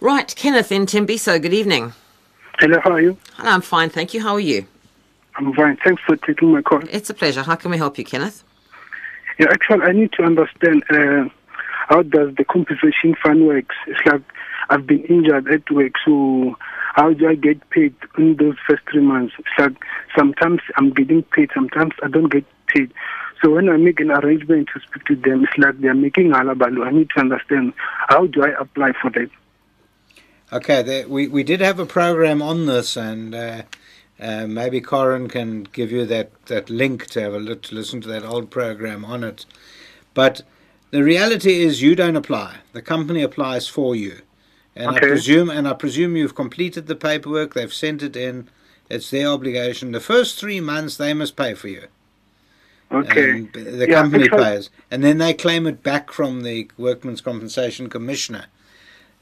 Right, 0.00 0.34
Kenneth 0.34 0.72
in 0.72 0.86
Tembisa, 0.86 1.40
good 1.40 1.52
evening. 1.54 1.92
Hello, 2.58 2.80
how 2.82 2.90
are 2.92 3.00
you? 3.02 3.18
Hello, 3.34 3.50
I'm 3.50 3.60
fine, 3.60 3.90
thank 3.90 4.14
you. 4.14 4.22
How 4.22 4.32
are 4.34 4.40
you? 4.40 4.66
I'm 5.36 5.52
fine. 5.54 5.76
Thanks 5.84 6.02
for 6.06 6.16
taking 6.16 6.52
my 6.52 6.62
call. 6.62 6.80
It's 6.90 7.08
a 7.10 7.14
pleasure. 7.14 7.42
How 7.42 7.54
can 7.54 7.70
we 7.70 7.76
help 7.76 7.98
you, 7.98 8.04
Kenneth? 8.04 8.42
Yeah, 9.42 9.48
actually, 9.50 9.82
I 9.82 9.90
need 9.90 10.12
to 10.12 10.22
understand 10.22 10.84
uh, 10.88 11.28
how 11.88 12.02
does 12.02 12.32
the 12.36 12.44
compensation 12.44 13.16
fund 13.20 13.44
works. 13.44 13.74
It's 13.88 13.98
like 14.06 14.22
I've 14.70 14.86
been 14.86 15.02
injured 15.06 15.48
at 15.48 15.68
work, 15.68 15.94
so 16.04 16.54
how 16.94 17.12
do 17.12 17.26
I 17.26 17.34
get 17.34 17.68
paid 17.70 17.92
in 18.16 18.36
those 18.36 18.54
first 18.68 18.82
three 18.88 19.00
months? 19.00 19.34
It's 19.40 19.48
like 19.58 19.72
sometimes 20.16 20.60
I'm 20.76 20.92
getting 20.92 21.24
paid, 21.24 21.50
sometimes 21.52 21.92
I 22.04 22.08
don't 22.08 22.30
get 22.30 22.44
paid. 22.68 22.94
So 23.42 23.50
when 23.50 23.68
I 23.68 23.78
make 23.78 23.98
an 23.98 24.12
arrangement 24.12 24.68
to 24.74 24.80
speak 24.80 25.06
to 25.06 25.16
them, 25.16 25.42
it's 25.42 25.58
like 25.58 25.80
they're 25.80 25.92
making 25.92 26.30
halabalu. 26.30 26.86
I 26.86 26.92
need 26.92 27.10
to 27.16 27.20
understand 27.20 27.72
how 28.10 28.26
do 28.26 28.44
I 28.44 28.50
apply 28.60 28.92
for 29.02 29.10
that? 29.10 29.30
Okay, 30.52 31.04
we 31.06 31.26
we 31.26 31.42
did 31.42 31.60
have 31.62 31.80
a 31.80 31.86
program 31.86 32.42
on 32.42 32.66
this, 32.66 32.96
and 32.96 33.34
uh, 33.34 33.62
uh, 34.22 34.46
maybe 34.46 34.80
Karen 34.80 35.28
can 35.28 35.64
give 35.64 35.90
you 35.90 36.06
that, 36.06 36.30
that 36.46 36.70
link 36.70 37.06
to 37.08 37.20
have 37.20 37.34
a 37.34 37.40
look, 37.40 37.62
to 37.62 37.74
listen 37.74 38.00
to 38.02 38.08
that 38.08 38.24
old 38.24 38.50
program 38.50 39.04
on 39.04 39.24
it. 39.24 39.44
But 40.14 40.42
the 40.90 41.02
reality 41.02 41.62
is, 41.62 41.82
you 41.82 41.96
don't 41.96 42.16
apply. 42.16 42.58
The 42.72 42.82
company 42.82 43.22
applies 43.22 43.66
for 43.66 43.96
you, 43.96 44.20
and 44.76 44.90
I 44.90 45.00
presume 45.00 45.50
and 45.50 45.66
I 45.66 45.72
presume 45.72 46.16
you've 46.16 46.34
completed 46.34 46.86
the 46.86 46.94
paperwork. 46.94 47.54
They've 47.54 47.72
sent 47.72 48.02
it 48.02 48.16
in. 48.16 48.48
It's 48.88 49.10
their 49.10 49.28
obligation. 49.28 49.92
The 49.92 50.00
first 50.00 50.38
three 50.38 50.60
months 50.60 50.96
they 50.96 51.14
must 51.14 51.34
pay 51.36 51.54
for 51.54 51.68
you. 51.68 51.84
Okay. 52.92 53.30
And 53.30 53.52
the 53.54 53.86
Yeah, 53.88 54.02
company 54.02 54.28
pays, 54.28 54.68
and 54.90 55.02
then 55.02 55.18
they 55.18 55.32
claim 55.32 55.66
it 55.66 55.82
back 55.82 56.12
from 56.12 56.42
the 56.42 56.70
Workmen's 56.76 57.22
Compensation 57.22 57.88
Commissioner. 57.88 58.46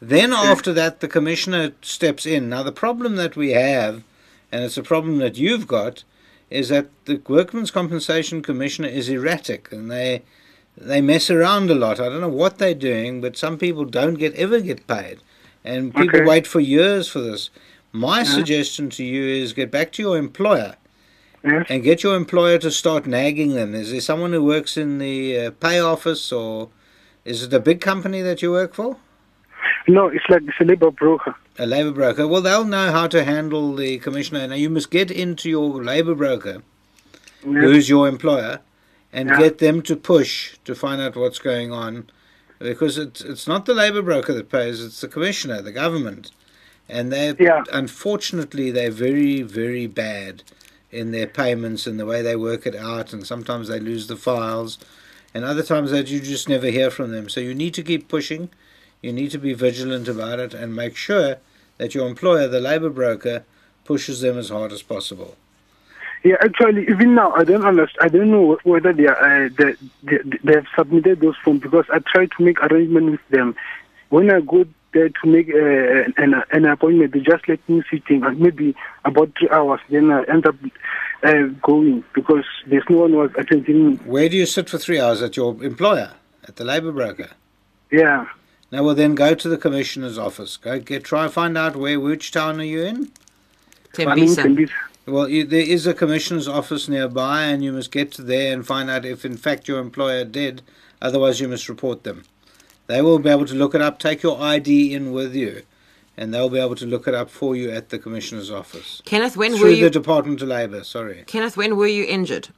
Then 0.03 0.33
after 0.33 0.73
that, 0.73 1.01
the 1.01 1.09
commissioner 1.09 1.73
steps 1.83 2.27
in. 2.27 2.49
Now 2.49 2.63
the 2.65 2.73
problem 2.73 3.17
that 3.17 3.37
we 3.37 3.51
have, 3.51 4.03
and 4.53 4.65
it's 4.65 4.77
a 4.77 4.83
problem 4.83 5.19
that 5.19 5.37
you've 5.37 5.67
got, 5.67 6.05
is 6.51 6.69
that 6.69 6.89
the 7.05 7.21
Workmen's 7.29 7.71
Compensation 7.71 8.43
Commissioner 8.43 8.89
is 8.89 9.09
erratic, 9.09 9.71
and 9.73 9.91
they 9.91 10.23
they 10.77 11.01
mess 11.01 11.29
around 11.31 11.71
a 11.71 11.75
lot. 11.75 12.01
I 12.01 12.09
don't 12.09 12.21
know 12.21 12.29
what 12.29 12.59
they're 12.59 12.75
doing, 12.75 13.21
but 13.21 13.37
some 13.37 13.59
people 13.59 13.85
don't 13.85 14.15
get 14.15 14.35
ever 14.35 14.61
get 14.61 14.87
paid, 14.87 15.19
and 15.65 15.95
people 15.95 16.21
Okay. 16.21 16.27
wait 16.27 16.47
for 16.47 16.61
years 16.61 17.09
for 17.09 17.21
this. 17.21 17.51
My 17.93 18.23
suggestion 18.23 18.89
to 18.91 19.05
you 19.05 19.25
is 19.43 19.53
get 19.53 19.71
back 19.71 19.91
to 19.93 20.03
your 20.03 20.17
employer 20.17 20.77
Yes. 21.45 21.67
and 21.69 21.83
get 21.83 22.03
your 22.03 22.17
employer 22.17 22.59
to 22.59 22.71
start 22.71 23.07
nagging 23.07 23.55
them. 23.55 23.75
Is 23.75 23.91
there 23.91 24.01
someone 24.01 24.33
who 24.33 24.45
works 24.45 24.77
in 24.77 24.99
the 24.99 25.39
uh, 25.39 25.51
pay 25.53 25.81
office, 25.81 26.31
or 26.33 26.69
is 27.25 27.43
it 27.43 27.53
a 27.53 27.61
big 27.61 27.81
company 27.81 28.23
that 28.23 28.43
you 28.43 28.51
work 28.53 28.75
for? 28.75 28.97
No, 29.89 30.07
it's 30.09 30.25
like 30.29 30.43
it's 30.43 30.61
a 30.61 30.65
labor 30.65 30.91
broker. 30.91 31.35
A 31.61 31.67
labour 31.67 31.91
broker. 31.91 32.27
Well, 32.27 32.41
they'll 32.41 32.65
know 32.65 32.91
how 32.91 33.07
to 33.09 33.23
handle 33.23 33.77
the 33.77 33.99
commissioner. 33.99 34.47
Now, 34.47 34.55
you 34.55 34.71
must 34.71 34.91
get 34.91 35.11
into 35.11 35.51
your 35.51 35.85
labour 35.85 36.15
broker, 36.15 36.63
Yes. 37.45 37.53
who's 37.63 37.87
your 37.87 38.09
employer, 38.09 38.61
and 39.13 39.29
Yeah. 39.29 39.39
get 39.39 39.59
them 39.59 39.83
to 39.83 39.95
push 39.95 40.57
to 40.65 40.75
find 40.75 41.03
out 41.03 41.17
what's 41.17 41.39
going 41.39 41.71
on, 41.71 42.09
because 42.61 42.97
it's 42.97 43.21
it's 43.21 43.47
not 43.47 43.67
the 43.67 43.75
labour 43.75 44.01
broker 44.01 44.33
that 44.33 44.49
pays; 44.49 44.83
it's 44.83 45.03
the 45.03 45.09
commissioner, 45.09 45.61
the 45.61 45.71
government, 45.71 46.31
and 46.89 47.13
they 47.13 47.35
Yeah. 47.39 47.63
unfortunately 47.71 48.71
they're 48.71 48.91
very 48.91 49.43
very 49.43 49.87
bad 49.87 50.43
in 50.91 51.11
their 51.11 51.27
payments 51.27 51.87
and 51.87 52.01
the 52.01 52.07
way 52.07 52.23
they 52.23 52.37
work 52.37 52.67
it 52.67 52.75
out, 52.75 53.13
and 53.13 53.27
sometimes 53.27 53.69
they 53.69 53.81
lose 53.81 54.07
the 54.07 54.17
files, 54.17 54.79
and 55.35 55.45
other 55.45 55.63
times 55.63 55.91
that 55.91 56.09
you 56.09 56.21
just 56.21 56.49
never 56.49 56.69
hear 56.69 56.91
from 56.91 57.11
them. 57.13 57.29
So 57.29 57.39
you 57.41 57.55
need 57.55 57.75
to 57.75 57.83
keep 57.83 58.09
pushing. 58.09 58.49
You 59.03 59.13
need 59.13 59.31
to 59.33 59.39
be 59.39 59.53
vigilant 59.53 60.09
about 60.09 60.39
it 60.41 60.55
and 60.55 60.75
make 60.75 60.97
sure 60.97 61.37
that 61.81 61.95
your 61.95 62.07
employer, 62.07 62.47
the 62.47 62.61
labour 62.61 62.91
broker, 62.91 63.43
pushes 63.87 64.21
them 64.21 64.37
as 64.37 64.51
hard 64.51 64.71
as 64.71 64.83
possible. 64.83 65.35
Yeah, 66.23 66.37
actually, 66.43 66.83
even 66.83 67.15
now, 67.15 67.33
I 67.33 67.45
don't 67.45 67.65
understand. 67.65 68.03
I 68.03 68.09
don't 68.15 68.31
know 68.31 68.59
whether 68.65 68.93
they 68.93 69.07
are, 69.07 69.47
uh, 69.47 69.49
they, 69.57 69.73
they, 70.03 70.19
they 70.45 70.53
have 70.53 70.67
submitted 70.77 71.21
those 71.21 71.37
forms 71.43 71.63
because 71.63 71.87
I 71.91 72.01
tried 72.01 72.33
to 72.37 72.45
make 72.45 72.61
arrangement 72.61 73.13
with 73.13 73.29
them. 73.31 73.57
When 74.11 74.31
I 74.31 74.41
go 74.43 74.67
there 74.93 75.09
to 75.09 75.27
make 75.27 75.49
uh, 75.49 76.23
an, 76.23 76.35
an 76.53 76.67
appointment, 76.67 77.15
they 77.15 77.21
just 77.21 77.49
let 77.49 77.67
me 77.67 77.83
sitting 77.91 78.25
and 78.25 78.39
maybe 78.39 78.77
about 79.07 79.33
three 79.39 79.49
hours. 79.49 79.81
Then 79.89 80.11
I 80.11 80.25
end 80.25 80.47
up 80.47 80.57
uh, 81.23 81.45
going 81.63 82.05
because 82.15 82.45
there's 82.67 82.85
no 82.91 82.99
one 82.99 83.17
was 83.17 83.31
attending 83.39 83.93
me. 83.93 83.97
Where 84.05 84.29
do 84.29 84.37
you 84.37 84.45
sit 84.45 84.69
for 84.69 84.77
three 84.77 85.01
hours 85.01 85.23
at 85.23 85.35
your 85.35 85.65
employer, 85.65 86.13
at 86.47 86.57
the 86.57 86.65
labour 86.65 86.93
broker? 86.93 87.31
Yeah. 87.91 88.27
Now, 88.73 88.85
will 88.85 88.95
then 88.95 89.15
go 89.15 89.35
to 89.35 89.49
the 89.49 89.59
commissioner's 89.59 90.17
office. 90.17 90.57
Go 90.57 90.79
get 90.79 91.05
try 91.05 91.25
and 91.25 91.33
find 91.33 91.59
out 91.59 91.75
where 91.75 91.99
which 91.99 92.31
town 92.31 92.61
are 92.61 92.65
you 92.65 92.83
in. 92.83 93.11
Tembisa. 93.93 94.45
Tembisa. 94.45 94.71
Well, 95.07 95.29
you, 95.29 95.45
there 95.45 95.61
is 95.61 95.87
a 95.87 95.95
commissioner's 95.95 96.47
office 96.47 96.89
nearby, 96.89 97.45
and 97.45 97.65
you 97.65 97.73
must 97.73 97.91
get 97.91 98.13
to 98.13 98.23
there 98.23 98.53
and 98.53 98.65
find 98.65 98.89
out 98.89 99.05
if, 99.05 99.25
in 99.25 99.37
fact, 99.37 99.67
your 99.67 99.81
employer 99.81 100.25
did. 100.25 100.63
Otherwise, 101.03 101.41
you 101.41 101.49
must 101.49 101.69
report 101.69 102.05
them. 102.05 102.25
They 102.87 103.03
will 103.03 103.19
be 103.19 103.31
able 103.31 103.47
to 103.47 103.55
look 103.55 103.75
it 103.75 103.81
up. 103.81 103.99
Take 103.99 104.23
your 104.23 104.41
ID 104.41 104.95
in 104.95 105.13
with 105.13 105.35
you, 105.35 105.63
and 106.17 106.33
they'll 106.33 106.51
be 106.51 106.61
able 106.61 106.77
to 106.77 106.87
look 106.87 107.09
it 107.09 107.15
up 107.15 107.31
for 107.31 107.57
you 107.57 107.71
at 107.71 107.89
the 107.89 107.99
commissioner's 107.99 108.51
office 108.51 109.01
Kenneth, 109.05 109.37
when 109.37 109.53
were 109.53 109.59
through 109.59 109.71
the 109.71 109.77
you? 109.77 109.91
Department 109.91 110.43
of 110.43 110.49
Labour. 110.49 110.85
Sorry. 110.85 111.25
Kenneth, 111.27 111.57
when 111.57 111.77
were 111.77 111.87
you 111.87 112.05
injured? 112.05 112.49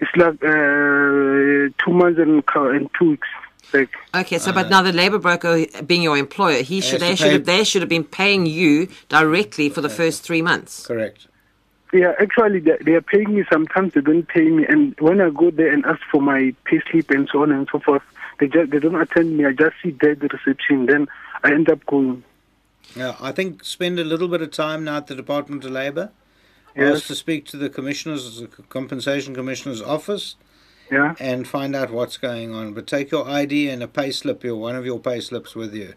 It's 0.00 0.10
like 0.16 0.42
uh, 0.42 1.72
two 1.84 1.92
months 1.92 2.18
and, 2.18 2.42
and 2.54 2.90
two 2.98 3.10
weeks. 3.10 3.28
Like, 3.72 3.90
Okay, 4.14 4.38
so 4.38 4.52
but 4.52 4.66
uh, 4.66 4.68
now 4.68 4.82
the 4.82 4.92
labour 4.92 5.18
broker 5.18 5.64
being 5.86 6.02
your 6.02 6.18
employer, 6.18 6.62
he 6.62 6.80
should 6.80 7.00
they 7.00 7.14
should 7.14 7.32
have 7.32 7.44
they 7.46 7.64
should 7.64 7.82
have 7.82 7.88
been 7.88 8.04
paying 8.04 8.46
you 8.46 8.88
directly 9.08 9.68
for 9.68 9.80
the 9.80 9.88
first 9.88 10.22
three 10.22 10.42
months. 10.42 10.86
Correct. 10.86 11.26
Yeah, 11.92 12.14
actually, 12.18 12.60
they, 12.60 12.78
they 12.84 12.92
are 12.92 13.02
paying 13.02 13.34
me. 13.34 13.44
Sometimes 13.52 13.92
they 13.92 14.00
don't 14.00 14.26
pay 14.26 14.48
me, 14.48 14.64
and 14.66 14.98
when 14.98 15.20
I 15.20 15.28
go 15.28 15.50
there 15.50 15.72
and 15.72 15.84
ask 15.84 16.00
for 16.10 16.22
my 16.22 16.54
pay 16.64 16.80
slip 16.90 17.10
and 17.10 17.28
so 17.30 17.42
on 17.42 17.52
and 17.52 17.68
so 17.70 17.80
forth, 17.80 18.02
they 18.40 18.48
just 18.48 18.70
they 18.70 18.78
don't 18.78 19.00
attend 19.00 19.36
me. 19.36 19.44
I 19.44 19.52
just 19.52 19.76
sit 19.82 20.00
there 20.00 20.12
at 20.12 20.20
the 20.20 20.28
reception. 20.28 20.86
Then 20.86 21.08
I 21.44 21.52
end 21.52 21.68
up 21.68 21.84
going. 21.86 22.24
Yeah, 22.96 23.16
I 23.20 23.32
think 23.32 23.64
spend 23.64 23.98
a 23.98 24.04
little 24.04 24.28
bit 24.28 24.42
of 24.42 24.50
time 24.50 24.84
now 24.84 24.98
at 24.98 25.06
the 25.06 25.14
Department 25.14 25.64
of 25.64 25.70
Labour. 25.70 26.10
Yes. 26.74 26.96
Ask 26.96 27.06
to 27.08 27.14
speak 27.14 27.44
to 27.46 27.58
the 27.58 27.68
commissioner's 27.68 28.40
the 28.40 28.46
compensation 28.46 29.34
commissioner's 29.34 29.82
office 29.82 30.36
Yeah. 30.92 31.14
and 31.18 31.48
find 31.48 31.74
out 31.74 31.90
what's 31.90 32.18
going 32.18 32.54
on. 32.54 32.74
But 32.74 32.86
take 32.86 33.10
your 33.10 33.26
ID 33.26 33.68
and 33.70 33.82
a 33.82 33.88
pay 33.88 34.10
slip, 34.10 34.44
your 34.44 34.56
one 34.56 34.76
of 34.76 34.84
your 34.84 34.98
pay 35.00 35.20
slips 35.20 35.54
with 35.56 35.72
you, 35.74 35.94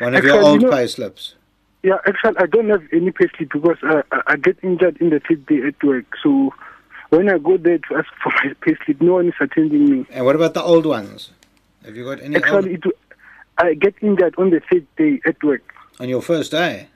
one 0.00 0.14
of 0.14 0.22
your 0.22 0.40
old 0.40 0.60
you 0.62 0.68
know- 0.68 0.76
pay 0.76 0.86
slips. 0.86 1.34
Yeah, 1.82 1.98
actually, 2.06 2.34
I 2.38 2.46
don't 2.46 2.68
have 2.70 2.82
any 2.92 3.12
pay 3.12 3.26
slip 3.36 3.52
because 3.52 3.78
I, 3.84 4.02
I, 4.10 4.20
I 4.32 4.36
get 4.36 4.58
injured 4.62 4.96
in 5.00 5.10
the 5.10 5.20
third 5.20 5.46
day 5.46 5.60
at 5.66 5.82
work. 5.82 6.06
So 6.22 6.52
when 7.10 7.30
I 7.30 7.38
go 7.38 7.56
there 7.56 7.78
to 7.78 7.94
ask 7.96 8.08
for 8.22 8.32
my 8.44 8.52
pay 8.60 8.76
slip, 8.84 9.00
no 9.00 9.14
one 9.14 9.28
is 9.28 9.34
attending 9.40 9.88
me. 9.88 10.06
And 10.10 10.26
what 10.26 10.34
about 10.36 10.54
the 10.54 10.62
old 10.62 10.84
ones? 10.86 11.30
Have 11.84 11.96
you 11.96 12.04
got 12.04 12.20
any 12.20 12.34
old, 12.36 12.44
Actually, 12.44 12.74
it, 12.74 12.82
I 13.58 13.74
get 13.74 13.94
injured 14.02 14.34
on 14.38 14.50
the 14.50 14.60
third 14.70 14.86
day 14.96 15.20
at 15.24 15.42
work. 15.42 15.62
on 16.00 16.08
your 16.08 16.20
first 16.20 16.50
day? 16.50 16.88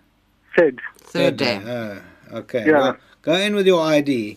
Third. 0.58 0.80
Third 0.98 1.36
day. 1.36 1.62
Oh, 1.64 2.38
okay. 2.38 2.66
Yeah. 2.66 2.78
Well, 2.78 2.96
go 3.22 3.34
in 3.34 3.54
with 3.54 3.66
your 3.68 3.80
ID 3.82 4.36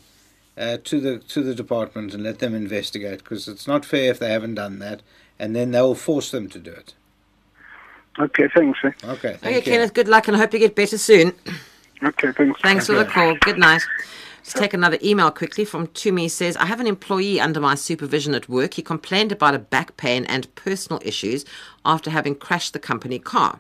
uh, 0.58 0.78
to 0.84 1.00
the 1.00 1.20
to 1.20 1.42
the 1.44 1.56
department 1.56 2.14
and 2.14 2.24
let 2.24 2.40
them 2.40 2.56
investigate 2.56 3.20
because 3.20 3.48
it's 3.48 3.68
not 3.68 3.86
fair 3.86 4.12
if 4.12 4.20
they 4.20 4.32
haven't 4.32 4.56
done 4.56 4.80
that, 4.80 5.02
and 5.40 5.56
then 5.56 5.72
they'll 5.72 5.96
force 5.96 6.32
them 6.32 6.50
to 6.50 6.60
do 6.60 6.72
it. 6.72 6.94
Okay, 8.18 8.48
thanks. 8.56 8.80
Eh? 8.84 8.92
Okay. 9.04 9.34
Thank 9.34 9.44
Okay, 9.44 9.56
you. 9.56 9.62
Kenneth, 9.62 9.94
good 9.94 10.08
luck 10.08 10.28
and 10.28 10.38
I 10.38 10.40
hope 10.40 10.54
you 10.54 10.60
get 10.60 10.76
better 10.76 10.98
soon. 10.98 11.34
Okay, 12.02 12.32
thanks. 12.32 12.62
Thanks 12.62 12.86
for 12.88 12.94
the 12.94 13.06
call. 13.06 13.36
Good 13.42 13.58
night. 13.58 13.82
Let's 14.46 14.54
take 14.54 14.76
another 14.76 15.00
email 15.02 15.32
quickly 15.32 15.66
from 15.66 15.88
Tumi. 15.88 16.30
Says, 16.30 16.56
I 16.58 16.68
have 16.68 16.80
an 16.80 16.86
employee 16.86 17.42
under 17.42 17.60
my 17.60 17.74
supervision 17.74 18.36
at 18.36 18.48
work. 18.48 18.76
He 18.76 18.84
complained 18.84 19.32
about 19.32 19.56
a 19.56 19.60
back 19.60 19.98
pain 19.98 20.24
and 20.26 20.54
personal 20.54 21.02
issues 21.04 21.46
after 21.84 22.12
having 22.12 22.36
crashed 22.36 22.74
the 22.74 22.80
company 22.80 23.18
car. 23.18 23.60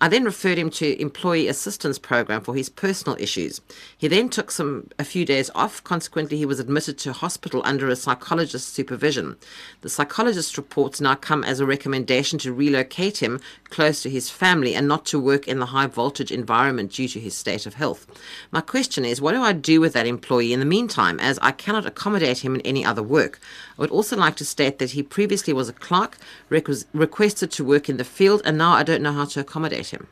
I 0.00 0.08
then 0.08 0.24
referred 0.24 0.58
him 0.58 0.70
to 0.70 1.00
employee 1.00 1.48
assistance 1.48 1.98
program 1.98 2.42
for 2.42 2.54
his 2.54 2.68
personal 2.68 3.16
issues. 3.18 3.60
He 3.96 4.08
then 4.08 4.28
took 4.28 4.50
some 4.50 4.88
a 4.98 5.04
few 5.04 5.24
days 5.24 5.50
off. 5.54 5.82
Consequently, 5.84 6.36
he 6.36 6.46
was 6.46 6.60
admitted 6.60 6.98
to 6.98 7.12
hospital 7.12 7.62
under 7.64 7.88
a 7.88 7.96
psychologist's 7.96 8.70
supervision. 8.70 9.36
The 9.80 9.88
psychologist's 9.88 10.56
reports 10.58 11.00
now 11.00 11.14
come 11.14 11.44
as 11.44 11.60
a 11.60 11.66
recommendation 11.66 12.38
to 12.40 12.52
relocate 12.52 13.22
him 13.22 13.40
close 13.70 14.02
to 14.02 14.10
his 14.10 14.30
family 14.30 14.74
and 14.74 14.86
not 14.86 15.06
to 15.06 15.18
work 15.18 15.48
in 15.48 15.60
the 15.60 15.66
high 15.66 15.86
voltage 15.86 16.30
environment 16.30 16.92
due 16.92 17.08
to 17.08 17.20
his 17.20 17.34
state 17.34 17.66
of 17.66 17.74
health. 17.74 18.06
My 18.50 18.60
question 18.60 19.04
is, 19.04 19.20
what 19.20 19.32
do 19.32 19.42
I 19.42 19.52
do 19.52 19.80
with 19.80 19.94
that 19.94 20.06
employee 20.06 20.23
in 20.32 20.60
the 20.60 20.66
meantime, 20.66 21.20
as 21.20 21.38
I 21.42 21.52
cannot 21.52 21.86
accommodate 21.86 22.38
him 22.38 22.54
in 22.54 22.60
any 22.62 22.84
other 22.84 23.02
work? 23.02 23.38
I 23.78 23.82
would 23.82 23.90
also 23.90 24.16
like 24.16 24.36
to 24.36 24.44
state 24.44 24.78
that 24.78 24.92
he 24.92 25.02
previously 25.02 25.52
was 25.52 25.68
a 25.68 25.72
clerk, 25.72 26.16
request, 26.48 26.86
requested 26.92 27.50
to 27.52 27.64
work 27.64 27.88
in 27.88 27.96
the 27.96 28.04
field, 28.04 28.42
and 28.44 28.58
now 28.58 28.72
I 28.72 28.82
don't 28.82 29.02
know 29.02 29.12
how 29.12 29.26
to 29.26 29.40
accommodate 29.40 29.88
him. 29.88 30.06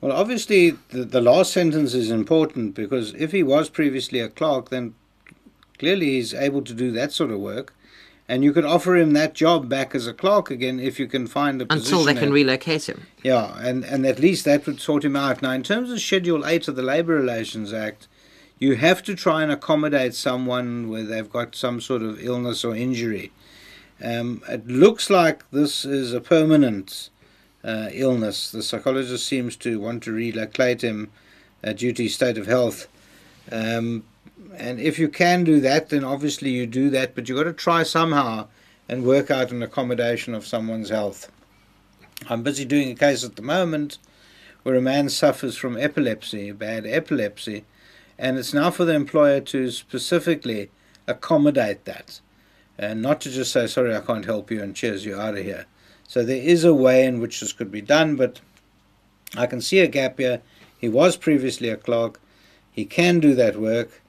Well, 0.00 0.12
obviously, 0.12 0.70
the, 0.88 1.04
the 1.04 1.20
last 1.20 1.52
sentence 1.52 1.92
is 1.94 2.10
important 2.10 2.74
because 2.74 3.12
if 3.14 3.32
he 3.32 3.42
was 3.42 3.68
previously 3.68 4.20
a 4.20 4.28
clerk, 4.28 4.70
then 4.70 4.94
clearly 5.78 6.06
he's 6.12 6.32
able 6.32 6.62
to 6.62 6.72
do 6.74 6.90
that 6.92 7.12
sort 7.12 7.30
of 7.30 7.40
work. 7.40 7.74
And 8.26 8.44
you 8.44 8.52
could 8.52 8.64
offer 8.64 8.96
him 8.96 9.12
that 9.14 9.34
job 9.34 9.68
back 9.68 9.92
as 9.92 10.06
a 10.06 10.14
clerk 10.14 10.52
again 10.52 10.78
if 10.78 11.00
you 11.00 11.08
can 11.08 11.26
find 11.26 11.60
a 11.60 11.66
Until 11.68 12.04
they 12.04 12.14
can 12.14 12.28
at- 12.28 12.32
relocate 12.32 12.88
him. 12.88 13.08
Yeah, 13.24 13.58
and, 13.58 13.84
and 13.84 14.06
at 14.06 14.20
least 14.20 14.44
that 14.44 14.66
would 14.66 14.80
sort 14.80 15.04
him 15.04 15.16
out. 15.16 15.42
Now, 15.42 15.50
in 15.50 15.64
terms 15.64 15.90
of 15.90 16.00
Schedule 16.00 16.46
8 16.46 16.68
of 16.68 16.76
the 16.76 16.82
Labour 16.82 17.14
Relations 17.14 17.72
Act, 17.72 18.06
you 18.60 18.76
have 18.76 19.02
to 19.02 19.16
try 19.16 19.42
and 19.42 19.50
accommodate 19.50 20.14
someone 20.14 20.88
where 20.90 21.02
they've 21.02 21.30
got 21.30 21.56
some 21.56 21.80
sort 21.80 22.02
of 22.02 22.22
illness 22.22 22.62
or 22.62 22.76
injury. 22.76 23.32
Um, 24.04 24.42
it 24.48 24.66
looks 24.68 25.10
like 25.10 25.50
this 25.50 25.84
is 25.84 26.12
a 26.12 26.20
permanent 26.20 27.08
uh, 27.64 27.88
illness. 27.92 28.52
The 28.52 28.62
psychologist 28.62 29.26
seems 29.26 29.56
to 29.56 29.80
want 29.80 30.02
to 30.04 30.12
relocate 30.12 30.82
him 30.82 31.10
uh, 31.64 31.72
due 31.72 31.92
to 31.94 32.02
his 32.02 32.14
state 32.14 32.36
of 32.36 32.46
health. 32.46 32.86
Um, 33.50 34.04
and 34.54 34.78
if 34.78 34.98
you 34.98 35.08
can 35.08 35.42
do 35.42 35.60
that, 35.60 35.88
then 35.88 36.04
obviously 36.04 36.50
you 36.50 36.66
do 36.66 36.90
that, 36.90 37.14
but 37.14 37.28
you've 37.28 37.38
got 37.38 37.44
to 37.44 37.52
try 37.54 37.82
somehow 37.82 38.48
and 38.88 39.04
work 39.04 39.30
out 39.30 39.52
an 39.52 39.62
accommodation 39.62 40.34
of 40.34 40.46
someone's 40.46 40.90
health. 40.90 41.32
I'm 42.28 42.42
busy 42.42 42.66
doing 42.66 42.90
a 42.90 42.94
case 42.94 43.24
at 43.24 43.36
the 43.36 43.42
moment 43.42 43.96
where 44.64 44.74
a 44.74 44.82
man 44.82 45.08
suffers 45.08 45.56
from 45.56 45.78
epilepsy, 45.78 46.52
bad 46.52 46.86
epilepsy, 46.86 47.64
and 48.20 48.36
it's 48.36 48.52
now 48.52 48.70
for 48.70 48.84
the 48.84 48.92
employer 48.92 49.40
to 49.40 49.70
specifically 49.70 50.70
accommodate 51.06 51.86
that 51.86 52.20
and 52.78 53.00
not 53.00 53.20
to 53.22 53.30
just 53.30 53.50
say, 53.50 53.66
sorry, 53.66 53.96
I 53.96 54.00
can't 54.00 54.26
help 54.26 54.50
you 54.50 54.62
and 54.62 54.76
cheers 54.76 55.06
you 55.06 55.18
out 55.18 55.38
of 55.38 55.44
here. 55.44 55.64
So 56.06 56.22
there 56.22 56.36
is 56.36 56.62
a 56.62 56.74
way 56.74 57.06
in 57.06 57.20
which 57.20 57.40
this 57.40 57.54
could 57.54 57.72
be 57.72 57.80
done, 57.80 58.16
but 58.16 58.40
I 59.36 59.46
can 59.46 59.62
see 59.62 59.78
a 59.80 59.86
gap 59.86 60.18
here. 60.18 60.42
He 60.78 60.88
was 60.88 61.16
previously 61.16 61.70
a 61.70 61.76
clerk, 61.76 62.20
he 62.70 62.84
can 62.84 63.20
do 63.20 63.34
that 63.34 63.58
work. 63.58 64.02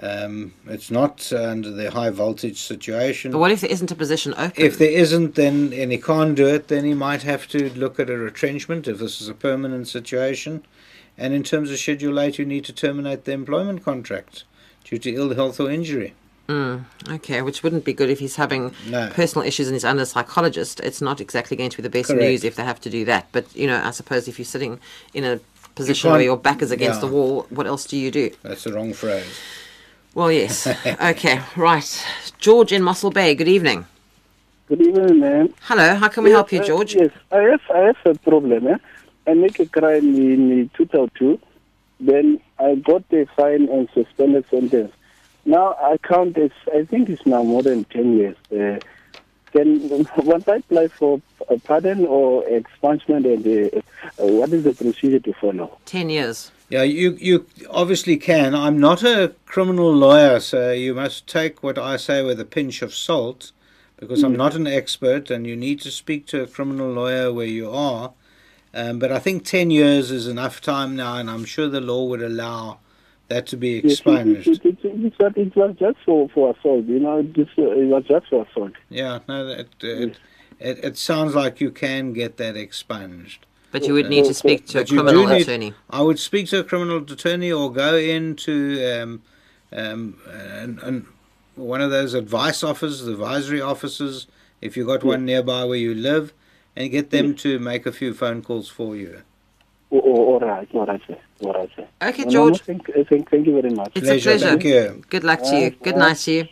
Um, 0.00 0.54
it's 0.66 0.90
not 0.90 1.32
under 1.32 1.70
the 1.72 1.90
high 1.90 2.10
voltage 2.10 2.58
situation. 2.60 3.32
But 3.32 3.38
what 3.38 3.50
if 3.50 3.62
there 3.62 3.70
isn't 3.70 3.90
a 3.90 3.96
position 3.96 4.32
open? 4.36 4.52
If 4.64 4.78
there 4.78 4.90
isn't, 4.90 5.34
then 5.34 5.72
and 5.72 5.90
he 5.90 5.98
can't 5.98 6.36
do 6.36 6.46
it, 6.46 6.68
then 6.68 6.84
he 6.84 6.94
might 6.94 7.22
have 7.22 7.48
to 7.48 7.70
look 7.74 7.98
at 7.98 8.08
a 8.08 8.16
retrenchment 8.16 8.86
if 8.86 8.98
this 8.98 9.20
is 9.20 9.28
a 9.28 9.34
permanent 9.34 9.88
situation. 9.88 10.64
And 11.16 11.34
in 11.34 11.42
terms 11.42 11.70
of 11.72 11.78
Schedule 11.78 12.20
8, 12.20 12.38
you 12.38 12.44
need 12.44 12.64
to 12.66 12.72
terminate 12.72 13.24
the 13.24 13.32
employment 13.32 13.84
contract 13.84 14.44
due 14.84 14.98
to 14.98 15.12
ill 15.12 15.34
health 15.34 15.58
or 15.58 15.68
injury. 15.68 16.14
Mm, 16.48 16.84
okay, 17.10 17.42
which 17.42 17.62
wouldn't 17.64 17.84
be 17.84 17.92
good 17.92 18.08
if 18.08 18.20
he's 18.20 18.36
having 18.36 18.72
No. 18.88 19.10
personal 19.12 19.46
issues 19.46 19.66
and 19.66 19.74
he's 19.74 19.84
under 19.84 20.04
a 20.04 20.06
psychologist. 20.06 20.78
It's 20.80 21.02
not 21.02 21.20
exactly 21.20 21.56
going 21.56 21.70
to 21.70 21.76
be 21.76 21.82
the 21.82 21.90
best 21.90 22.06
Correct. 22.08 22.22
news 22.22 22.44
if 22.44 22.54
they 22.54 22.62
have 22.64 22.80
to 22.82 22.88
do 22.90 23.04
that. 23.06 23.26
But, 23.32 23.54
you 23.54 23.66
know, 23.66 23.82
I 23.84 23.90
suppose 23.90 24.28
if 24.28 24.38
you're 24.38 24.46
sitting 24.46 24.78
in 25.12 25.24
a 25.24 25.40
position 25.74 26.08
can't- 26.08 26.12
where 26.12 26.22
your 26.22 26.36
back 26.38 26.62
is 26.62 26.70
against 26.70 27.02
yeah. 27.02 27.08
the 27.08 27.12
wall, 27.14 27.46
what 27.50 27.66
else 27.66 27.84
do 27.84 27.96
you 27.98 28.10
do? 28.12 28.30
That's 28.44 28.62
the 28.64 28.72
wrong 28.72 28.92
phrase. 28.94 29.26
Well, 30.14 30.32
yes. 30.32 30.66
okay, 30.66 31.40
right. 31.56 32.06
George 32.38 32.72
in 32.72 32.82
Mossel 32.82 33.10
Bay, 33.10 33.34
good 33.34 33.48
evening. 33.48 33.86
Good 34.66 34.80
evening, 34.80 35.20
ma'am. 35.20 35.54
Hello, 35.62 35.94
how 35.94 36.08
can 36.08 36.24
we 36.24 36.30
help 36.30 36.52
you, 36.52 36.58
Yes, 36.58 36.64
uh, 36.64 36.68
George? 36.68 36.94
Yes, 36.94 37.10
I 37.32 37.36
have 37.38 37.60
I 37.74 37.78
have 37.78 37.96
a 38.04 38.14
problem. 38.18 38.66
Eh? 38.66 38.76
I 39.26 39.34
make 39.34 39.58
a 39.60 39.66
crime 39.66 40.14
in 40.16 40.70
2002, 40.74 41.38
then 42.00 42.40
I 42.58 42.74
got 42.76 43.04
a 43.12 43.26
fine 43.36 43.68
and 43.68 43.88
suspended 43.94 44.46
sentence. 44.48 44.92
Now 45.44 45.74
I 45.80 45.96
count 45.98 46.36
as 46.36 46.50
I 46.74 46.84
think 46.84 47.08
it's 47.08 47.24
now 47.24 47.42
more 47.42 47.62
than 47.62 47.84
10 47.84 48.16
years. 48.18 48.36
Uh, 48.52 48.78
can 49.52 50.06
once 50.18 50.48
I 50.48 50.56
apply 50.56 50.88
for 50.88 51.20
a 51.48 51.58
pardon 51.58 52.06
or 52.06 52.44
expungement, 52.44 53.24
and 53.24 53.46
uh, 53.46 53.78
uh, 54.22 54.26
what 54.26 54.52
is 54.52 54.64
the 54.64 54.74
procedure 54.74 55.20
to 55.20 55.32
follow? 55.34 55.78
10 55.86 56.10
years. 56.10 56.50
Yeah, 56.68 56.82
you, 56.82 57.16
you 57.18 57.46
obviously 57.70 58.18
can. 58.18 58.54
I'm 58.54 58.78
not 58.78 59.02
a 59.02 59.34
criminal 59.46 59.92
lawyer, 59.92 60.38
so 60.38 60.72
you 60.72 60.94
must 60.94 61.26
take 61.26 61.62
what 61.62 61.78
I 61.78 61.96
say 61.96 62.22
with 62.22 62.38
a 62.40 62.44
pinch 62.44 62.82
of 62.82 62.94
salt 62.94 63.52
because 63.98 64.22
I'm 64.22 64.36
not 64.36 64.54
an 64.54 64.66
expert 64.66 65.30
and 65.30 65.46
you 65.46 65.56
need 65.56 65.80
to 65.80 65.90
speak 65.90 66.26
to 66.26 66.42
a 66.42 66.46
criminal 66.46 66.90
lawyer 66.90 67.32
where 67.32 67.46
you 67.46 67.70
are. 67.70 68.12
Um, 68.72 68.98
but 68.98 69.10
I 69.10 69.18
think 69.18 69.44
10 69.44 69.70
years 69.70 70.10
is 70.10 70.28
enough 70.28 70.60
time 70.60 70.94
now, 70.94 71.16
and 71.16 71.30
I'm 71.30 71.44
sure 71.44 71.68
the 71.68 71.80
law 71.80 72.04
would 72.04 72.22
allow 72.22 72.78
that 73.28 73.46
to 73.48 73.56
be 73.56 73.76
Yes, 73.76 73.84
it, 73.84 73.92
expunged. 73.92 74.48
it, 74.48 74.64
it, 74.64 74.78
it, 74.84 75.14
it, 75.18 75.36
it 75.36 75.56
was 75.56 75.74
just 75.78 75.98
for, 76.04 76.28
for 76.28 76.54
assault, 76.54 76.84
you 76.84 77.00
know, 77.00 77.22
this, 77.22 77.48
uh, 77.58 77.62
it 77.62 77.86
was 77.86 78.04
just 78.04 78.28
for 78.28 78.46
assault. 78.46 78.72
Yeah, 78.88 79.20
no, 79.28 79.48
it, 79.48 79.68
it, 79.80 80.18
it, 80.60 80.84
it 80.84 80.96
sounds 80.98 81.34
like 81.34 81.60
you 81.60 81.70
can 81.70 82.12
get 82.12 82.36
that 82.36 82.56
expunged. 82.56 83.46
But 83.70 83.86
you 83.86 83.92
would 83.94 84.08
need 84.08 84.24
to 84.24 84.34
speak 84.34 84.66
to 84.68 84.78
a 84.78 84.80
But 84.82 84.90
you 84.90 85.02
criminal 85.02 85.26
need- 85.28 85.42
attorney. 85.42 85.74
I 85.90 86.00
would 86.02 86.18
speak 86.18 86.48
to 86.48 86.60
a 86.60 86.64
criminal 86.64 86.98
attorney 86.98 87.52
or 87.52 87.70
go 87.72 87.96
into 87.96 88.80
um, 89.02 89.22
um, 89.72 90.18
and, 90.30 90.78
and 90.80 91.06
one 91.54 91.80
of 91.82 91.90
those 91.90 92.14
advice 92.14 92.62
offices, 92.62 93.06
advisory 93.06 93.60
offices, 93.60 94.26
if 94.62 94.76
you've 94.76 94.86
got 94.86 95.04
one 95.04 95.24
nearby 95.24 95.64
where 95.64 95.76
you 95.78 95.94
live, 95.94 96.32
and 96.76 96.90
get 96.90 97.10
them 97.10 97.34
to 97.34 97.58
make 97.58 97.84
a 97.84 97.92
few 97.92 98.14
phone 98.14 98.42
calls 98.42 98.68
for 98.68 98.96
you. 98.96 99.22
All 99.90 100.38
right, 100.40 100.68
all 100.74 100.86
right, 100.86 101.00
sir. 101.06 101.16
All 101.40 101.52
right, 101.52 101.68
sir. 101.74 101.86
Okay, 102.02 102.24
No, 102.24 102.28
no, 102.28 102.30
George. 102.30 102.60
thank, 102.62 102.86
thank, 103.08 103.30
thank 103.30 103.46
you 103.46 103.60
very 103.60 103.74
much. 103.74 103.92
It's 103.94 104.06
Pleasure, 104.06 104.30
a 104.30 104.32
pleasure. 104.38 104.48
thank 104.50 104.64
you. 104.64 105.02
Good 105.08 105.24
luck 105.24 105.42
to 105.42 105.56
you. 105.58 105.70
Good 105.70 105.96
night 105.96 106.16
to 106.18 106.32
you. 106.32 106.48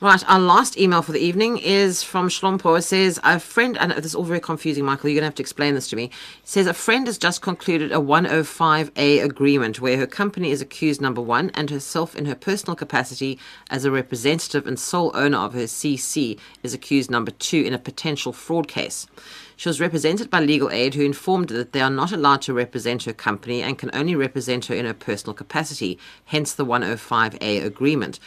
Right, 0.00 0.22
our 0.30 0.38
last 0.38 0.78
email 0.78 1.02
for 1.02 1.10
the 1.10 1.18
evening 1.18 1.58
is 1.58 2.04
from 2.04 2.28
Shlompo. 2.28 2.78
It 2.78 2.82
says, 2.82 3.18
A 3.24 3.40
friend, 3.40 3.76
and 3.76 3.90
this 3.90 4.04
is 4.04 4.14
all 4.14 4.22
very 4.22 4.38
confusing, 4.38 4.84
Michael, 4.84 5.10
you're 5.10 5.16
going 5.16 5.22
to 5.22 5.26
have 5.26 5.34
to 5.34 5.42
explain 5.42 5.74
this 5.74 5.88
to 5.88 5.96
me. 5.96 6.04
It 6.04 6.12
says, 6.44 6.68
A 6.68 6.72
friend 6.72 7.08
has 7.08 7.18
just 7.18 7.42
concluded 7.42 7.90
a 7.90 7.96
105A 7.96 9.24
agreement 9.24 9.80
where 9.80 9.96
her 9.96 10.06
company 10.06 10.52
is 10.52 10.60
accused, 10.60 11.00
number 11.00 11.20
one, 11.20 11.50
and 11.52 11.68
herself 11.68 12.14
in 12.14 12.26
her 12.26 12.36
personal 12.36 12.76
capacity 12.76 13.40
as 13.70 13.84
a 13.84 13.90
representative 13.90 14.68
and 14.68 14.78
sole 14.78 15.10
owner 15.14 15.38
of 15.38 15.54
her 15.54 15.64
CC 15.64 16.38
is 16.62 16.72
accused, 16.72 17.10
number 17.10 17.32
two, 17.32 17.62
in 17.62 17.74
a 17.74 17.78
potential 17.78 18.32
fraud 18.32 18.68
case. 18.68 19.08
She 19.56 19.68
was 19.68 19.80
represented 19.80 20.30
by 20.30 20.38
legal 20.38 20.70
aid 20.70 20.94
who 20.94 21.02
informed 21.02 21.48
that 21.48 21.72
they 21.72 21.80
are 21.80 21.90
not 21.90 22.12
allowed 22.12 22.42
to 22.42 22.54
represent 22.54 23.02
her 23.02 23.12
company 23.12 23.62
and 23.62 23.76
can 23.76 23.90
only 23.92 24.14
represent 24.14 24.66
her 24.66 24.76
in 24.76 24.86
her 24.86 24.94
personal 24.94 25.34
capacity, 25.34 25.98
hence 26.26 26.54
the 26.54 26.64
105A 26.64 27.64
agreement. 27.64 28.20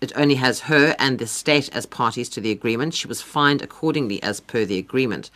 It 0.00 0.12
only 0.14 0.36
has 0.36 0.60
her 0.60 0.94
and 0.98 1.18
the 1.18 1.26
state 1.26 1.68
as 1.74 1.84
parties 1.84 2.28
to 2.30 2.40
the 2.40 2.52
agreement. 2.52 2.94
She 2.94 3.08
was 3.08 3.20
fined 3.20 3.62
accordingly 3.62 4.22
as 4.22 4.38
per 4.38 4.64
the 4.64 4.78
agreement. 4.78 5.30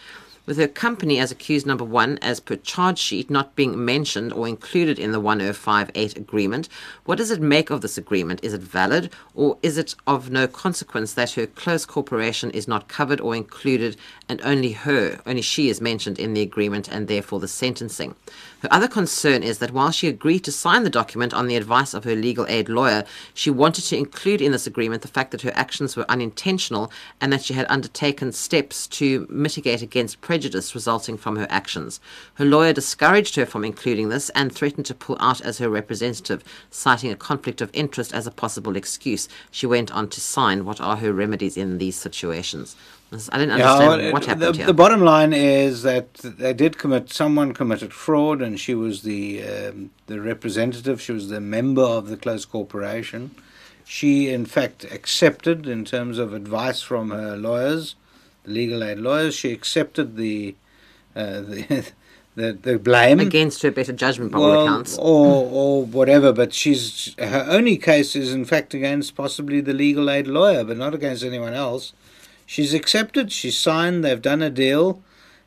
With 0.45 0.57
her 0.57 0.67
company 0.67 1.21
as 1.21 1.31
accused 1.31 1.67
number 1.67 1.85
one, 1.85 2.19
as 2.19 2.41
per 2.41 2.57
charge 2.57 2.99
sheet, 2.99 3.31
not 3.31 3.55
being 3.55 3.85
mentioned 3.85 4.33
or 4.33 4.49
included 4.49 4.99
in 4.99 5.13
the 5.13 5.21
105A 5.21 6.17
agreement, 6.17 6.69
what 7.05 7.19
does 7.19 7.31
it 7.31 7.41
make 7.41 7.71
of 7.71 7.81
this 7.81 7.97
agreement? 7.97 8.43
Is 8.43 8.53
it 8.53 8.61
valid 8.61 9.13
or 9.37 9.57
is 9.63 9.79
it 9.79 9.95
of 10.05 10.31
no 10.31 10.49
consequence 10.49 11.15
that 11.15 11.33
her 11.33 11.47
close 11.47 11.87
corporation 11.87 12.51
is 12.51 12.67
not 12.67 12.89
covered 12.89 13.21
or 13.21 13.37
included 13.37 13.97
and 14.29 14.41
only 14.43 14.73
her, 14.73 15.21
only 15.27 15.43
she 15.43 15.69
is 15.69 15.81
mentioned 15.81 16.19
in 16.19 16.35
the 16.35 16.43
agreement 16.43 16.89
and 16.89 17.07
therefore 17.07 17.39
the 17.39 17.47
sentencing? 17.47 18.17
Her 18.63 18.73
other 18.73 18.87
concern 18.87 19.43
is 19.43 19.59
that 19.59 19.73
while 19.73 19.91
she 19.91 20.07
agreed 20.07 20.45
to 20.45 20.53
sign 20.53 20.85
the 20.85 20.91
document 20.91 21.35
on 21.35 21.49
the 21.49 21.57
advice 21.57 21.95
of 21.95 22.05
her 22.05 22.15
legal 22.15 22.47
aid 22.49 22.69
lawyer, 22.69 23.05
she 23.35 23.51
wanted 23.51 23.83
to 23.87 23.97
include 23.97 24.41
in 24.41 24.53
this 24.53 24.69
agreement 24.69 25.03
the 25.03 25.09
fact 25.09 25.33
that 25.33 25.43
her 25.43 25.51
actions 25.57 25.97
were 25.97 26.09
unintentional 26.09 26.93
and 27.21 27.33
that 27.33 27.43
she 27.43 27.55
had 27.55 27.67
undertaken 27.69 28.31
steps 28.31 28.87
to 28.87 29.27
mitigate 29.29 29.83
against 29.83 30.21
prejudice 30.21 30.77
resulting 30.77 31.17
from 31.17 31.35
her 31.35 31.49
actions. 31.51 31.99
Her 32.35 32.45
lawyer 32.45 32.73
discouraged 32.73 33.35
her 33.35 33.47
from 33.47 33.65
including 33.65 34.11
this 34.11 34.31
and 34.31 34.53
threatened 34.53 34.87
to 34.87 34.95
pull 34.95 35.17
out 35.19 35.41
as 35.41 35.59
her 35.59 35.69
representative, 35.69 36.45
citing 36.71 37.11
a 37.11 37.17
conflict 37.17 37.61
of 37.61 37.71
interest 37.73 38.15
as 38.15 38.29
a 38.29 38.31
possible 38.31 38.77
excuse. 38.77 39.29
She 39.51 39.67
went 39.67 39.91
on 39.91 40.09
to 40.11 40.21
sign. 40.21 40.65
What 40.65 40.81
are 40.81 40.99
her 40.99 41.13
remedies 41.13 41.57
in 41.57 41.79
these 41.79 41.97
situations? 41.97 42.77
I 43.13 43.39
didn't 43.39 43.53
understand 43.53 44.03
well, 44.03 44.13
what 44.13 44.25
happened 44.25 44.43
the, 44.43 44.53
here. 44.53 44.67
the 44.67 44.75
bottom 44.75 45.03
line 45.03 45.35
is 45.35 45.83
that 45.83 46.15
they 46.15 46.55
did 46.55 46.79
commit. 46.79 47.11
Someone 47.11 47.53
committed 47.53 47.93
fraud, 47.93 48.41
and 48.41 48.59
she 48.59 48.75
was 48.75 49.03
the 49.03 49.43
um, 49.43 49.91
the 50.07 50.21
representative. 50.21 51.01
She 51.01 51.13
was 51.13 51.29
the 51.29 51.41
member 51.41 51.83
of 51.83 52.09
the 52.09 52.17
close 52.17 52.47
corporation. 52.47 53.33
She, 53.85 54.31
in 54.31 54.47
fact, 54.47 54.85
accepted, 54.85 55.67
in 55.67 55.85
terms 55.85 56.17
of 56.17 56.33
advice 56.33 56.81
from 56.81 57.11
her 57.11 57.37
lawyers, 57.37 57.97
the 58.45 58.53
legal 58.53 58.83
aid 58.83 58.99
lawyers, 58.99 59.35
she 59.35 59.53
accepted 59.53 60.17
the 60.17 60.55
uh, 61.15 61.41
the, 61.41 61.93
the 62.35 62.53
the 62.55 62.79
blame 62.79 63.21
Against 63.21 63.61
her 63.63 63.71
better 63.71 63.93
judgment, 63.93 64.33
by 64.33 64.39
all 64.39 64.49
well, 64.49 64.65
accounts. 64.65 64.97
or 64.97 65.49
or 65.51 65.85
whatever. 65.85 66.33
But 66.33 66.55
she's 66.55 67.15
her 67.19 67.45
only 67.47 67.77
case 67.77 68.17
is 68.17 68.33
in 68.33 68.47
fact 68.47 68.73
against 68.73 69.15
possibly 69.15 69.61
the 69.61 69.75
legal 69.75 70.09
aid 70.09 70.27
lawyer, 70.27 70.65
but 70.65 70.79
not 70.79 70.95
against 70.95 71.23
anyone 71.25 71.53
else. 71.53 71.93
She's 72.53 72.75
accepted. 72.75 73.33
She's 73.33 73.57
signed. 73.57 74.05
They've 74.05 74.21
done 74.21 74.43
a 74.43 74.51
deal, 74.51 75.03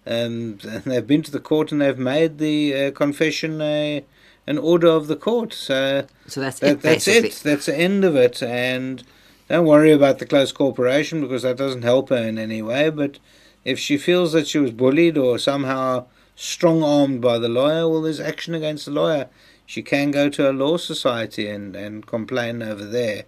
and, 0.07 0.65
and 0.65 0.85
they've 0.85 1.05
been 1.05 1.21
to 1.21 1.29
the 1.29 1.39
court 1.39 1.71
and 1.71 1.79
they've 1.79 1.99
made 1.99 2.39
the 2.39 2.87
uh, 2.87 2.91
confession 2.91 3.61
a 3.61 4.03
an 4.47 4.57
order 4.57 4.87
of 4.87 5.05
the 5.05 5.15
court. 5.15 5.53
So 5.53 6.07
So 6.25 6.41
that's 6.41 6.59
that, 6.59 6.71
it, 6.71 6.81
that's 6.81 7.05
basically. 7.05 7.29
it. 7.29 7.41
That's 7.43 7.67
the 7.67 7.77
end 7.77 8.03
of 8.03 8.15
it. 8.15 8.41
And 8.41 9.03
don't 9.47 9.67
worry 9.67 9.91
about 9.91 10.17
the 10.17 10.25
close 10.25 10.51
corporation 10.51 11.21
because 11.21 11.43
that 11.43 11.57
doesn't 11.57 11.83
help 11.83 12.09
her 12.09 12.17
in 12.17 12.39
any 12.39 12.63
way. 12.63 12.89
But 12.89 13.19
if 13.63 13.77
she 13.77 13.99
feels 13.99 14.33
that 14.33 14.47
she 14.47 14.57
was 14.57 14.71
bullied 14.71 15.15
or 15.15 15.37
somehow 15.37 16.07
strong 16.35 16.81
armed 16.83 17.21
by 17.21 17.37
the 17.37 17.49
lawyer, 17.49 17.87
well, 17.87 18.01
there's 18.01 18.19
action 18.19 18.55
against 18.55 18.85
the 18.85 18.91
lawyer. 18.91 19.29
She 19.67 19.83
can 19.83 20.09
go 20.09 20.29
to 20.29 20.49
a 20.49 20.53
law 20.53 20.77
society 20.77 21.47
and, 21.47 21.75
and 21.75 22.07
complain 22.07 22.63
over 22.63 22.83
there. 22.83 23.25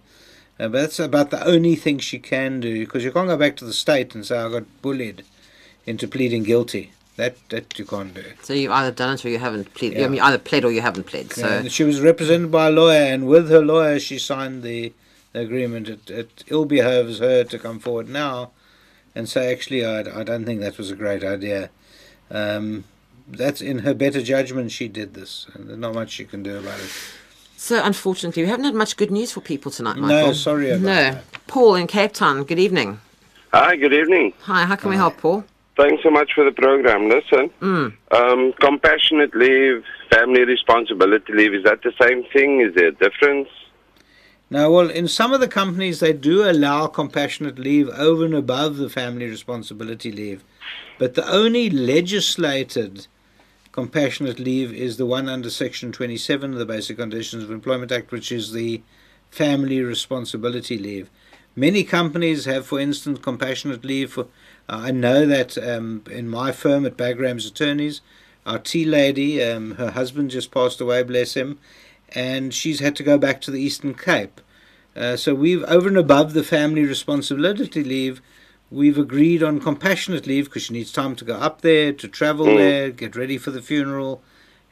Uh, 0.58 0.68
but 0.68 0.80
that's 0.80 0.98
about 0.98 1.30
the 1.30 1.44
only 1.46 1.76
thing 1.76 1.98
she 1.98 2.18
can 2.18 2.60
do 2.60 2.80
because 2.80 3.04
you 3.04 3.12
can't 3.12 3.28
go 3.28 3.36
back 3.36 3.56
to 3.56 3.64
the 3.64 3.72
state 3.72 4.14
and 4.14 4.26
say 4.26 4.38
I 4.38 4.50
got 4.50 4.64
bullied 4.82 5.24
into 5.86 6.08
pleading 6.08 6.42
guilty. 6.42 6.92
That 7.16 7.36
that 7.48 7.76
you 7.78 7.84
can't 7.84 8.14
do. 8.14 8.22
So 8.42 8.52
you've 8.52 8.70
either 8.70 8.92
done 8.92 9.14
it 9.14 9.24
or 9.24 9.28
you 9.28 9.38
haven't 9.38 9.74
pled. 9.74 9.94
Yeah. 9.94 10.04
I 10.04 10.08
mean, 10.08 10.18
you 10.18 10.22
either 10.22 10.38
pled 10.38 10.64
or 10.64 10.70
you 10.70 10.80
haven't 10.80 11.04
pled. 11.06 11.32
So 11.32 11.46
And 11.46 11.72
she 11.72 11.82
was 11.82 12.00
represented 12.00 12.52
by 12.52 12.68
a 12.68 12.70
lawyer, 12.70 13.02
and 13.02 13.26
with 13.26 13.50
her 13.50 13.64
lawyer, 13.64 13.98
she 13.98 14.20
signed 14.20 14.62
the, 14.62 14.92
the 15.32 15.40
agreement. 15.40 15.88
It, 15.88 16.10
it 16.10 16.44
ill 16.46 16.64
behoves 16.64 17.18
her 17.18 17.42
to 17.42 17.58
come 17.58 17.80
forward 17.80 18.08
now 18.08 18.52
and 19.16 19.28
say, 19.28 19.52
actually, 19.52 19.84
I, 19.84 20.00
I 20.20 20.22
don't 20.22 20.44
think 20.44 20.60
that 20.60 20.78
was 20.78 20.92
a 20.92 20.94
great 20.94 21.24
idea. 21.24 21.70
Um, 22.30 22.84
that's 23.26 23.60
in 23.60 23.80
her 23.80 23.94
better 23.94 24.22
judgment, 24.22 24.70
she 24.70 24.86
did 24.86 25.14
this, 25.14 25.46
and 25.54 25.68
there's 25.68 25.78
not 25.78 25.94
much 25.94 26.10
she 26.10 26.24
can 26.24 26.44
do 26.44 26.56
about 26.56 26.78
it. 26.78 26.90
So 27.60 27.82
unfortunately, 27.84 28.44
we 28.44 28.48
haven't 28.48 28.66
had 28.66 28.74
much 28.76 28.96
good 28.96 29.10
news 29.10 29.32
for 29.32 29.40
people 29.40 29.72
tonight, 29.72 29.96
Michael. 29.96 30.28
No, 30.28 30.32
sorry 30.32 30.70
about 30.70 30.80
no. 30.82 30.94
that. 30.94 31.24
Paul 31.48 31.74
in 31.74 31.88
Cape 31.88 32.12
Town. 32.12 32.44
Good 32.44 32.60
evening. 32.60 33.00
Hi, 33.52 33.74
good 33.74 33.92
evening. 33.92 34.32
Hi. 34.42 34.64
How 34.64 34.76
can 34.76 34.90
we 34.90 34.96
help, 34.96 35.16
Paul? 35.16 35.42
Thanks 35.76 36.04
so 36.04 36.10
much 36.10 36.30
for 36.34 36.44
the 36.44 36.52
program. 36.52 37.08
Listen, 37.08 37.50
um, 38.12 38.52
compassionate 38.60 39.34
leave, 39.34 39.82
family 40.08 40.44
responsibility 40.44 41.32
leave, 41.32 41.52
is 41.52 41.64
that 41.64 41.82
the 41.82 41.92
same 42.00 42.22
thing? 42.32 42.60
Is 42.60 42.76
there 42.76 42.88
a 42.88 42.92
difference? 42.92 43.48
Now, 44.50 44.70
well, 44.70 44.88
in 44.88 45.08
some 45.08 45.32
of 45.32 45.40
the 45.40 45.48
companies, 45.48 45.98
they 45.98 46.12
do 46.12 46.48
allow 46.48 46.86
compassionate 46.86 47.58
leave 47.58 47.88
over 47.88 48.24
and 48.24 48.34
above 48.34 48.76
the 48.76 48.88
family 48.88 49.26
responsibility 49.26 50.12
leave. 50.12 50.44
But 50.96 51.14
the 51.14 51.28
only 51.28 51.70
legislated 51.70 53.08
compassionate 53.78 54.40
leave 54.40 54.74
is 54.74 54.96
the 54.96 55.06
one 55.06 55.28
under 55.28 55.48
Section 55.48 55.92
27 55.92 56.52
of 56.52 56.58
the 56.58 56.66
Basic 56.66 56.96
Conditions 56.96 57.44
of 57.44 57.52
Employment 57.52 57.92
Act, 57.92 58.10
which 58.10 58.32
is 58.32 58.50
the 58.50 58.82
family 59.30 59.80
responsibility 59.80 60.76
leave. 60.76 61.08
Many 61.54 61.84
companies 61.84 62.44
have, 62.46 62.66
for 62.66 62.80
instance, 62.80 63.20
compassionate 63.20 63.84
leave. 63.84 64.14
For, 64.14 64.22
uh, 64.68 64.80
I 64.86 64.90
know 64.90 65.26
that 65.26 65.56
um, 65.56 66.02
in 66.10 66.28
my 66.28 66.50
firm 66.50 66.86
at 66.86 66.96
Bagraim's 66.96 67.46
Attorneys, 67.46 68.00
our 68.44 68.58
tea 68.58 68.84
lady, 68.84 69.40
um, 69.44 69.76
her 69.76 69.92
husband 69.92 70.30
just 70.32 70.50
passed 70.50 70.80
away, 70.80 71.04
bless 71.04 71.34
him, 71.34 71.60
and 72.08 72.52
she's 72.52 72.80
had 72.80 72.96
to 72.96 73.04
go 73.04 73.16
back 73.16 73.40
to 73.42 73.52
the 73.52 73.62
Eastern 73.62 73.94
Cape. 73.94 74.40
Uh, 74.96 75.16
so 75.16 75.36
we've, 75.36 75.62
over 75.68 75.86
and 75.86 75.96
above 75.96 76.32
the 76.32 76.42
family 76.42 76.84
responsibility 76.84 77.84
leave, 77.84 78.20
we've 78.70 78.98
agreed 78.98 79.42
on 79.42 79.60
compassionate 79.60 80.26
leave 80.26 80.46
because 80.46 80.62
she 80.64 80.72
needs 80.74 80.92
time 80.92 81.16
to 81.16 81.24
go 81.24 81.34
up 81.34 81.62
there, 81.62 81.92
to 81.92 82.08
travel 82.08 82.46
there, 82.46 82.90
get 82.90 83.16
ready 83.16 83.38
for 83.38 83.50
the 83.50 83.62
funeral, 83.62 84.22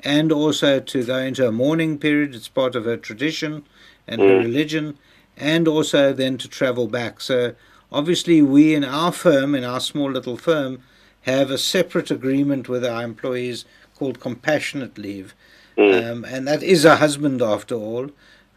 and 0.00 0.30
also 0.30 0.80
to 0.80 1.04
go 1.04 1.18
into 1.18 1.46
a 1.46 1.52
mourning 1.52 1.98
period. 1.98 2.34
It's 2.34 2.48
part 2.48 2.74
of 2.74 2.84
her 2.84 2.96
tradition 2.96 3.64
and 4.06 4.20
her 4.20 4.36
religion, 4.38 4.98
and 5.36 5.66
also 5.66 6.12
then 6.12 6.38
to 6.38 6.48
travel 6.48 6.86
back. 6.86 7.20
So 7.20 7.54
obviously, 7.90 8.42
we 8.42 8.74
in 8.74 8.84
our 8.84 9.12
firm, 9.12 9.54
in 9.54 9.64
our 9.64 9.80
small 9.80 10.10
little 10.10 10.36
firm, 10.36 10.82
have 11.22 11.50
a 11.50 11.58
separate 11.58 12.10
agreement 12.10 12.68
with 12.68 12.84
our 12.84 13.02
employees 13.02 13.64
called 13.96 14.20
compassionate 14.20 14.96
leave. 14.98 15.34
Um, 15.78 16.24
and 16.24 16.46
that 16.46 16.62
is 16.62 16.84
her 16.84 16.96
husband 16.96 17.42
after 17.42 17.74
all. 17.74 18.10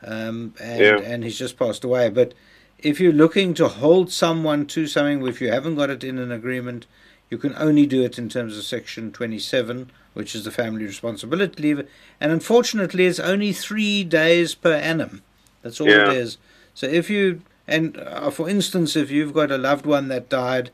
Um, 0.05 0.53
and, 0.61 0.79
Yeah. 0.79 0.99
and 0.99 1.23
he's 1.23 1.37
just 1.39 1.57
passed 1.57 1.83
away. 1.83 2.09
But 2.09 2.33
if 2.82 2.99
you're 2.99 3.13
looking 3.13 3.53
to 3.55 3.67
hold 3.67 4.11
someone 4.11 4.65
to 4.67 4.88
something, 4.88 5.25
if 5.27 5.41
you 5.41 5.51
haven't 5.51 5.75
got 5.75 5.89
it 5.89 6.03
in 6.03 6.17
an 6.17 6.32
agreement, 6.32 6.86
you 7.30 7.38
can 7.38 7.53
only 7.57 7.86
do 7.86 8.03
it 8.03 8.17
in 8.17 8.30
terms 8.30 8.57
of 8.57 8.63
Section 8.63 9.11
27, 9.11 9.91
which 10.13 10.34
is 10.36 10.43
the 10.45 10.51
family 10.51 10.86
responsibility 10.86 11.61
leave. 11.61 11.88
And 12.19 12.32
unfortunately, 12.32 13.05
it's 13.05 13.19
only 13.19 13.53
three 13.53 14.03
days 14.03 14.55
per 14.55 14.73
annum. 14.73 15.21
That's 15.61 15.80
all 15.80 15.88
Yeah. 15.89 16.11
it 16.11 16.17
is. 16.17 16.38
So 16.73 16.88
if 16.88 17.09
you, 17.09 17.41
and 17.67 17.97
uh, 17.97 18.30
for 18.32 18.49
instance, 18.49 18.95
if 18.95 19.11
you've 19.11 19.34
got 19.34 19.51
a 19.51 19.57
loved 19.57 19.86
one 19.86 20.07
that 20.07 20.30
died, 20.30 20.71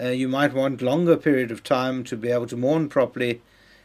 uh, 0.00 0.08
you 0.08 0.26
might 0.28 0.54
want 0.54 0.80
longer 0.82 1.16
period 1.16 1.50
of 1.50 1.62
time 1.62 2.02
to 2.04 2.16
be 2.16 2.30
able 2.30 2.46
to 2.46 2.56
mourn 2.56 2.88
properly. 2.88 3.40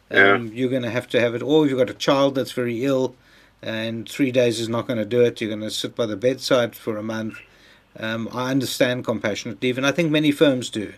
Um, 0.09 0.51
You're 0.53 0.69
going 0.69 0.83
to 0.83 0.89
have 0.89 1.07
to 1.09 1.19
have 1.19 1.35
it. 1.35 1.43
Or 1.43 1.65
if 1.65 1.69
you've 1.69 1.79
got 1.79 1.89
a 1.89 1.93
child 1.93 2.35
that's 2.35 2.53
very 2.53 2.85
ill, 2.85 3.15
and 3.61 4.07
three 4.07 4.31
days 4.31 4.59
is 4.59 4.69
not 4.69 4.87
going 4.87 4.99
to 4.99 5.05
do 5.05 5.21
it. 5.21 5.41
You're 5.41 5.49
going 5.49 5.61
to 5.61 5.71
sit 5.71 5.95
by 5.95 6.05
the 6.05 6.15
bedside 6.15 6.75
for 6.75 6.95
a 6.97 7.03
month. 7.03 7.37
Um, 7.99 8.29
I 8.33 8.51
understand 8.51 9.05
compassionate 9.05 9.61
leave, 9.61 9.77
and 9.77 9.85
I 9.85 9.91
think 9.91 10.11
many 10.11 10.31
firms 10.31 10.69
do. 10.69 10.93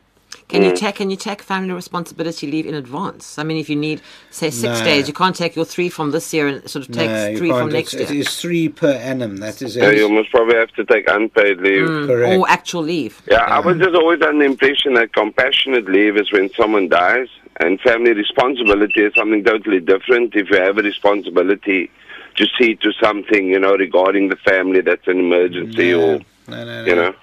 Can 0.47 0.63
you 0.63 0.75
take 0.75 0.95
can 0.95 1.09
you 1.11 1.15
take 1.15 1.41
family 1.43 1.73
responsibility 1.73 2.49
leave 2.49 2.65
in 2.65 2.73
advance? 2.73 3.37
I 3.37 3.43
mean, 3.43 3.57
if 3.57 3.69
you 3.69 3.75
need 3.75 4.01
say 4.31 4.49
six 4.49 4.79
No. 4.79 4.85
days, 4.85 5.07
you 5.07 5.13
can't 5.13 5.35
take 5.35 5.55
your 5.55 5.65
three 5.65 5.89
from 5.89 6.09
this 6.11 6.33
year 6.33 6.47
and 6.47 6.67
sort 6.69 6.87
of 6.87 6.91
take 6.93 7.09
no, 7.09 7.35
three 7.37 7.49
from 7.49 7.59
can't. 7.61 7.73
next 7.73 7.93
It's- 7.93 8.09
year, 8.11 8.19
It 8.19 8.27
is 8.27 8.35
three 8.41 8.67
per 8.67 8.91
annum. 8.91 9.37
That 9.37 9.61
is 9.61 9.75
Yeah, 9.75 9.91
you 9.91 10.09
must 10.09 10.31
probably 10.31 10.55
have 10.55 10.71
to 10.73 10.85
take 10.85 11.09
unpaid 11.09 11.59
leave. 11.61 11.85
Correct. 11.85 12.37
or 12.39 12.49
actual 12.49 12.81
leave. 12.83 13.21
Yeah, 13.29 13.43
I 13.43 13.59
was 13.59 13.77
just 13.77 13.95
always 13.95 14.21
under 14.21 14.39
the 14.39 14.45
impression 14.45 14.93
that 14.95 15.13
compassionate 15.13 15.87
leave 15.87 16.17
is 16.17 16.31
when 16.31 16.49
someone 16.55 16.89
dies, 16.89 17.27
and 17.57 17.79
family 17.81 18.13
responsibility 18.13 19.01
is 19.03 19.13
something 19.15 19.43
totally 19.43 19.79
different. 19.79 20.35
If 20.35 20.49
you 20.49 20.57
have 20.57 20.77
a 20.79 20.81
responsibility 20.83 21.89
to 22.37 22.45
see 22.57 22.75
to 22.75 22.91
something, 22.93 23.49
you 23.49 23.59
know, 23.59 23.75
regarding 23.75 24.29
the 24.29 24.35
family 24.37 24.81
that's 24.81 25.07
an 25.07 25.19
emergency 25.19 25.91
no, 25.91 26.01
or, 26.15 26.19
no, 26.49 26.65
no, 26.65 26.83
no. 26.83 26.89
you 26.89 26.95
know. 26.95 27.13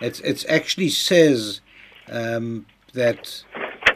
It's 0.00 0.20
it's 0.20 0.44
actually 0.48 0.88
says 0.90 1.60
um, 2.10 2.66
that 2.92 3.42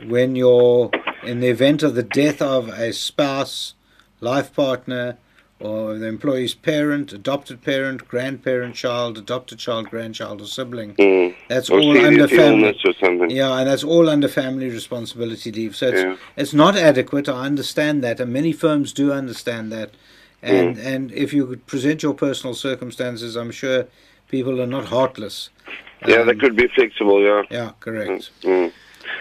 when 0.07 0.37
you're 0.37 0.91
in 1.25 1.41
the 1.41 1.49
event 1.49 1.83
of 1.83 1.95
the 1.95 2.03
death 2.03 2.41
of 2.41 2.69
a 2.69 2.93
spouse, 2.93 3.75
life 4.21 4.55
partner, 4.55 5.19
or 5.59 5.99
the 5.99 6.07
employee's 6.07 6.55
parent, 6.55 7.13
adopted 7.13 7.63
parent, 7.63 8.09
grandparent, 8.09 8.75
child, 8.75 9.19
adopted 9.19 9.59
child, 9.59 9.91
grandchild, 9.91 10.41
or 10.41 10.47
sibling, 10.47 10.95
Mm. 10.95 11.35
that's 11.49 11.69
Or 11.69 11.81
all 11.81 11.99
under 11.99 12.27
family. 12.27 12.65
illness 12.69 12.79
or 12.85 12.95
something. 12.95 13.31
Yeah, 13.31 13.59
and 13.59 13.69
that's 13.69 13.85
all 13.85 14.09
under 14.09 14.29
family 14.29 14.71
responsibility 14.71 15.53
leave. 15.53 15.77
So 15.77 15.89
it's 15.89 16.01
Yeah. 16.01 16.17
it's 16.37 16.55
not 16.55 16.77
adequate. 16.77 17.29
I 17.29 17.45
understand 17.45 18.03
that, 18.05 18.21
and 18.21 18.33
many 18.33 18.53
firms 18.53 18.95
do 18.95 19.13
understand 19.13 19.71
that. 19.73 19.91
And 20.43 20.77
Mm. 20.79 20.87
and 20.87 21.13
if 21.13 21.35
you 21.35 21.45
could 21.47 21.67
present 21.67 22.03
your 22.03 22.15
personal 22.15 22.55
circumstances, 22.55 23.37
I'm 23.37 23.51
sure 23.51 23.85
people 24.31 24.61
are 24.61 24.67
not 24.67 24.85
heartless. 24.87 25.51
Yeah, 26.07 26.17
Um, 26.21 26.27
they 26.29 26.35
could 26.35 26.57
be 26.57 26.67
flexible, 26.75 27.21
yeah. 27.23 27.43
Yeah, 27.51 27.71
correct. 27.81 28.31
Mm. 28.43 28.73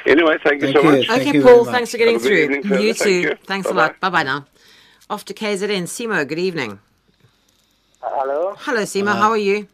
Anyway, 0.05 0.37
thank 0.43 0.61
you 0.61 0.67
Thank 0.67 0.77
so 0.77 0.83
you. 0.83 0.91
much. 0.97 1.07
Thank 1.07 1.21
okay, 1.21 1.33
you 1.37 1.41
Paul, 1.43 1.51
very 1.51 1.65
much. 1.65 1.73
thanks 1.75 1.91
for 1.91 1.97
getting 1.97 2.13
Have 2.15 2.25
a 2.25 2.29
good 2.29 2.35
through. 2.35 2.43
evening, 2.43 2.63
further. 2.63 2.81
you 2.83 2.93
Thank 2.93 3.03
too. 3.09 3.19
you. 3.29 3.35
Thanks 3.45 3.67
a 3.69 3.73
Bye-bye. 3.73 3.81
lot. 3.87 3.99
Bye 3.99 4.09
bye 4.09 4.23
now. 4.23 4.45
Off 5.09 5.25
to 5.25 5.33
KZN. 5.33 5.83
Simo, 5.95 6.25
good 6.27 6.39
evening. 6.39 6.79
Hello, 8.01 8.55
Hello, 8.59 8.81
Simo. 8.83 9.13
How 9.13 9.29
are 9.31 9.37
you? 9.37 9.67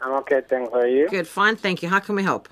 I'm 0.00 0.12
okay. 0.20 0.40
Thanks 0.48 0.70
for 0.70 0.86
you. 0.86 1.08
Good, 1.08 1.28
fine, 1.28 1.56
thank 1.56 1.82
you. 1.82 1.88
How 1.88 2.00
can 2.00 2.14
we 2.16 2.22
help? 2.22 2.48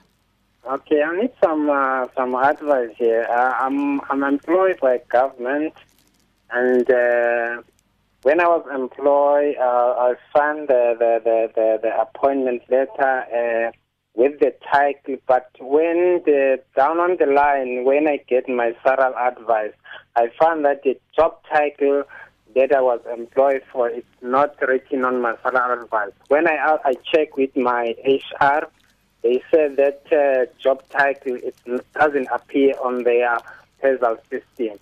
Okay, 0.69 1.03
I 1.03 1.17
need 1.21 1.33
some 1.43 1.71
uh, 1.71 2.07
some 2.17 2.35
advice 2.35 2.91
here. 2.97 3.27
Uh, 3.31 3.53
I'm 3.65 4.01
I'm 4.11 4.23
employed 4.25 4.79
by 4.81 5.01
government, 5.09 5.73
and 6.51 6.91
uh, 6.91 7.63
when 8.27 8.41
I 8.41 8.49
was 8.49 8.67
employed, 8.75 9.55
uh, 9.57 9.63
I 9.63 10.15
signed 10.37 10.67
the 10.67 10.97
the, 10.99 11.21
the, 11.23 11.49
the, 11.55 11.79
the 11.81 12.01
appointment 12.01 12.63
letter 12.69 13.23
uh, 13.31 13.71
with 14.15 14.41
the 14.41 14.53
title. 14.69 15.19
But 15.29 15.49
when 15.61 16.23
the 16.27 16.61
down 16.75 16.99
on 16.99 17.19
the 17.21 17.27
line, 17.27 17.85
when 17.85 18.09
I 18.09 18.17
get 18.29 18.49
my 18.49 18.73
salary 18.83 19.15
advice, 19.17 19.75
I 20.17 20.33
found 20.41 20.65
that 20.65 20.83
the 20.83 20.99
job 21.15 21.39
title 21.49 22.03
that 22.57 22.75
I 22.75 22.81
was 22.81 23.01
employed 23.17 23.63
for 23.73 23.89
is 23.91 24.03
not 24.21 24.61
written 24.61 25.05
on 25.05 25.23
my 25.23 25.37
salary 25.45 25.85
advice. 25.85 26.11
When 26.27 26.49
I 26.49 26.79
I 26.85 26.95
check 27.15 27.37
with 27.37 27.57
my 27.57 27.95
HR, 28.05 28.67
they 29.23 29.41
said 29.53 29.77
that 29.77 30.03
uh, 30.11 30.51
job 30.61 30.83
title 30.89 31.37
it 31.37 31.55
doesn't 31.95 32.27
appear 32.33 32.75
on 32.83 33.05
their 33.05 33.39
PERSAL 33.81 34.19
system. 34.29 34.81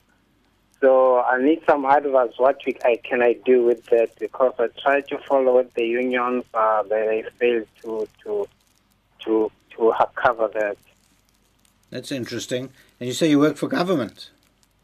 So 0.85 1.23
I 1.23 1.43
need 1.43 1.63
some 1.67 1.87
advice. 1.87 2.33
What 2.37 2.61
we, 2.67 2.77
I, 2.85 2.97
can 3.03 3.23
I 3.23 3.33
do 3.47 3.65
with 3.65 3.87
that? 3.87 4.11
Because 4.21 4.53
I 4.59 4.67
tried 4.83 5.09
to 5.09 5.17
follow 5.17 5.55
what 5.55 5.73
the 5.73 5.87
unions, 5.87 6.45
uh, 6.53 6.83
they 6.83 7.25
failed 7.39 7.67
to 7.81 8.07
to 8.23 8.47
to 9.21 9.51
to 9.71 9.95
cover 10.15 10.51
that. 10.53 10.77
That's 11.89 12.13
interesting. 12.13 12.69
And 13.01 13.07
you 13.09 13.15
say 13.15 13.31
you 13.31 13.39
work 13.39 13.57
for 13.57 13.67
government. 13.67 14.29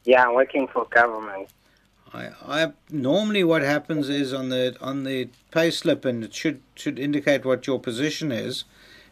Yeah, 0.04 0.24
I'm 0.24 0.34
working 0.34 0.68
for 0.68 0.86
government. 0.86 1.50
I, 2.14 2.30
I 2.46 2.72
normally 2.88 3.44
what 3.44 3.60
happens 3.60 4.08
is 4.08 4.32
on 4.32 4.48
the 4.48 4.74
on 4.80 5.04
the 5.04 5.28
pay 5.50 5.70
slip, 5.70 6.06
and 6.06 6.24
it 6.24 6.32
should 6.32 6.62
should 6.76 6.98
indicate 6.98 7.44
what 7.44 7.66
your 7.66 7.78
position 7.78 8.32
is. 8.32 8.64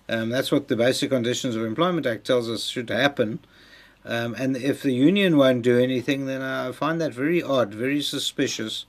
Um, 0.09 0.31
that's 0.31 0.51
what 0.51 0.69
the 0.69 0.77
Basic 0.77 1.11
Conditions 1.11 1.55
of 1.55 1.67
Employment 1.67 2.07
Act 2.07 2.27
tells 2.27 2.49
us 2.49 2.65
should 2.65 2.89
happen. 2.89 3.41
Um, 4.05 4.35
and 4.39 4.57
if 4.57 4.83
the 4.83 4.93
union 4.93 5.37
won't 5.37 5.63
do 5.63 5.79
anything, 5.79 6.27
then 6.27 6.41
I 6.43 6.73
find 6.73 7.01
that 7.01 7.13
very 7.13 7.43
odd, 7.43 7.75
very 7.75 8.01
suspicious. 8.01 8.87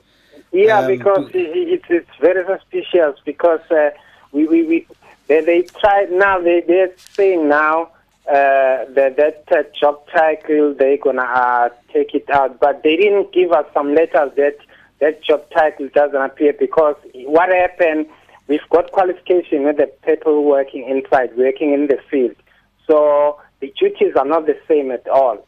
Yeah, 0.51 0.79
Um, 0.79 0.87
because 0.87 1.31
to- 1.31 1.39
i- 1.39 1.51
i- 1.59 1.73
it's 1.75 1.85
it's 1.89 2.15
very 2.19 2.43
suspicious 2.45 3.19
because 3.25 3.59
uh, 3.71 3.91
we, 4.31 4.47
we, 4.47 4.63
we 4.63 4.87
they, 5.27 5.41
they 5.41 5.61
tried 5.63 6.11
now 6.11 6.39
they 6.39 6.61
they're 6.61 6.91
saying 6.97 7.47
now 7.49 7.89
uh, 8.27 8.85
that 8.97 9.15
that 9.17 9.43
uh, 9.51 9.63
job 9.79 9.99
title 10.11 10.73
they're 10.73 10.97
gonna 10.97 11.21
uh, 11.21 11.69
take 11.93 12.15
it 12.15 12.29
out, 12.29 12.59
but 12.59 12.81
they 12.83 12.95
didn't 12.95 13.31
give 13.31 13.51
us 13.51 13.65
some 13.73 13.93
letters 13.93 14.31
that 14.37 14.57
that 14.99 15.21
job 15.23 15.41
title 15.51 15.87
doesn't 15.93 16.21
appear 16.21 16.53
because 16.53 16.95
what 17.13 17.49
happened? 17.49 18.07
We've 18.47 18.67
got 18.71 18.91
qualification 18.91 19.63
with 19.65 19.77
the 19.77 19.87
people 20.05 20.43
working 20.45 20.87
inside, 20.89 21.35
working 21.37 21.73
in 21.73 21.87
the 21.87 21.99
field, 22.09 22.35
so 22.87 23.39
the 23.59 23.73
duties 23.79 24.15
are 24.15 24.25
not 24.25 24.45
the 24.45 24.57
same 24.67 24.91
at 24.91 25.07
all 25.07 25.45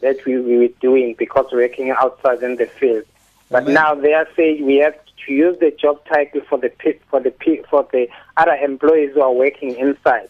that 0.00 0.24
we 0.24 0.38
we 0.40 0.56
were 0.56 0.74
doing 0.80 1.14
because 1.18 1.46
working 1.52 1.90
outside 1.90 2.42
in 2.42 2.56
the 2.56 2.66
field. 2.66 3.04
But 3.50 3.64
Well, 3.64 3.74
now 3.74 3.94
they 3.94 4.14
are 4.14 4.28
saying 4.36 4.64
we 4.64 4.76
have 4.76 4.94
to 5.26 5.32
use 5.32 5.58
the 5.58 5.70
job 5.70 6.00
title 6.06 6.40
for 6.48 6.58
the 6.58 6.70
for 7.10 7.20
the 7.20 7.32
for 7.68 7.86
the 7.92 8.08
other 8.36 8.54
employees 8.54 9.12
who 9.14 9.22
are 9.22 9.32
working 9.32 9.76
inside. 9.76 10.28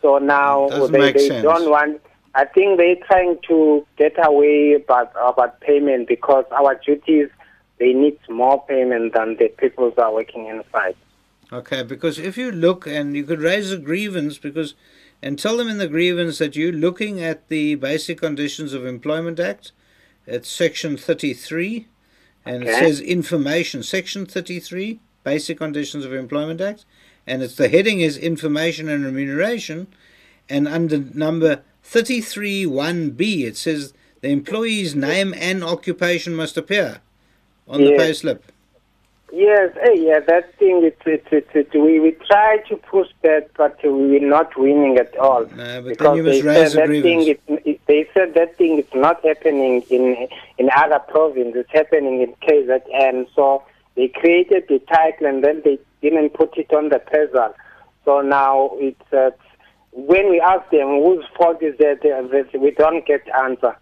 So 0.00 0.18
now 0.18 0.68
they, 0.88 1.12
they 1.12 1.28
sense. 1.28 1.42
don't 1.42 1.70
want. 1.70 2.00
I 2.34 2.46
think 2.46 2.78
they're 2.78 2.96
trying 3.06 3.38
to 3.48 3.86
get 3.98 4.14
away 4.24 4.74
about 4.74 5.12
about 5.16 5.60
payment 5.60 6.08
because 6.08 6.44
our 6.50 6.74
duties 6.76 7.28
they 7.78 7.92
need 7.92 8.18
more 8.28 8.64
payment 8.66 9.14
than 9.14 9.36
the 9.36 9.48
people 9.48 9.90
who 9.90 10.00
are 10.00 10.12
working 10.12 10.46
inside. 10.46 10.96
Okay, 11.52 11.82
because 11.82 12.18
if 12.18 12.38
you 12.38 12.50
look 12.50 12.86
and 12.86 13.14
you 13.14 13.24
could 13.24 13.40
raise 13.40 13.70
a 13.72 13.76
grievance 13.76 14.38
because 14.38 14.74
and 15.22 15.38
tell 15.38 15.56
them 15.56 15.68
in 15.68 15.78
the 15.78 15.88
grievance 15.88 16.38
that 16.38 16.56
you're 16.56 16.72
looking 16.72 17.22
at 17.22 17.48
the 17.48 17.76
Basic 17.76 18.18
Conditions 18.18 18.72
of 18.72 18.84
Employment 18.84 19.38
Act. 19.38 19.72
It's 20.26 20.48
section 20.48 20.96
33 20.96 21.86
and 22.44 22.64
it 22.64 22.74
says 22.74 23.00
information 23.00 23.82
section 23.82 24.26
33 24.26 25.00
Basic 25.24 25.58
Conditions 25.58 26.04
of 26.04 26.12
Employment 26.12 26.60
Act 26.60 26.84
and 27.26 27.42
it's 27.42 27.54
the 27.56 27.68
heading 27.68 28.00
is 28.00 28.16
information 28.16 28.88
and 28.88 29.04
remuneration 29.04 29.86
and 30.48 30.66
under 30.66 30.98
number 30.98 31.62
33 31.84 32.64
1b 32.66 33.44
it 33.44 33.56
says 33.56 33.92
the 34.22 34.28
employee's 34.30 34.94
name 34.94 35.34
and 35.36 35.62
occupation 35.64 36.34
must 36.34 36.56
appear 36.56 37.00
on 37.68 37.80
the 37.82 37.90
Yes. 37.90 38.22
payslip. 38.22 38.40
Yes, 39.34 39.74
eh, 39.80 39.92
yeah, 39.92 40.20
that 40.20 40.54
thing. 40.58 40.82
It's, 40.84 41.00
it's, 41.06 41.26
it's, 41.32 41.48
it, 41.54 41.80
we 41.80 41.98
we 42.00 42.10
try 42.26 42.58
to 42.68 42.76
push 42.76 43.08
that, 43.22 43.48
but 43.56 43.78
we're 43.82 44.20
not 44.20 44.54
winning 44.58 44.98
at 44.98 45.16
all. 45.16 45.46
No, 45.46 45.80
but 45.80 45.88
because 45.88 46.22
then 46.22 46.34
you 46.34 46.44
must 46.44 46.74
that 46.74 46.88
thing. 46.88 47.26
It, 47.26 47.40
it, 47.48 47.80
they 47.86 48.06
said 48.12 48.34
that 48.34 48.58
thing 48.58 48.78
is 48.78 48.94
not 48.94 49.24
happening 49.24 49.80
in 49.88 50.28
in 50.58 50.68
other 50.76 50.98
provinces. 50.98 51.64
It's 51.64 51.72
happening 51.72 52.20
in 52.20 52.34
KZN. 52.46 53.26
So 53.34 53.62
they 53.96 54.08
created 54.08 54.64
the 54.68 54.80
title 54.80 55.26
and 55.26 55.42
then 55.42 55.62
they 55.64 55.78
didn't 56.02 56.34
put 56.34 56.58
it 56.58 56.70
on 56.74 56.90
the 56.90 56.98
PERSAL. 56.98 57.54
So 58.04 58.20
now 58.20 58.72
it's 58.74 59.12
uh, 59.14 59.30
when 59.92 60.30
we 60.30 60.40
ask 60.40 60.68
them 60.70 60.88
whose 60.88 61.24
fault 61.38 61.62
is 61.62 61.76
that, 61.78 62.04
uh, 62.04 62.26
that 62.28 62.60
we 62.60 62.70
don't 62.72 63.06
get 63.06 63.22
answer. 63.42 63.76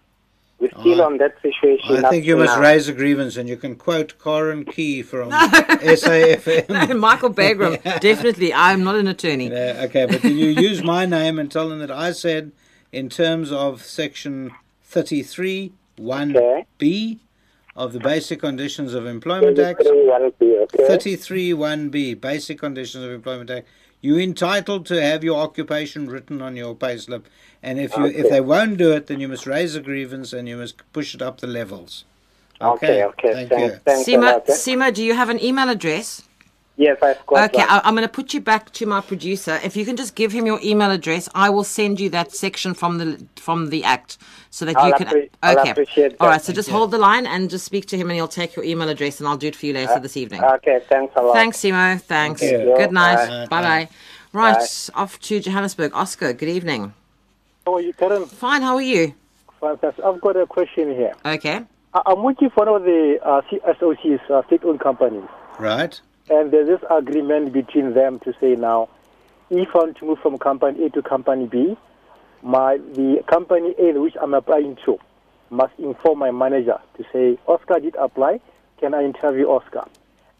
We're 0.61 0.69
still 0.79 1.01
I- 1.01 1.05
on 1.05 1.17
that 1.17 1.33
situation. 1.41 2.05
I 2.05 2.09
think 2.11 2.23
you 2.23 2.37
must 2.37 2.55
now. 2.55 2.61
raise 2.61 2.87
a 2.87 2.93
grievance, 2.93 3.35
and 3.35 3.49
you 3.49 3.57
can 3.57 3.75
quote 3.75 4.17
Corin 4.19 4.63
Key 4.63 5.01
from 5.01 5.31
SAFM. 5.31 6.99
Michael 6.99 7.33
Bagraim, 7.33 7.81
definitely. 7.99 8.53
I'm 8.53 8.83
not 8.83 8.95
an 8.95 9.07
attorney. 9.07 9.51
Uh, 9.51 9.85
okay, 9.85 10.05
but 10.05 10.23
you 10.23 10.47
use 10.49 10.83
my 10.83 11.05
name 11.07 11.39
and 11.39 11.51
tell 11.51 11.67
them 11.67 11.79
that 11.79 11.89
I 11.89 12.11
said, 12.11 12.51
in 12.91 13.09
terms 13.09 13.51
of 13.51 13.83
section 13.83 14.51
33 14.83 15.73
1b 15.99 17.19
of 17.75 17.93
the 17.93 17.99
Basic 17.99 18.39
Conditions 18.39 18.93
of 18.93 19.05
Employment 19.07 19.57
Act, 19.57 19.81
33 19.81 21.51
1b, 21.51 22.21
Basic 22.21 22.59
Conditions 22.59 23.03
of 23.03 23.11
Employment 23.11 23.49
Act, 23.49 23.67
you're 24.01 24.19
entitled 24.19 24.85
to 24.87 25.01
have 25.01 25.23
your 25.23 25.39
occupation 25.39 26.09
written 26.09 26.41
on 26.41 26.55
your 26.55 26.75
payslip. 26.75 27.23
And 27.63 27.79
if 27.79 27.95
you 27.95 28.05
if 28.05 28.29
they 28.29 28.41
won't 28.41 28.77
do 28.77 28.91
it, 28.91 29.07
then 29.07 29.19
you 29.19 29.27
must 29.27 29.45
raise 29.45 29.75
a 29.75 29.81
grievance 29.81 30.33
and 30.33 30.49
you 30.49 30.57
must 30.57 30.81
push 30.91 31.13
it 31.13 31.21
up 31.21 31.39
the 31.39 31.47
levels. 31.47 32.05
Okay, 32.59 33.03
okay. 33.03 33.33
Thank 33.33 33.49
thanks, 33.49 33.73
you. 33.73 33.79
thanks 33.85 34.07
a 34.07 34.11
Sima? 34.11 34.45
Sima, 34.47 34.93
do 34.93 35.03
you 35.03 35.15
have 35.15 35.29
an 35.29 35.43
email 35.43 35.69
address? 35.69 36.23
Yes, 36.77 36.97
I've 37.01 37.23
got 37.27 37.49
Okay, 37.49 37.59
one. 37.59 37.69
I, 37.69 37.81
I'm 37.83 37.93
going 37.95 38.07
to 38.07 38.11
put 38.11 38.33
you 38.33 38.41
back 38.41 38.71
to 38.73 38.85
my 38.85 39.01
producer. 39.01 39.59
If 39.63 39.75
you 39.75 39.85
can 39.85 39.95
just 39.97 40.15
give 40.15 40.31
him 40.31 40.45
your 40.45 40.59
email 40.63 40.89
address, 40.89 41.29
I 41.35 41.49
will 41.49 41.63
send 41.63 41.99
you 41.99 42.09
that 42.11 42.31
section 42.31 42.73
from 42.73 42.97
the 42.97 43.23
from 43.35 43.69
the 43.69 43.83
act 43.83 44.17
so 44.49 44.65
that 44.65 44.77
I'll 44.77 44.87
you 44.87 44.93
can. 44.95 45.07
appre- 45.07 45.29
I'll 45.43 45.59
okay. 45.59 45.71
appreciate 45.71 46.15
All 46.19 46.27
that. 46.27 46.31
right. 46.33 46.41
So 46.41 46.53
just 46.53 46.69
hold 46.69 46.91
the 46.91 46.97
line 46.97 47.27
and 47.27 47.49
just 47.49 47.65
speak 47.65 47.85
to 47.87 47.97
him, 47.97 48.09
and 48.09 48.15
he'll 48.15 48.27
take 48.27 48.55
your 48.55 48.65
email 48.65 48.89
address, 48.89 49.19
and 49.19 49.27
I'll 49.27 49.37
do 49.37 49.47
it 49.47 49.55
for 49.55 49.65
you 49.65 49.73
later 49.73 49.99
this 49.99 50.17
evening. 50.17 50.43
Okay, 50.43 50.79
thanks 50.89 51.13
a 51.17 51.21
lot. 51.21 51.33
Thanks, 51.33 51.57
Simo. 51.57 52.01
Thanks. 52.01 52.41
Thank. 52.41 52.77
Good 52.77 52.91
night. 52.91 53.27
Bye. 53.27 53.45
Bye 53.47 53.61
bye. 53.61 53.89
Right, 54.33 54.89
off 54.95 55.19
to 55.19 55.39
Johannesburg. 55.41 55.93
Oscar, 55.93 56.31
good 56.31 56.47
evening. 56.49 56.93
How 57.65 57.75
are 57.75 57.81
you, 57.81 57.93
Karen? 57.93 58.25
Fine. 58.25 58.61
How 58.61 58.75
are 58.75 58.81
you? 58.81 59.13
Fantastic. 59.59 60.03
I've 60.03 60.21
got 60.21 60.37
a 60.37 60.47
question 60.47 60.95
here. 60.95 61.13
Okay. 61.25 61.63
I- 61.93 62.01
I'm 62.05 62.23
working 62.23 62.49
for 62.49 62.65
one 62.65 62.75
of 62.81 62.83
the 62.83 63.19
uh, 63.23 63.41
SOCs, 63.73 64.21
uh, 64.31 64.41
state-owned 64.47 64.79
companies, 64.79 65.27
Right? 65.59 65.99
And 66.29 66.51
there's 66.51 66.67
this 66.67 66.81
agreement 66.89 67.53
between 67.53 67.93
them 67.93 68.19
to 68.19 68.33
say 68.39 68.55
now, 68.55 68.89
if 69.49 69.69
I 69.75 69.79
want 69.79 69.97
to 69.97 70.05
move 70.05 70.19
from 70.19 70.37
company 70.37 70.85
A 70.85 70.89
to 70.91 71.01
company 71.01 71.47
B, 71.47 71.77
my 72.41 72.77
the 72.77 73.23
company 73.27 73.75
A 73.77 73.99
which 73.99 74.15
I'm 74.21 74.33
applying 74.33 74.77
to 74.85 74.97
must 75.49 75.73
inform 75.77 76.19
my 76.19 76.31
manager 76.31 76.79
to 76.97 77.03
say, 77.11 77.37
Oscar 77.47 77.79
did 77.79 77.95
apply, 77.95 78.39
can 78.79 78.93
I 78.93 79.03
interview 79.03 79.45
Oscar? 79.47 79.85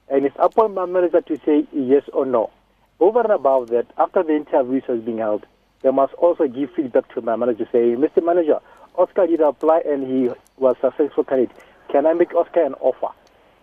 And 0.09 0.25
it's 0.25 0.35
upon 0.39 0.73
my 0.73 0.85
manager 0.85 1.21
to 1.21 1.37
say 1.45 1.67
yes 1.73 2.03
or 2.13 2.25
no. 2.25 2.51
Over 2.99 3.21
and 3.21 3.31
above 3.31 3.69
that, 3.69 3.87
after 3.97 4.23
the 4.23 4.35
interview 4.35 4.81
has 4.81 5.01
been 5.01 5.17
held, 5.17 5.45
they 5.81 5.91
must 5.91 6.13
also 6.13 6.47
give 6.47 6.71
feedback 6.73 7.13
to 7.13 7.21
my 7.21 7.35
manager 7.35 7.65
to 7.65 7.71
say, 7.71 7.95
Mr. 7.95 8.23
Manager, 8.23 8.59
Oscar 8.95 9.27
did 9.27 9.41
apply 9.41 9.81
and 9.85 10.03
he 10.05 10.29
was 10.57 10.75
successful 10.79 11.23
candidate. 11.23 11.55
Can 11.91 12.05
I 12.05 12.13
make 12.13 12.33
Oscar 12.35 12.63
an 12.63 12.75
offer? 12.75 13.13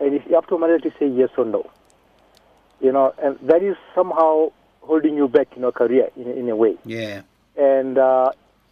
And 0.01 0.15
it's 0.15 0.31
up 0.33 0.47
to 0.49 0.59
manager 0.59 0.91
to 0.91 0.99
say 0.99 1.07
yes 1.09 1.31
or 1.37 1.45
no. 1.45 1.71
You 2.81 2.93
know, 2.93 3.15
and 3.23 3.39
that 3.43 3.63
is 3.63 3.77
somehow 3.95 4.53
holding 4.83 5.17
you 5.17 5.29
back 5.29 5.49
in 5.57 5.63
your 5.63 5.73
career 5.73 6.09
in, 6.17 6.29
in 6.29 6.49
a 6.49 6.57
way. 6.57 6.77
Yeah. 6.85 7.23
And 7.57 7.99
uh, 7.99 8.31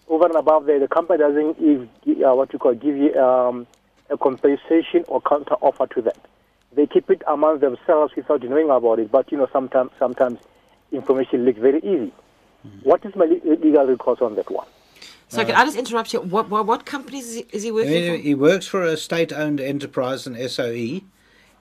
over 0.09 0.26
and 0.26 0.36
above 0.36 0.66
that, 0.66 0.80
the 0.80 0.88
company 0.88 1.18
doesn't 1.18 1.61
give, 1.61 2.24
uh, 2.24 2.34
what 2.34 2.52
you 2.52 2.59
call 2.59 2.74
give 2.74 2.96
you 2.96 3.14
um, 3.20 3.66
a 4.11 4.16
compensation 4.16 5.04
or 5.09 5.20
counter 5.20 5.54
offer 5.61 5.86
to 5.94 6.02
that. 6.02 6.18
They 6.72 6.86
keep 6.86 7.11
it 7.11 7.22
among 7.26 7.59
themselves 7.61 8.14
without 8.14 8.42
knowing 8.42 8.70
about 8.70 8.98
it. 8.98 9.11
But 9.11 9.32
you 9.32 9.38
know, 9.38 9.48
sometimes 9.52 9.90
sometimes 9.98 10.38
information 10.92 11.44
leaks 11.44 11.59
very 11.59 11.78
easy. 11.78 12.12
What 12.82 13.04
is 13.04 13.14
my 13.14 13.26
legal 13.26 13.86
recourse 13.86 14.20
on 14.20 14.34
that 14.36 14.50
one? 14.50 14.66
So 15.28 15.44
can 15.44 15.54
I 15.54 15.64
just 15.64 15.76
interrupt 15.76 16.12
you? 16.12 16.20
What 16.20 16.48
what, 16.48 16.66
what 16.66 16.86
companies 16.86 17.28
is 17.28 17.34
he, 17.34 17.46
is 17.52 17.62
he 17.64 17.68
I 17.70 17.72
working 17.72 17.90
mean, 17.90 18.16
for? 18.16 18.22
he 18.22 18.34
works 18.34 18.66
for 18.66 18.82
a 18.82 18.96
state-owned 18.96 19.61
enterprise, 19.61 20.26
an 20.26 20.36
SOE, 20.48 21.02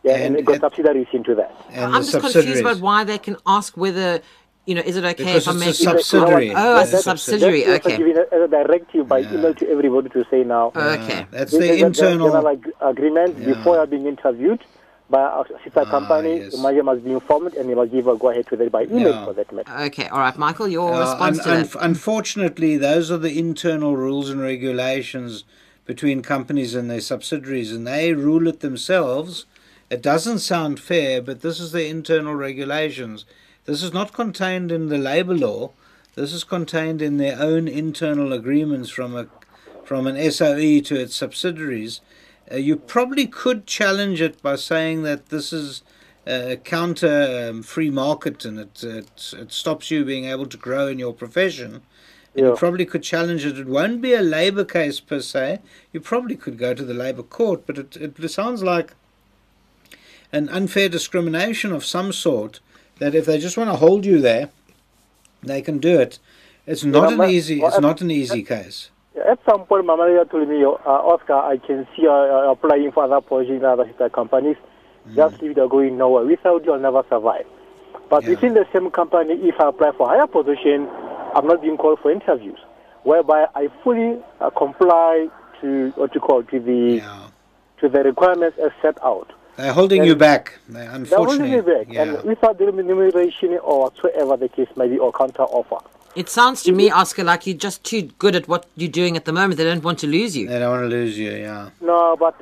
Yeah, 0.06 0.18
and, 0.18 0.24
And 0.26 0.36
they 0.36 0.42
got 0.44 0.56
at- 0.56 0.62
subsidiaries 0.62 1.08
into 1.14 1.34
that. 1.36 1.52
and 1.72 1.96
I'm 1.96 2.04
just 2.04 2.20
confused 2.20 2.60
about 2.62 2.80
why 2.80 3.04
they 3.04 3.18
can 3.18 3.38
ask 3.48 3.76
whether, 3.76 4.22
you 4.68 4.76
know, 4.76 4.82
is 4.82 4.98
it 4.98 5.04
okay 5.04 5.24
Because 5.24 5.48
if 5.48 5.48
I 5.48 5.52
it's 5.52 5.62
a 5.64 5.66
make 5.66 5.76
subsidiary. 5.98 6.54
Oh, 6.56 6.80
it's 6.80 6.94
a 6.94 6.98
subsidiary. 7.02 7.64
That's 7.64 7.86
also 7.88 7.96
Okay. 7.96 7.98
given 8.14 8.24
as 8.32 8.42
a 8.42 8.48
directive 8.48 9.08
by 9.08 9.20
Yeah. 9.20 9.34
email 9.34 9.54
to 9.56 9.68
everybody 9.70 10.10
to 10.10 10.24
say 10.30 10.44
now. 10.44 10.72
Okay. 10.76 11.26
That's 11.32 11.52
the 11.52 11.58
is 11.64 11.82
a 11.82 11.86
internal. 11.88 12.28
general 12.30 12.48
ag- 12.50 12.72
agreement 12.82 13.36
Yeah. 13.40 13.46
before 13.54 13.78
you're 13.78 13.88
being 13.88 14.06
interviewed 14.06 14.62
by 15.10 15.22
a 15.40 15.44
sister 15.64 15.82
Ah, 15.88 15.90
company. 15.96 16.38
yes. 16.38 16.52
The 16.56 16.62
manager 16.62 16.84
must 16.84 17.04
be 17.04 17.12
informed 17.12 17.56
and 17.56 17.68
they 17.68 17.74
must 17.74 17.92
give 17.92 18.08
a 18.08 18.16
go 18.16 18.30
ahead 18.30 18.46
to 18.50 18.56
that 18.58 18.72
by 18.72 18.84
email 18.84 19.10
Yeah. 19.10 19.26
for 19.26 19.34
that 19.34 19.52
matter. 19.52 19.72
Okay. 19.88 20.08
All 20.10 20.20
right, 20.20 20.38
Michael, 20.38 20.68
your 20.68 20.94
Uh, 20.94 21.00
response 21.00 21.40
un- 21.40 21.44
to 21.46 21.50
that. 21.50 21.66
unf- 21.66 21.78
unfortunately, 21.82 22.78
those 22.78 23.10
are 23.10 23.18
the 23.18 23.40
internal 23.40 23.98
rules 23.98 24.30
and 24.30 24.40
regulations 24.40 25.46
between 25.88 26.22
companies 26.22 26.76
and 26.76 26.92
their 26.92 27.02
subsidiaries, 27.02 27.72
and 27.72 27.88
they 27.88 28.14
rule 28.14 28.48
it 28.48 28.60
themselves. 28.60 29.46
It 29.90 30.02
doesn't 30.02 30.40
sound 30.40 30.80
fair, 30.80 31.22
but 31.22 31.42
this 31.42 31.60
is 31.60 31.72
the 31.72 31.88
internal 31.88 32.36
regulations. 32.36 33.26
This 33.66 33.84
is 33.84 33.94
not 33.94 34.14
contained 34.14 34.72
in 34.72 34.90
the 34.90 34.98
labour 34.98 35.36
law. 35.36 35.72
This 36.16 36.34
is 36.34 36.44
contained 36.44 37.02
in 37.02 37.18
their 37.18 37.40
own 37.40 37.68
internal 37.68 38.34
agreements 38.34 38.90
from 38.90 39.16
a 39.16 39.28
from 39.84 40.08
an 40.08 40.32
SOE 40.32 40.80
to 40.80 41.00
its 41.00 41.16
subsidiaries. 41.16 42.02
Uh, 42.52 42.56
you 42.56 42.76
probably 42.76 43.28
could 43.28 43.68
challenge 43.68 44.20
it 44.20 44.42
by 44.42 44.56
saying 44.56 45.04
that 45.04 45.30
this 45.30 45.54
is 45.54 45.84
a 46.26 46.56
counter 46.58 47.48
um, 47.50 47.62
free 47.62 47.92
market 47.92 48.46
and 48.46 48.58
it, 48.58 48.84
it 48.84 49.34
it 49.38 49.52
stops 49.52 49.92
you 49.92 50.04
being 50.04 50.26
able 50.26 50.48
to 50.48 50.58
grow 50.58 50.88
in 50.88 50.98
your 50.98 51.14
profession. 51.14 51.82
And 52.34 52.46
You 52.52 52.56
probably 52.56 52.86
could 52.86 53.04
challenge 53.04 53.46
it. 53.46 53.60
It 53.60 53.68
won't 53.68 54.02
be 54.02 54.14
a 54.14 54.22
labour 54.22 54.66
case 54.66 55.00
per 55.00 55.22
se. 55.22 55.60
You 55.94 56.02
probably 56.02 56.36
could 56.36 56.58
go 56.58 56.74
to 56.74 56.84
the 56.84 56.96
labour 56.96 57.24
court, 57.24 57.68
but 57.68 57.78
it, 57.78 57.96
it 57.96 58.32
sounds 58.32 58.64
like 58.64 58.96
an 60.32 60.50
unfair 60.50 60.90
discrimination 60.90 61.72
of 61.72 61.86
some 61.86 62.12
sort. 62.12 62.60
That 63.00 63.14
if 63.14 63.26
they 63.26 63.40
just 63.40 63.58
want 63.58 63.70
to 63.70 63.76
hold 63.76 64.06
you 64.06 64.22
there, 64.22 64.50
they 65.44 65.62
can 65.62 65.80
do 65.80 66.00
it. 66.00 66.18
It's 66.66 66.84
not 66.84 67.12
an 67.12 67.30
easy. 67.30 67.60
well, 67.60 67.70
It's 67.70 67.80
not 67.82 68.02
an 68.02 68.10
easy 68.10 68.42
case. 68.44 68.90
At 69.30 69.40
some 69.50 69.66
point, 69.66 69.86
my 69.86 69.96
manager 69.96 70.26
told 70.26 70.50
me, 70.50 70.64
uh, 70.64 70.70
Oscar, 70.70 71.34
I 71.36 71.58
can 71.58 71.88
see 71.96 72.04
you 72.04 72.12
uh, 72.12 72.52
applying 72.52 72.92
for 72.92 73.04
other 73.04 73.22
positions 73.22 73.60
in 73.60 73.66
other 73.66 73.86
sister 73.86 74.10
companies. 74.10 74.58
Just 75.16 75.42
leave 75.42 75.52
it 75.58 75.70
going 75.70 75.98
nowhere. 75.98 76.26
Without 76.26 76.66
you, 76.66 76.74
I'll 76.74 76.80
never 76.80 77.04
survive. 77.10 77.46
But 78.10 78.24
Yeah. 78.24 78.30
within 78.32 78.54
the 78.56 78.66
same 78.74 78.90
company, 78.92 79.34
if 79.48 79.60
I 79.60 79.70
apply 79.70 79.92
for 79.98 80.08
higher 80.08 80.28
position, 80.28 80.88
I'm 81.36 81.48
not 81.48 81.62
being 81.62 81.78
called 81.78 82.00
for 82.00 82.12
interviews, 82.12 82.60
whereby 83.04 83.48
I 83.56 83.68
fully 83.84 84.18
uh, 84.42 84.50
comply 84.52 85.28
to 85.62 85.92
what 85.96 86.14
you 86.16 86.22
call 86.22 86.44
to 86.44 86.60
the 86.60 87.02
Yeah. 87.04 87.28
to 87.82 87.90
the 87.90 88.04
requirements 88.04 88.58
as 88.58 88.72
set 88.82 88.98
out. 89.04 89.32
They're 89.58 89.74
holding 89.74 90.02
And- 90.02 90.08
you 90.10 90.16
back. 90.16 90.60
They 90.68 90.80
They're 90.82 90.92
unfortunately. 90.92 91.50
holding 91.52 91.66
me 91.66 91.74
back, 91.86 91.94
Yeah. 91.94 92.02
and 92.02 92.24
without 92.24 92.58
the 92.58 92.66
remuneration 92.66 93.58
or 93.64 93.80
whatsoever 93.84 94.36
the 94.38 94.50
case 94.50 94.68
may 94.76 94.88
be, 94.88 94.98
or 94.98 95.12
counter 95.14 95.44
offer. 95.44 95.78
It 96.16 96.30
sounds 96.30 96.64
to 96.64 96.72
me, 96.72 96.90
Oscar, 96.92 97.24
like 97.24 97.46
you're 97.46 97.58
just 97.58 97.84
too 97.84 98.04
good 98.20 98.36
at 98.36 98.48
what 98.48 98.66
you're 98.76 98.90
doing 98.90 99.18
at 99.18 99.26
the 99.26 99.34
moment. 99.34 99.58
They 99.58 99.66
don't 99.66 99.84
want 99.84 100.00
to 100.00 100.08
lose 100.08 100.36
you. 100.38 100.48
They 100.48 100.60
don't 100.60 100.72
want 100.72 100.84
to 100.84 100.88
lose 100.88 101.18
you. 101.18 101.32
Yeah. 101.32 101.70
No, 101.82 102.16
but 102.18 102.36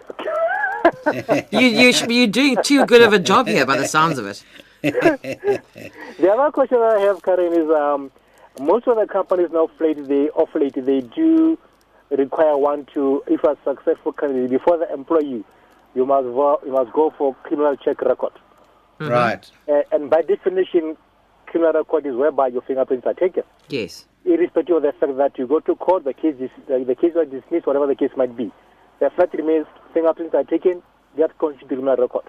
You, 1.51 1.59
you 1.59 1.93
should, 1.93 2.11
you're 2.11 2.27
doing 2.27 2.57
too 2.63 2.85
good 2.85 3.01
of 3.01 3.13
a 3.13 3.19
job 3.19 3.47
here, 3.47 3.65
by 3.65 3.77
the 3.77 3.87
sounds 3.87 4.17
of 4.19 4.27
it. 4.27 4.43
The 4.83 6.29
other 6.31 6.51
question 6.51 6.77
I 6.77 6.99
have, 6.99 7.21
Karen, 7.23 7.53
is 7.53 7.69
um, 7.69 8.11
most 8.59 8.87
of 8.87 8.97
the 8.97 9.07
companies 9.07 9.49
now 9.51 9.67
flat 9.77 10.07
they 10.07 10.29
off 10.31 10.53
late 10.55 10.75
they 10.75 11.01
do 11.01 11.57
require 12.11 12.57
one 12.57 12.85
to 12.93 13.23
if 13.27 13.43
a 13.43 13.57
successful 13.63 14.11
candidate 14.13 14.51
before 14.51 14.77
the 14.77 14.91
employee, 14.93 15.25
you 15.29 15.45
must 16.05 16.25
vo- 16.27 16.59
you 16.65 16.71
must 16.71 16.91
go 16.93 17.13
for 17.17 17.35
criminal 17.43 17.75
check 17.77 18.01
record, 18.01 18.33
Right. 18.99 19.49
uh, 19.67 19.81
and 19.91 20.09
by 20.09 20.21
definition, 20.21 20.97
criminal 21.45 21.73
record 21.73 22.05
is 22.05 22.15
whereby 22.15 22.47
your 22.47 22.61
fingerprints 22.63 23.05
are 23.05 23.13
taken, 23.13 23.43
Yes. 23.69 24.05
irrespective 24.25 24.75
of 24.77 24.81
the 24.83 24.91
fact 24.93 25.17
that 25.17 25.37
you 25.37 25.45
go 25.47 25.59
to 25.59 25.75
court, 25.75 26.03
the 26.03 26.13
case 26.13 26.35
is 26.39 26.49
the, 26.67 26.83
the 26.85 26.95
case 26.95 27.13
was 27.15 27.27
dismissed, 27.29 27.67
whatever 27.67 27.87
the 27.87 27.95
case 27.95 28.11
might 28.17 28.35
be. 28.35 28.51
The 28.99 29.09
fact 29.11 29.33
remains, 29.33 29.67
fingerprints 29.93 30.33
are 30.33 30.43
taken, 30.43 30.81
that 31.17 31.37
constitutes 31.37 31.67
criminal 31.69 31.95
record. 31.97 32.23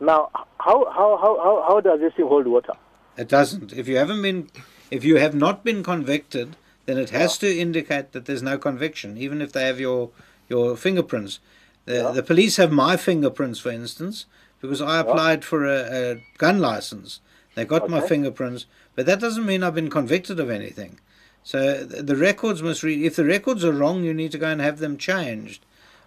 Now, 0.00 0.30
how 0.58 0.84
how 0.90 1.16
how 1.22 1.38
how, 1.42 1.64
how 1.68 1.80
does 1.80 2.00
this 2.00 2.12
thing 2.14 2.26
hold 2.26 2.46
water? 2.46 2.72
It 3.16 3.28
doesn't. 3.28 3.72
If 3.72 3.88
you 3.88 3.96
haven't 3.96 4.22
been, 4.22 4.48
if 4.90 5.04
you 5.04 5.16
have 5.16 5.34
not 5.34 5.64
been 5.64 5.82
convicted, 5.82 6.56
then 6.86 6.98
it 6.98 7.10
has 7.10 7.38
to 7.38 7.46
indicate 7.58 8.12
that 8.12 8.24
there's 8.26 8.42
no 8.42 8.58
conviction, 8.58 9.16
even 9.16 9.40
if 9.42 9.52
they 9.52 9.64
have 9.66 9.78
your 9.80 10.10
your 10.48 10.76
fingerprints. 10.76 11.38
Uh, 11.86 11.92
the 11.92 12.12
the 12.12 12.22
police 12.22 12.56
have 12.56 12.70
my 12.72 12.96
fingerprints, 12.96 13.58
for 13.58 13.70
instance, 13.70 14.26
because 14.60 14.80
I 14.80 15.00
applied 15.00 15.44
for 15.44 15.64
a, 15.66 15.78
a 16.12 16.24
gun 16.38 16.58
license. 16.60 17.20
They 17.54 17.64
got 17.64 17.90
my 17.90 18.00
fingerprints, 18.00 18.66
but 18.94 19.04
that 19.06 19.20
doesn't 19.20 19.44
mean 19.44 19.62
I've 19.62 19.74
been 19.74 19.90
convicted 19.90 20.40
of 20.40 20.48
anything. 20.50 21.00
So 21.44 21.86
th- 21.86 22.06
the 22.06 22.16
records 22.16 22.62
must 22.62 22.82
read. 22.82 23.04
If 23.04 23.16
the 23.16 23.24
records 23.24 23.64
are 23.64 23.72
wrong, 23.72 24.04
you 24.04 24.14
need 24.14 24.32
to 24.32 24.38
go 24.38 24.48
and 24.48 24.60
have 24.60 24.78
them 24.78 24.96
changed. 24.96 25.64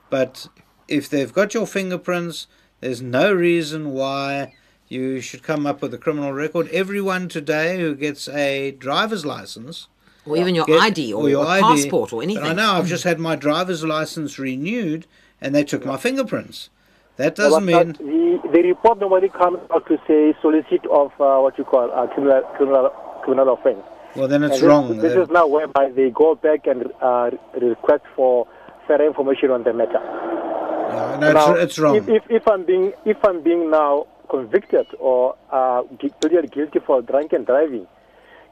But 0.09 0.47
if 0.87 1.09
they've 1.09 1.31
got 1.33 1.53
your 1.53 1.67
fingerprints, 1.67 2.47
there's 2.79 3.01
no 3.01 3.31
reason 3.33 3.91
why 3.91 4.53
you 4.87 5.19
should 5.19 5.43
come 5.43 5.65
up 5.67 5.81
with 5.81 5.93
a 5.93 5.97
criminal 5.97 6.31
record. 6.31 6.67
Everyone 6.69 7.27
today 7.27 7.79
who 7.79 7.95
gets 7.95 8.27
a 8.29 8.71
driver's 8.71 9.25
license 9.25 9.87
Or 10.25 10.37
even 10.37 10.55
your 10.55 10.65
get- 10.65 10.79
ID 10.81 11.13
or, 11.13 11.29
your 11.29 11.43
a 11.45 11.47
ID, 11.49 11.61
passport 11.61 12.13
or 12.13 12.17
but 12.21 12.23
anything. 12.23 12.43
I 12.43 12.53
know 12.53 12.71
I've 12.73 12.87
just 12.87 13.03
had 13.03 13.19
my 13.19 13.35
driver's 13.35 13.83
license 13.83 14.39
renewed, 14.39 15.05
and 15.45 15.53
they 15.53 15.63
took 15.63 15.85
my 15.85 15.95
fingerprints. 15.95 16.69
That 17.17 17.35
doesn't 17.35 17.63
uh, 17.63 17.71
mean 17.71 17.93
the 17.93 18.49
the 18.51 18.61
report 18.63 18.99
normally 18.99 19.29
comes 19.29 19.59
out 19.73 19.85
to 19.87 19.97
say 20.07 20.33
solicit 20.41 20.85
of 20.87 21.11
uh, 21.21 21.39
what 21.39 21.57
you 21.57 21.63
call 21.63 21.89
a 21.91 22.07
criminal 22.13 22.41
criminal 22.57 22.89
criminal 23.23 23.53
offense. 23.53 23.83
well 24.15 24.27
then 24.27 24.43
it's 24.43 24.59
And 24.59 24.67
wrong. 24.67 24.97
This, 24.97 25.15
is 25.15 25.29
now 25.29 25.47
whereby 25.47 25.91
they 25.91 26.09
go 26.09 26.35
back 26.35 26.67
and 26.67 26.91
uh, 27.01 27.29
request 27.61 28.03
for 28.15 28.47
further 28.87 29.05
information 29.05 29.51
on 29.51 29.63
the 29.63 29.73
matter. 29.73 30.01
Yeah, 30.01 31.17
no, 31.21 31.31
now, 31.31 31.53
it's, 31.53 31.63
it's 31.63 31.79
wrong. 31.79 31.95
If, 31.95 32.09
if, 32.09 32.23
if 32.29 32.47
I'm 32.47 32.65
being 32.65 32.91
if 33.05 33.23
I'm 33.23 33.41
being 33.41 33.71
now 33.71 34.07
convicted 34.29 34.87
or 34.99 35.35
uh, 35.51 35.83
pleaded 36.19 36.51
guilty 36.51 36.79
for 36.85 37.01
drunken 37.01 37.45
driving, 37.45 37.87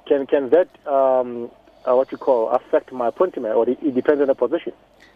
can 0.07 0.25
can 0.27 0.51
that 0.51 0.69
um, 0.87 1.51
uh, 1.87 1.95
what 1.95 2.11
you 2.11 2.17
call 2.17 2.49
affect 2.49 2.91
my 2.91 3.07
appointment 3.07 3.55
or 3.55 3.69
it, 3.69 3.77
it 3.81 3.95
depends 3.95 4.21
on 4.21 4.27
the 4.27 4.35
position? 4.35 4.73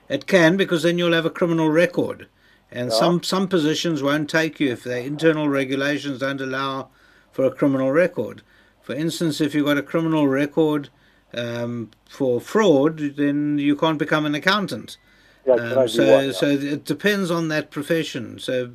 It 0.09 0.27
can 0.27 0.57
because 0.57 0.83
then 0.83 0.97
you'll 0.97 1.13
have 1.13 1.25
a 1.25 1.29
criminal 1.29 1.69
record, 1.69 2.27
and 2.71 2.91
some 2.93 3.23
some 3.23 3.47
positions 3.47 4.01
won't 4.01 4.29
take 4.29 4.59
you 4.59 4.71
if 4.71 4.83
their 4.83 5.01
internal 5.01 5.49
regulations 5.49 6.19
don't 6.19 6.41
allow 6.41 6.89
for 7.31 7.45
a 7.45 7.51
criminal 7.51 7.91
record. 7.91 8.41
For 8.81 8.93
instance, 8.95 9.41
if 9.41 9.53
you've 9.53 9.65
got 9.65 9.77
a 9.77 9.83
criminal 9.83 10.27
record 10.27 10.89
um, 11.33 11.91
for 12.09 12.39
fraud, 12.39 12.99
then 13.17 13.57
you 13.57 13.75
can't 13.75 13.99
become 13.99 14.25
an 14.25 14.33
accountant. 14.33 14.97
Yeah, 15.45 15.53
Um, 15.53 15.59
can 15.59 15.77
I 15.77 15.81
do 15.83 15.87
so 15.89 16.31
so 16.31 16.47
it 16.47 16.85
depends 16.85 17.29
on 17.29 17.49
that 17.49 17.69
profession. 17.69 18.39
So 18.39 18.71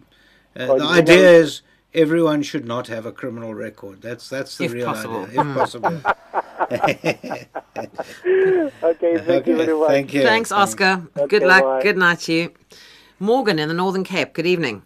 uh, 0.54 0.74
the 0.74 0.84
idea 0.84 1.30
is 1.30 1.62
everyone 1.94 2.42
should 2.42 2.64
not 2.64 2.86
have 2.88 3.06
a 3.06 3.12
criminal 3.12 3.54
record. 3.54 4.02
That's 4.02 4.28
that's 4.28 4.56
the 4.58 4.64
If 4.64 4.72
real 4.72 4.86
possible. 4.86 5.24
idea, 5.24 5.40
if 5.40 5.56
possible. 5.56 6.00
Okay, 8.82 9.18
thank 9.18 9.46
you 9.46 9.56
very 9.56 9.74
much. 9.78 9.88
Thank 9.88 10.14
you. 10.14 10.22
Thanks, 10.22 10.52
Oscar. 10.52 11.06
Good 11.14 11.42
Okay, 11.42 11.46
luck. 11.46 11.62
bye. 11.64 11.82
Good 11.82 11.96
night 11.96 12.20
to 12.20 12.32
you. 12.32 12.52
Morgan 13.18 13.58
in 13.58 13.68
the 13.68 13.74
Northern 13.74 14.04
Cape. 14.04 14.32
Good 14.32 14.46
evening. 14.46 14.82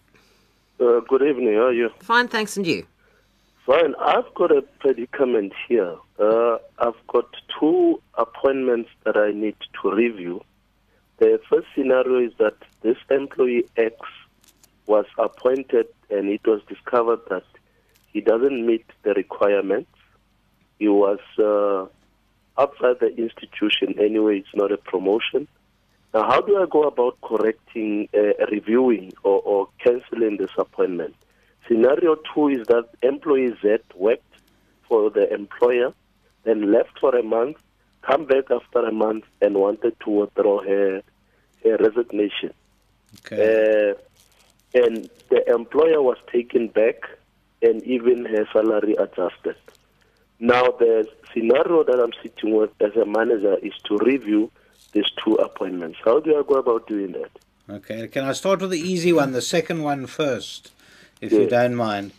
Uh, 0.79 0.99
good 1.07 1.21
evening. 1.23 1.53
How 1.55 1.67
are 1.67 1.73
you? 1.73 1.89
Fine, 2.01 2.27
thanks, 2.27 2.57
and 2.57 2.65
you? 2.67 2.85
Fine. 3.65 3.95
I've 3.99 4.31
got 4.35 4.51
a 4.51 4.61
predicament 4.79 5.53
here. 5.67 5.95
Uh, 6.19 6.57
I've 6.79 6.99
got 7.07 7.25
two 7.59 8.01
appointments 8.15 8.89
that 9.05 9.17
I 9.17 9.31
need 9.31 9.55
to 9.81 9.91
review. 9.91 10.41
The 11.19 11.39
first 11.49 11.67
scenario 11.75 12.19
is 12.27 12.33
that 12.37 12.55
this 12.83 12.97
employee 13.09 13.65
X 13.75 13.95
was 14.87 15.05
appointed 15.17 15.87
and 16.09 16.29
it 16.29 16.45
was 16.45 16.61
discovered 16.67 17.19
that 17.29 17.43
he 18.11 18.21
doesn't 18.21 18.65
meet 18.65 18.85
the 19.03 19.13
requirements. 19.13 19.91
He 20.79 20.87
was 20.87 21.19
uh, 21.37 21.85
outside 22.59 22.99
the 22.99 23.15
institution 23.15 23.99
anyway, 23.99 24.39
it's 24.39 24.55
not 24.55 24.71
a 24.71 24.77
promotion. 24.77 25.47
Now, 26.13 26.23
how 26.23 26.41
do 26.41 26.57
I 26.57 26.65
go 26.65 26.83
about 26.83 27.19
correcting, 27.21 28.09
uh, 28.13 28.45
reviewing, 28.49 29.13
or, 29.23 29.41
or 29.41 29.67
canceling 29.83 30.37
this 30.37 30.51
appointment? 30.57 31.15
Scenario 31.67 32.15
two 32.33 32.47
is 32.47 32.65
that 32.67 32.87
employee 33.03 33.53
Z 33.61 33.79
worked 33.95 34.23
for 34.87 35.09
the 35.09 35.31
employer, 35.33 35.93
then 36.43 36.71
left 36.71 36.97
for 36.99 37.13
a 37.15 37.23
month, 37.23 37.57
come 38.01 38.25
back 38.25 38.45
after 38.49 38.79
a 38.87 38.91
month, 38.91 39.25
and 39.41 39.55
wanted 39.55 39.99
to 40.05 40.09
withdraw 40.09 40.63
her, 40.63 41.01
her 41.63 41.77
resignation. 41.77 42.53
Okay. 43.19 43.91
Uh, 43.91 43.93
and 44.81 45.09
the 45.31 45.41
employer 45.57 46.01
was 46.01 46.19
taken 46.31 46.63
back, 46.81 46.97
and 47.61 47.77
even 47.83 48.17
her 48.33 48.45
salary 48.53 48.95
adjusted. 49.05 49.57
Now, 50.39 50.65
the 50.83 51.07
scenario 51.33 51.83
that 51.83 51.99
I'm 52.03 52.15
sitting 52.23 52.51
with 52.59 52.73
as 52.87 52.95
a 52.95 53.05
manager 53.19 53.55
is 53.69 53.73
to 53.87 53.97
review 53.97 54.51
these 54.93 55.09
two 55.23 55.35
appointments. 55.47 55.97
How 56.05 56.19
do 56.19 56.29
I 56.39 56.43
go 56.51 56.55
about 56.63 56.87
doing 56.87 57.11
that? 57.13 57.31
Okay, 57.77 58.07
can 58.07 58.23
I 58.23 58.33
start 58.33 58.61
with 58.61 58.71
the 58.71 58.79
easy 58.93 59.11
one, 59.11 59.31
the 59.31 59.41
second 59.41 59.83
one 59.83 60.05
first, 60.05 60.71
if 61.19 61.31
you 61.31 61.47
don't 61.47 61.75
mind? 61.75 62.11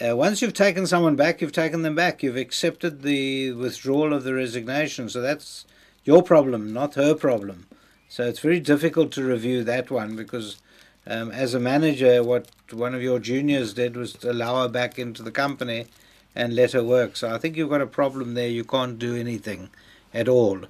Uh, 0.00 0.16
once 0.16 0.40
you've 0.40 0.54
taken 0.54 0.86
someone 0.86 1.16
back, 1.16 1.40
you've 1.40 1.52
taken 1.52 1.82
them 1.82 1.94
back. 1.94 2.22
You've 2.22 2.36
accepted 2.36 3.02
the 3.02 3.52
withdrawal 3.52 4.12
of 4.12 4.24
the 4.24 4.34
resignation. 4.34 5.08
So 5.08 5.20
that's 5.20 5.66
your 6.04 6.22
problem, 6.22 6.72
not 6.72 6.94
her 6.94 7.14
problem. 7.14 7.66
So 8.08 8.24
it's 8.24 8.40
very 8.40 8.60
difficult 8.60 9.12
to 9.12 9.22
review 9.22 9.62
that 9.64 9.90
one 9.90 10.16
because, 10.16 10.60
um, 11.06 11.30
as 11.30 11.54
a 11.54 11.60
manager, 11.60 12.22
what 12.22 12.50
one 12.72 12.94
of 12.94 13.02
your 13.02 13.18
juniors 13.18 13.74
did 13.74 13.96
was 13.96 14.22
allow 14.24 14.62
her 14.62 14.68
back 14.68 14.98
into 14.98 15.22
the 15.22 15.30
company 15.30 15.86
and 16.34 16.54
let 16.54 16.72
her 16.72 16.84
work. 16.84 17.16
So 17.16 17.34
I 17.34 17.38
think 17.38 17.56
you've 17.56 17.70
got 17.70 17.80
a 17.80 17.86
problem 17.86 18.34
there. 18.34 18.48
You 18.48 18.64
can't 18.64 18.98
do 18.98 19.16
anything 19.16 19.70
at 20.12 20.28
all. 20.28 20.62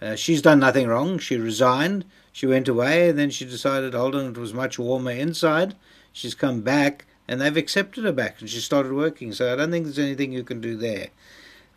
Uh, 0.00 0.14
she's 0.14 0.42
done 0.42 0.60
nothing 0.60 0.86
wrong. 0.86 1.18
She 1.18 1.36
resigned. 1.36 2.04
She 2.32 2.46
went 2.46 2.68
away, 2.68 3.08
and 3.08 3.18
then 3.18 3.30
she 3.30 3.44
decided, 3.44 3.94
hold 3.94 4.14
on, 4.14 4.26
it 4.26 4.38
was 4.38 4.54
much 4.54 4.78
warmer 4.78 5.10
inside. 5.10 5.74
She's 6.12 6.34
come 6.34 6.60
back, 6.60 7.04
and 7.26 7.40
they've 7.40 7.56
accepted 7.56 8.04
her 8.04 8.12
back, 8.12 8.40
and 8.40 8.48
she 8.48 8.60
started 8.60 8.92
working. 8.92 9.32
So 9.32 9.52
I 9.52 9.56
don't 9.56 9.72
think 9.72 9.84
there's 9.86 9.98
anything 9.98 10.32
you 10.32 10.44
can 10.44 10.60
do 10.60 10.76
there. 10.76 11.08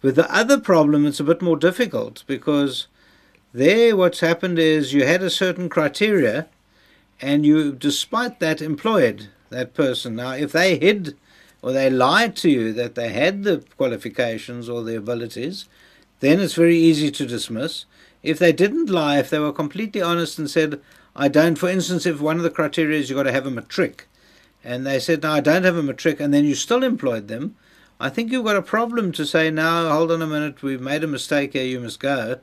With 0.01 0.16
the 0.16 0.32
other 0.32 0.59
problem, 0.59 1.05
it's 1.05 1.20
a 1.20 1.24
bit 1.24 1.41
more 1.41 1.57
difficult 1.57 2.24
because 2.28 2.88
there, 3.53 3.95
what's 3.95 4.20
happened 4.20 4.59
is 4.59 4.93
you 4.93 5.05
had 5.05 5.24
a 5.24 5.30
certain 5.30 5.70
criteria, 5.70 6.47
and 7.22 7.45
you, 7.45 7.72
despite 7.72 8.39
that, 8.39 8.61
employed 8.61 9.30
that 9.49 9.74
person. 9.74 10.15
Now, 10.15 10.32
if 10.32 10.51
they 10.51 10.78
hid 10.78 11.15
or 11.61 11.72
they 11.72 11.89
lied 11.89 12.36
to 12.38 12.49
you 12.49 12.74
that 12.74 12.95
they 12.95 13.09
had 13.09 13.43
the 13.43 13.63
qualifications 13.78 14.67
or 14.67 14.84
the 14.84 14.97
abilities, 14.97 15.69
then 16.19 16.39
it's 16.39 16.55
very 16.55 16.78
easy 16.78 17.11
to 17.11 17.28
dismiss. 17.28 17.86
if 18.24 18.39
they 18.39 18.51
didn't 18.51 18.89
lie, 18.89 19.17
if 19.17 19.30
they 19.30 19.39
were 19.39 19.53
completely 19.53 20.01
honest 20.01 20.38
and 20.38 20.49
said, 20.49 20.80
I 21.15 21.28
don't, 21.28 21.55
for 21.55 21.69
instance, 21.69 22.05
if 22.05 22.22
one 22.22 22.38
of 22.38 22.43
the 22.43 22.49
criteria 22.49 22.99
is 22.99 23.09
you've 23.09 23.17
got 23.17 23.24
to 23.24 23.32
have 23.32 23.47
a 23.47 23.51
matric, 23.51 24.07
and 24.63 24.86
they 24.86 24.99
said, 24.99 25.24
no, 25.24 25.32
I 25.32 25.39
don't 25.39 25.63
have 25.63 25.76
a 25.76 25.84
matric, 25.84 26.19
and 26.19 26.34
then 26.34 26.45
you 26.45 26.55
still 26.55 26.84
employed 26.84 27.28
them, 27.28 27.55
I 27.99 28.09
think 28.09 28.32
you've 28.32 28.45
got 28.45 28.55
a 28.55 28.61
problem 28.61 29.11
to 29.13 29.26
say, 29.26 29.51
now, 29.51 29.89
hold 29.89 30.11
on 30.11 30.22
a 30.22 30.28
minute, 30.28 30.63
we've 30.63 30.82
made 30.82 31.03
a 31.03 31.07
mistake 31.07 31.53
here, 31.53 31.63
you 31.63 31.80
must 31.80 31.99
go. 31.99 32.39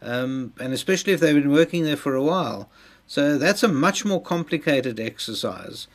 Um, 0.00 0.52
and 0.60 0.72
especially 0.72 1.12
if 1.12 1.20
they've 1.20 1.34
been 1.34 1.52
working 1.52 1.84
there 1.84 1.96
for 1.96 2.14
a 2.14 2.22
while. 2.22 2.70
So 3.08 3.38
that's 3.38 3.62
a 3.62 3.68
much 3.68 4.04
more 4.04 4.20
complicated 4.20 5.00
exercise. 5.00 5.88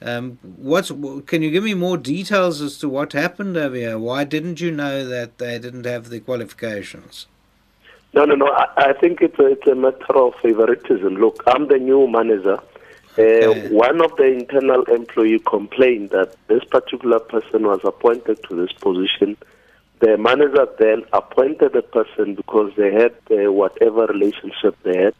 Um, 0.00 0.38
what's 0.42 0.90
can 1.26 1.42
you 1.42 1.50
give 1.50 1.62
me 1.62 1.74
more 1.74 1.98
details 1.98 2.60
as 2.62 2.78
to 2.78 2.88
what 2.88 3.12
happened 3.12 3.56
over 3.56 3.76
here? 3.76 3.98
Why 3.98 4.24
didn't 4.24 4.60
you 4.60 4.70
know 4.70 5.06
that 5.06 5.36
they 5.38 5.58
didn't 5.58 5.84
have 5.84 6.08
the 6.08 6.20
qualifications? 6.20 7.26
No, 8.14 8.24
no, 8.24 8.34
no. 8.34 8.46
I, 8.46 8.66
I 8.76 8.92
think 8.94 9.20
it's 9.20 9.38
a, 9.38 9.46
it's 9.52 9.66
a 9.66 9.74
matter 9.74 10.16
of 10.16 10.34
favoritism. 10.36 11.16
Look, 11.16 11.42
I'm 11.46 11.68
the 11.68 11.78
new 11.78 12.08
manager. 12.08 12.58
Uh, 13.18 13.68
one 13.68 14.00
of 14.00 14.16
the 14.16 14.24
internal 14.24 14.82
employee 14.84 15.40
complained 15.40 16.10
that 16.10 16.34
this 16.48 16.64
particular 16.64 17.20
person 17.20 17.64
was 17.64 17.80
appointed 17.84 18.42
to 18.48 18.56
this 18.56 18.72
position. 18.72 19.36
The 20.00 20.16
manager 20.16 20.66
then 20.78 21.04
appointed 21.12 21.74
the 21.74 21.82
person 21.82 22.34
because 22.34 22.72
they 22.76 22.92
had 22.92 23.14
uh, 23.30 23.52
whatever 23.52 24.06
relationship 24.06 24.76
they 24.82 24.96
had 24.96 25.14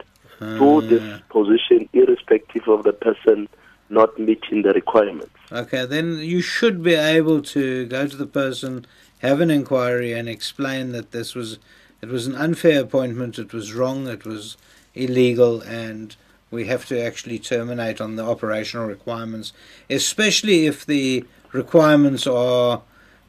to 0.58 0.76
ah. 0.76 0.80
this 0.80 1.20
position, 1.28 1.88
irrespective 1.92 2.68
of 2.68 2.84
the 2.84 2.92
person 2.92 3.48
not 3.90 4.18
meeting 4.18 4.62
the 4.62 4.72
requirements. 4.72 5.30
Okay, 5.52 5.84
then 5.84 6.18
you 6.18 6.40
should 6.40 6.82
be 6.82 6.94
able 6.94 7.42
to 7.42 7.86
go 7.86 8.06
to 8.06 8.16
the 8.16 8.26
person, 8.26 8.86
have 9.18 9.40
an 9.40 9.50
inquiry, 9.50 10.12
and 10.12 10.28
explain 10.28 10.92
that 10.92 11.12
this 11.12 11.34
was 11.34 11.58
it 12.02 12.08
was 12.08 12.26
an 12.26 12.34
unfair 12.34 12.82
appointment, 12.82 13.38
it 13.38 13.54
was 13.54 13.72
wrong, 13.72 14.08
it 14.08 14.26
was 14.26 14.58
illegal, 14.94 15.62
and 15.62 16.16
we 16.50 16.66
have 16.66 16.86
to 16.86 17.00
actually 17.00 17.38
terminate 17.38 18.00
on 18.00 18.16
the 18.16 18.24
operational 18.24 18.86
requirements, 18.86 19.52
especially 19.88 20.66
if 20.66 20.84
the 20.84 21.24
requirements 21.52 22.26
are 22.26 22.82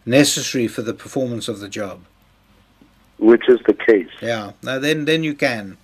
necessary 0.06 0.68
for 0.68 0.82
the 0.82 0.94
performance 0.94 1.48
of 1.48 1.60
the 1.60 1.70
job. 1.70 2.02
Which 3.18 3.48
is 3.48 3.60
the 3.66 3.74
case. 3.74 4.10
Yeah, 4.22 4.52
now 4.62 4.80
then 4.80 5.06
then 5.06 5.24
you 5.24 5.34
can. 5.34 5.78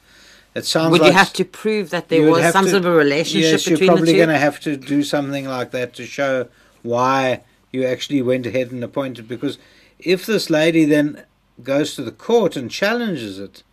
It 0.53 0.65
sounds 0.65 0.91
Would 0.91 1.01
like 1.01 1.11
you 1.11 1.17
have 1.17 1.33
to 1.33 1.45
prove 1.45 1.91
that 1.91 2.09
there 2.09 2.29
was 2.29 2.51
some 2.51 2.65
to- 2.65 2.71
sort 2.71 2.85
of 2.85 2.93
a 2.93 2.95
relationship 2.95 3.51
yes, 3.51 3.63
between 3.63 3.79
you're 3.79 3.87
probably 3.87 4.05
the 4.07 4.11
two? 4.13 4.17
going 4.17 4.29
to 4.29 4.37
have 4.37 4.59
to 4.61 4.75
do 4.75 5.03
something 5.03 5.45
like 5.45 5.71
that 5.71 5.93
to 5.93 6.05
show 6.05 6.47
why 6.81 7.41
you 7.71 7.85
actually 7.85 8.21
went 8.21 8.45
ahead 8.45 8.71
and 8.71 8.83
appointed. 8.83 9.27
Because 9.27 9.57
if 9.99 10.25
this 10.25 10.49
lady 10.49 10.83
then 10.83 11.23
goes 11.63 11.95
to 11.95 12.01
the 12.03 12.11
court 12.11 12.55
and 12.55 12.69
challenges 12.69 13.39
it 13.39 13.63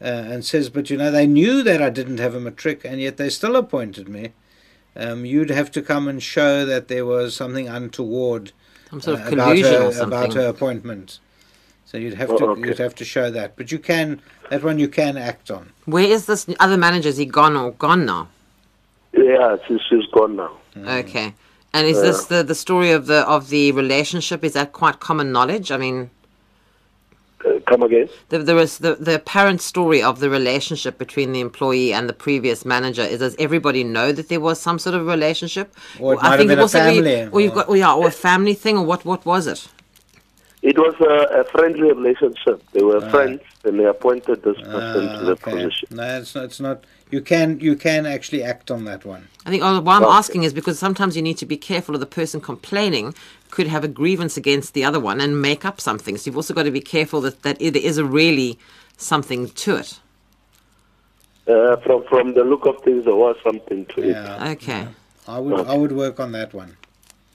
uh, 0.00 0.04
and 0.04 0.44
says, 0.44 0.70
"But 0.70 0.88
you 0.88 0.96
know, 0.96 1.10
they 1.10 1.26
knew 1.26 1.62
that 1.62 1.82
I 1.82 1.90
didn't 1.90 2.18
have 2.18 2.34
a 2.34 2.40
matric, 2.40 2.84
and 2.84 3.00
yet 3.00 3.18
they 3.18 3.28
still 3.28 3.56
appointed 3.56 4.08
me," 4.08 4.32
um, 4.96 5.26
you'd 5.26 5.50
have 5.50 5.70
to 5.72 5.82
come 5.82 6.08
and 6.08 6.22
show 6.22 6.64
that 6.64 6.88
there 6.88 7.04
was 7.04 7.36
something 7.36 7.68
untoward 7.68 8.52
Some 8.88 9.00
sort 9.02 9.20
of 9.20 9.26
uh, 9.26 9.28
collusion 9.30 9.72
her, 9.72 10.00
or 10.00 10.02
about 10.02 10.34
her 10.34 10.46
appointment. 10.46 11.18
So 11.94 11.98
you'd 11.98 12.14
have 12.14 12.30
Oh, 12.32 12.38
to 12.38 12.44
okay. 12.46 12.66
you'd 12.66 12.78
have 12.78 12.96
to 12.96 13.04
show 13.04 13.30
that, 13.30 13.54
but 13.54 13.70
you 13.70 13.78
can 13.78 14.20
that 14.50 14.64
one 14.64 14.80
you 14.80 14.88
can 14.88 15.16
act 15.16 15.48
on. 15.48 15.70
Where 15.84 16.02
is 16.16 16.26
this 16.26 16.44
other 16.58 16.76
manager? 16.76 17.08
Is 17.08 17.18
he 17.18 17.24
gone 17.24 17.54
or 17.56 17.70
gone 17.70 18.04
now? 18.04 18.26
Yeah, 19.12 19.58
she's, 19.68 19.78
she's 19.88 20.06
gone 20.12 20.34
now. 20.34 20.50
Okay. 20.76 21.34
And 21.72 21.86
is 21.86 22.00
this 22.02 22.24
the, 22.24 22.42
the 22.42 22.56
story 22.56 22.90
of 22.90 23.06
the 23.06 23.20
of 23.36 23.48
the 23.48 23.70
relationship? 23.70 24.42
Is 24.42 24.54
that 24.54 24.72
quite 24.72 24.98
common 24.98 25.30
knowledge? 25.30 25.70
I 25.70 25.76
mean, 25.76 26.10
Uh, 27.46 27.60
come 27.70 27.82
again? 27.84 28.08
the, 28.30 28.38
there 28.48 28.58
is 28.66 28.78
the, 28.78 28.92
the 29.08 29.14
apparent 29.14 29.60
story 29.60 30.02
of 30.02 30.18
the 30.18 30.30
relationship 30.38 30.98
between 31.04 31.28
the 31.32 31.40
employee 31.48 31.92
and 31.96 32.08
the 32.08 32.18
previous 32.26 32.64
manager. 32.74 33.02
Is 33.02 33.20
does 33.20 33.36
everybody 33.38 33.82
know 33.84 34.08
that 34.18 34.26
there 34.32 34.40
was 34.48 34.56
some 34.68 34.78
sort 34.80 34.96
of 34.98 35.06
relationship? 35.16 35.66
Or 36.00 36.14
it 36.14 36.22
might 36.22 36.40
have 36.40 36.48
been 36.48 36.58
a 36.58 36.62
also 36.62 36.78
we- 36.80 36.94
family, 36.94 37.28
or 37.32 37.38
you've 37.40 37.54
got, 37.58 37.68
or, 37.68 37.76
yeah, 37.76 37.94
or 38.00 38.08
a 38.08 38.16
family 38.28 38.54
thing, 38.64 38.74
or 38.80 38.84
what? 38.90 39.04
What 39.04 39.22
was 39.32 39.46
it? 39.46 39.60
It 40.64 40.78
was 40.78 40.94
a, 40.98 41.40
a 41.40 41.44
friendly 41.44 41.92
relationship. 41.92 42.62
They 42.72 42.82
were 42.82 43.02
friends, 43.10 43.42
and 43.64 43.78
they 43.78 43.84
appointed 43.84 44.42
this 44.44 44.56
person 44.62 45.10
to 45.10 45.24
the 45.26 45.36
Ah, 45.44 45.48
okay. 45.48 45.50
position. 45.50 45.88
No, 45.90 46.18
it's 46.18 46.34
not. 46.34 46.44
It's 46.44 46.58
not. 46.58 46.84
You 47.10 47.20
can 47.20 47.60
you 47.60 47.76
can 47.76 48.06
actually 48.06 48.42
act 48.42 48.70
on 48.70 48.86
that 48.86 49.04
one. 49.04 49.28
I 49.44 49.50
think 49.50 49.62
oh, 49.62 49.80
why 49.82 49.96
I'm 49.96 50.04
Okay. 50.04 50.12
asking 50.22 50.44
is 50.44 50.54
because 50.54 50.78
sometimes 50.78 51.16
you 51.16 51.22
need 51.22 51.36
to 51.36 51.44
be 51.44 51.58
careful 51.58 51.94
of 51.94 52.00
the 52.00 52.06
person 52.20 52.40
complaining 52.40 53.14
could 53.50 53.66
have 53.66 53.84
a 53.84 53.88
grievance 53.88 54.38
against 54.38 54.72
the 54.72 54.84
other 54.84 54.98
one 54.98 55.20
and 55.20 55.42
make 55.42 55.66
up 55.66 55.82
something. 55.82 56.16
So 56.16 56.28
you've 56.28 56.36
also 56.36 56.54
got 56.54 56.62
to 56.62 56.70
be 56.70 56.80
careful 56.80 57.20
that, 57.20 57.42
that 57.42 57.58
there 57.58 57.76
is 57.76 57.98
a 57.98 58.04
really 58.06 58.58
something 58.96 59.50
to 59.50 59.76
it. 59.76 60.00
Uh, 61.46 61.76
from 61.84 62.04
from 62.08 62.32
the 62.32 62.42
look 62.42 62.64
of 62.64 62.82
things, 62.82 63.04
there 63.04 63.14
was 63.26 63.36
something 63.44 63.84
to 63.92 64.00
it. 64.00 64.16
Yeah, 64.16 64.52
Okay. 64.52 64.88
I 65.28 65.38
would 65.38 65.66
I 65.66 65.74
would 65.76 65.92
work 65.92 66.20
on 66.20 66.32
that 66.32 66.54
one. 66.54 66.78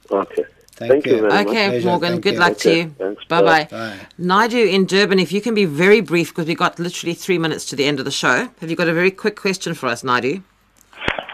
Okay. 0.09 0.45
Thank, 0.79 0.91
Thank 0.93 1.05
you 1.07 1.17
very 1.17 1.27
much. 1.29 1.47
Okay, 1.47 1.69
Pleasure, 1.71 1.87
Morgan, 1.87 2.09
thank 2.13 2.23
good 2.23 2.33
you. 2.35 2.39
luck 2.39 2.57
to 2.59 2.73
you. 2.75 2.89
thanks, 2.97 3.23
Bye 3.25 3.41
bye. 3.41 3.67
Bye. 3.69 3.97
Naidu 4.17 4.65
in 4.65 4.85
Durban, 4.85 5.19
if 5.19 5.33
you 5.33 5.41
can 5.41 5.53
be 5.53 5.65
very 5.65 5.99
brief 5.99 6.29
because 6.29 6.47
we've 6.47 6.57
got 6.57 6.79
literally 6.79 7.13
three 7.13 7.37
minutes 7.37 7.65
to 7.65 7.75
the 7.75 7.83
end 7.83 7.99
of 7.99 8.05
the 8.05 8.11
show. 8.11 8.47
Have 8.61 8.69
you 8.69 8.77
got 8.77 8.87
a 8.87 8.93
very 8.93 9.11
quick 9.11 9.35
question 9.35 9.73
for 9.73 9.87
us, 9.87 10.05
Naidu? 10.05 10.41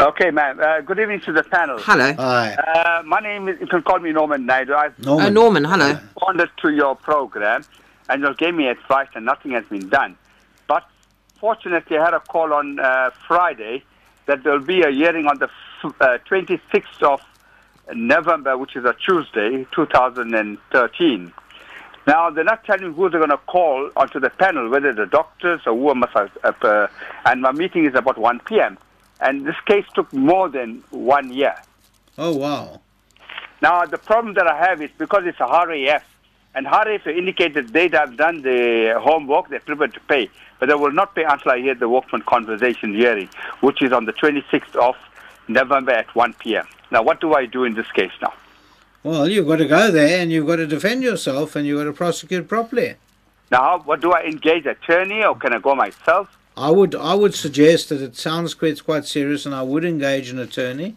Okay, 0.01 0.31
ma'am. 0.31 0.59
Uh, 0.59 0.81
good 0.81 0.97
evening 0.99 1.21
to 1.21 1.31
the 1.31 1.43
panel. 1.43 1.77
Hello. 1.79 2.13
Hi, 2.15 2.53
Uh, 2.55 3.03
my 3.05 3.19
name 3.19 3.47
is, 3.47 3.59
you 3.61 3.67
can 3.67 3.83
call 3.83 3.99
me 3.99 4.11
Norman 4.11 4.47
Naidu. 4.47 4.73
I've 4.73 4.97
Norman. 4.97 5.25
Oh, 5.27 5.29
Norman, 5.29 5.63
hello. 5.63 5.91
responded 5.93 6.49
to 6.63 6.69
your 6.71 6.95
program 6.95 7.63
and 8.09 8.23
you 8.23 8.33
gave 8.33 8.55
me 8.55 8.67
advice 8.67 9.09
and 9.13 9.25
nothing 9.25 9.51
has 9.51 9.63
been 9.65 9.87
done. 9.89 10.17
But 10.67 10.83
fortunately, 11.39 11.99
I 11.99 12.03
had 12.05 12.15
a 12.15 12.19
call 12.19 12.51
on 12.51 12.79
uh, 12.79 13.11
Friday 13.27 13.83
that 14.25 14.43
there'll 14.43 14.59
be 14.59 14.81
a 14.81 14.89
hearing 14.89 15.27
on 15.27 15.37
the 15.37 15.49
f- 15.83 15.93
uh, 16.01 16.17
26th 16.27 17.03
of 17.03 17.21
November, 17.93 18.57
which 18.57 18.75
is 18.75 18.85
a 18.85 18.93
Tuesday, 18.93 19.65
2013. 19.73 21.33
Now, 22.07 22.29
they're 22.29 22.43
not 22.43 22.63
telling 22.65 22.93
who 22.93 23.09
they're 23.09 23.19
going 23.19 23.31
to 23.31 23.37
call 23.37 23.89
onto 23.95 24.19
the 24.19 24.29
panel, 24.29 24.69
whether 24.69 24.93
the 24.93 25.07
doctors 25.07 25.61
or 25.65 25.75
who 25.75 25.95
must 25.95 26.13
have, 26.13 26.63
uh, 26.63 26.87
and 27.25 27.41
my 27.41 27.51
meeting 27.51 27.85
is 27.85 27.95
about 27.95 28.17
1 28.17 28.41
p.m. 28.41 28.77
And 29.19 29.45
this 29.45 29.55
case 29.65 29.85
took 29.95 30.11
more 30.13 30.49
than 30.49 30.83
one 30.91 31.33
year. 31.33 31.55
Oh 32.17 32.35
wow. 32.35 32.81
Now, 33.61 33.85
the 33.85 33.97
problem 33.97 34.35
that 34.35 34.47
I 34.47 34.57
have 34.57 34.81
is 34.81 34.91
because 34.97 35.23
it's 35.25 35.39
a 35.39 35.45
RAF, 35.45 36.03
and 36.53 36.65
RAF 36.65 37.07
indicated 37.07 37.69
they 37.69 37.89
have 37.89 38.17
done 38.17 38.41
the 38.41 38.99
homework, 39.01 39.49
they're 39.49 39.59
prepared 39.59 39.93
to 39.95 39.99
pay, 40.01 40.29
but 40.59 40.69
they 40.69 40.75
will 40.75 40.91
not 40.91 41.15
pay 41.15 41.23
until 41.23 41.51
I 41.51 41.59
hear 41.59 41.73
the 41.73 41.89
Workman 41.89 42.21
Compensation 42.21 42.93
hearing, 42.93 43.29
which 43.61 43.81
is 43.81 43.91
on 43.91 44.05
the 44.05 44.13
26th 44.13 44.75
of 44.75 44.95
November 45.47 45.91
at 45.91 46.13
1 46.15 46.33
p.m. 46.33 46.65
Now, 46.91 47.03
what 47.03 47.21
do 47.21 47.33
I 47.33 47.45
do 47.45 47.63
in 47.63 47.73
this 47.75 47.91
case 47.91 48.11
now? 48.21 48.33
Well, 49.03 49.27
you've 49.27 49.47
got 49.47 49.57
to 49.57 49.65
go 49.67 49.91
there 49.91 50.19
and 50.21 50.31
you've 50.31 50.47
got 50.47 50.55
to 50.57 50.67
defend 50.67 51.03
yourself 51.03 51.55
and 51.55 51.67
you've 51.67 51.79
got 51.79 51.85
to 51.85 51.93
prosecute 51.93 52.47
properly. 52.47 52.95
Now, 53.51 53.79
what 53.79 54.01
do 54.01 54.11
I 54.11 54.23
engage 54.23 54.65
attorney 54.65 55.23
or 55.23 55.35
can 55.35 55.53
I 55.53 55.59
go 55.59 55.75
myself? 55.75 56.35
I 56.57 56.71
would 56.71 56.95
I 56.95 57.13
would 57.15 57.35
suggest 57.35 57.89
that 57.89 58.01
it 58.01 58.15
sounds 58.15 58.53
quite 58.53 58.83
quite 58.83 59.05
serious, 59.05 59.45
and 59.45 59.53
I 59.53 59.61
would 59.61 59.83
engage 59.83 60.29
an 60.29 60.39
attorney. 60.39 60.95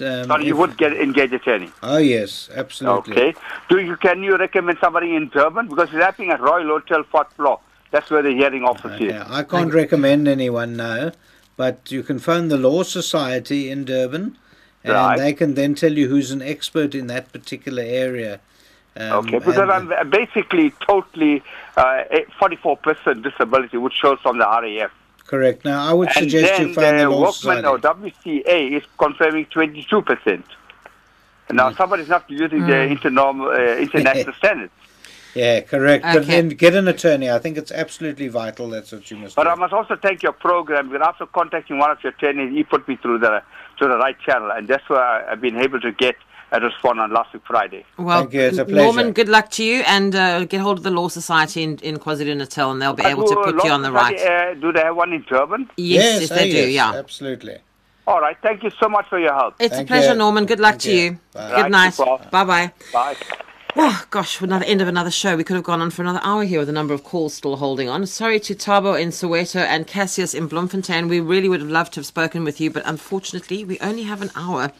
Um, 0.00 0.30
or 0.32 0.40
you 0.40 0.54
if- 0.54 0.58
would 0.58 0.76
get 0.78 0.92
engage 0.94 1.32
attorney? 1.32 1.70
Oh 1.82 1.98
yes, 1.98 2.48
absolutely. 2.54 3.12
Okay. 3.12 3.34
Do 3.68 3.78
you 3.80 3.96
can 3.96 4.22
you 4.22 4.36
recommend 4.36 4.78
somebody 4.80 5.14
in 5.14 5.28
Durban 5.28 5.68
because 5.68 5.90
it's 5.92 6.02
happening 6.02 6.30
at 6.30 6.40
Royal 6.40 6.66
Hotel 6.68 7.04
fourth 7.04 7.32
floor? 7.34 7.60
That's 7.90 8.10
where 8.10 8.22
the 8.22 8.32
hearing 8.32 8.64
office 8.64 8.98
is. 9.00 9.12
Yeah, 9.12 9.24
I 9.28 9.44
can't 9.44 9.72
recommend 9.72 10.26
anyone 10.26 10.74
no, 10.74 11.12
but 11.56 11.90
you 11.90 12.02
can 12.02 12.18
phone 12.18 12.48
the 12.48 12.56
Law 12.56 12.82
Society 12.82 13.70
in 13.70 13.84
Durban, 13.84 14.36
and 14.82 14.92
Right. 14.92 15.18
they 15.18 15.32
can 15.32 15.54
then 15.54 15.74
tell 15.74 15.92
you 15.92 16.08
who's 16.08 16.30
an 16.30 16.42
expert 16.42 16.94
in 16.94 17.06
that 17.08 17.32
particular 17.32 17.82
area. 17.82 18.40
Um, 18.96 19.12
Okay, 19.26 19.38
because 19.38 19.68
I'm 19.70 19.90
basically 20.10 20.72
totally 20.86 21.42
uh, 21.76 22.04
44% 22.40 23.22
disability, 23.22 23.76
which 23.76 23.94
shows 23.94 24.18
from 24.22 24.38
the 24.38 24.44
RAF. 24.46 24.90
correct. 25.26 25.64
Now, 25.64 25.88
I 25.88 25.92
would 25.92 26.08
And 26.08 26.16
suggest 26.18 26.60
you 26.60 26.74
phone 26.74 26.96
the 26.98 27.04
the 27.04 27.10
Law 27.10 27.30
Society. 27.32 27.66
or 27.66 27.78
WCA 27.78 28.76
is 28.76 28.82
confirming 28.98 29.46
22%. 29.46 30.44
Now, 31.50 31.70
Mm. 31.70 31.76
somebody's 31.76 32.08
not 32.08 32.24
using 32.28 32.66
the 32.66 32.72
internorm, 32.94 33.36
uh, 33.42 33.78
international 33.86 34.34
standards. 34.34 34.72
Yeah, 35.34 35.60
correct. 35.60 36.04
But 36.04 36.16
Okay. 36.18 36.26
then 36.26 36.48
get 36.50 36.74
an 36.74 36.86
attorney. 36.88 37.30
I 37.30 37.38
think 37.38 37.56
it's 37.58 37.72
absolutely 37.72 38.28
vital. 38.28 38.68
That's 38.70 38.92
what 38.92 39.10
you 39.10 39.16
must 39.16 39.34
But 39.36 39.44
do. 39.44 39.50
I 39.50 39.54
must 39.56 39.72
also 39.72 39.96
thank 39.96 40.22
your 40.22 40.32
program 40.32 40.90
because 40.90 41.06
after 41.06 41.26
contacting 41.26 41.78
one 41.78 41.90
of 41.90 41.98
your 42.04 42.12
attorneys, 42.12 42.52
he 42.52 42.62
put 42.62 42.86
me 42.88 42.96
through 42.96 43.18
the 43.18 43.42
to 43.78 43.88
the 43.88 43.98
right 43.98 44.16
channel, 44.20 44.50
and 44.52 44.68
that's 44.68 44.88
where 44.88 45.00
I- 45.02 45.32
I've 45.32 45.40
been 45.40 45.56
able 45.60 45.80
to 45.80 45.90
get 45.90 46.14
a 46.52 46.60
response 46.60 47.00
on 47.00 47.12
last 47.12 47.32
week 47.32 47.42
Friday. 47.44 47.84
Well, 47.98 48.20
Thank 48.20 48.34
you, 48.34 48.40
it's 48.42 48.58
a 48.58 48.64
Norman, 48.64 49.10
good 49.10 49.28
luck 49.28 49.50
to 49.52 49.64
you, 49.64 49.82
and 49.88 50.14
uh, 50.14 50.44
get 50.44 50.60
hold 50.60 50.78
of 50.78 50.84
the 50.84 50.92
Law 50.92 51.08
Society 51.08 51.64
in, 51.64 51.78
in 51.78 51.98
KwaZulu 51.98 52.36
Natal, 52.36 52.70
and 52.70 52.80
they'll 52.80 52.92
be 52.94 53.04
able 53.04 53.26
to 53.26 53.34
put 53.34 53.64
you 53.64 53.70
on 53.72 53.82
the 53.82 53.90
right. 53.90 54.16
Society, 54.16 54.58
Uh, 54.58 54.60
do 54.60 54.70
they 54.72 54.82
have 54.82 54.94
one 54.94 55.12
in 55.12 55.22
Durban? 55.28 55.68
Yes, 55.76 56.20
yes, 56.20 56.30
oh, 56.30 56.34
they 56.36 56.50
do. 56.52 56.56
yes, 56.58 56.70
Yeah, 56.72 56.92
absolutely. 57.00 57.56
All 58.06 58.20
right. 58.20 58.36
Thank 58.42 58.62
you 58.62 58.70
so 58.78 58.88
much 58.88 59.08
for 59.08 59.18
your 59.18 59.32
help. 59.34 59.54
it's 59.58 59.76
a 59.76 59.84
pleasure, 59.84 60.10
you. 60.12 60.18
Norman. 60.18 60.44
Good 60.46 60.60
luck 60.60 60.72
Thank 60.72 60.82
to 60.82 60.92
you. 60.92 61.02
you. 61.04 61.18
Bye. 61.32 61.62
Good 61.62 61.70
night. 61.72 61.96
Bye 62.30 62.44
bye. 62.44 62.72
Bye. 62.92 63.16
Oh 63.76 64.04
gosh, 64.10 64.40
another 64.40 64.64
end 64.66 64.80
of 64.80 64.86
another 64.86 65.10
show. 65.10 65.36
We 65.36 65.42
could 65.42 65.56
have 65.56 65.64
gone 65.64 65.80
on 65.80 65.90
for 65.90 66.02
another 66.02 66.20
hour 66.22 66.44
here 66.44 66.60
with 66.60 66.68
a 66.68 66.72
number 66.72 66.94
of 66.94 67.02
calls 67.02 67.34
still 67.34 67.56
holding 67.56 67.88
on. 67.88 68.06
Sorry 68.06 68.38
to 68.38 68.54
Thabo 68.54 69.00
in 69.00 69.08
Soweto 69.08 69.56
and 69.66 69.84
Cassius 69.84 70.32
in 70.32 70.46
Bloemfontein. 70.46 71.08
We 71.08 71.18
really 71.18 71.48
would 71.48 71.58
have 71.60 71.68
loved 71.70 71.92
to 71.94 71.98
have 72.00 72.06
spoken 72.06 72.44
with 72.44 72.60
you, 72.60 72.70
but 72.70 72.84
unfortunately, 72.86 73.64
we 73.64 73.80
only 73.80 74.04
have 74.04 74.22
an 74.22 74.30
hour. 74.36 74.70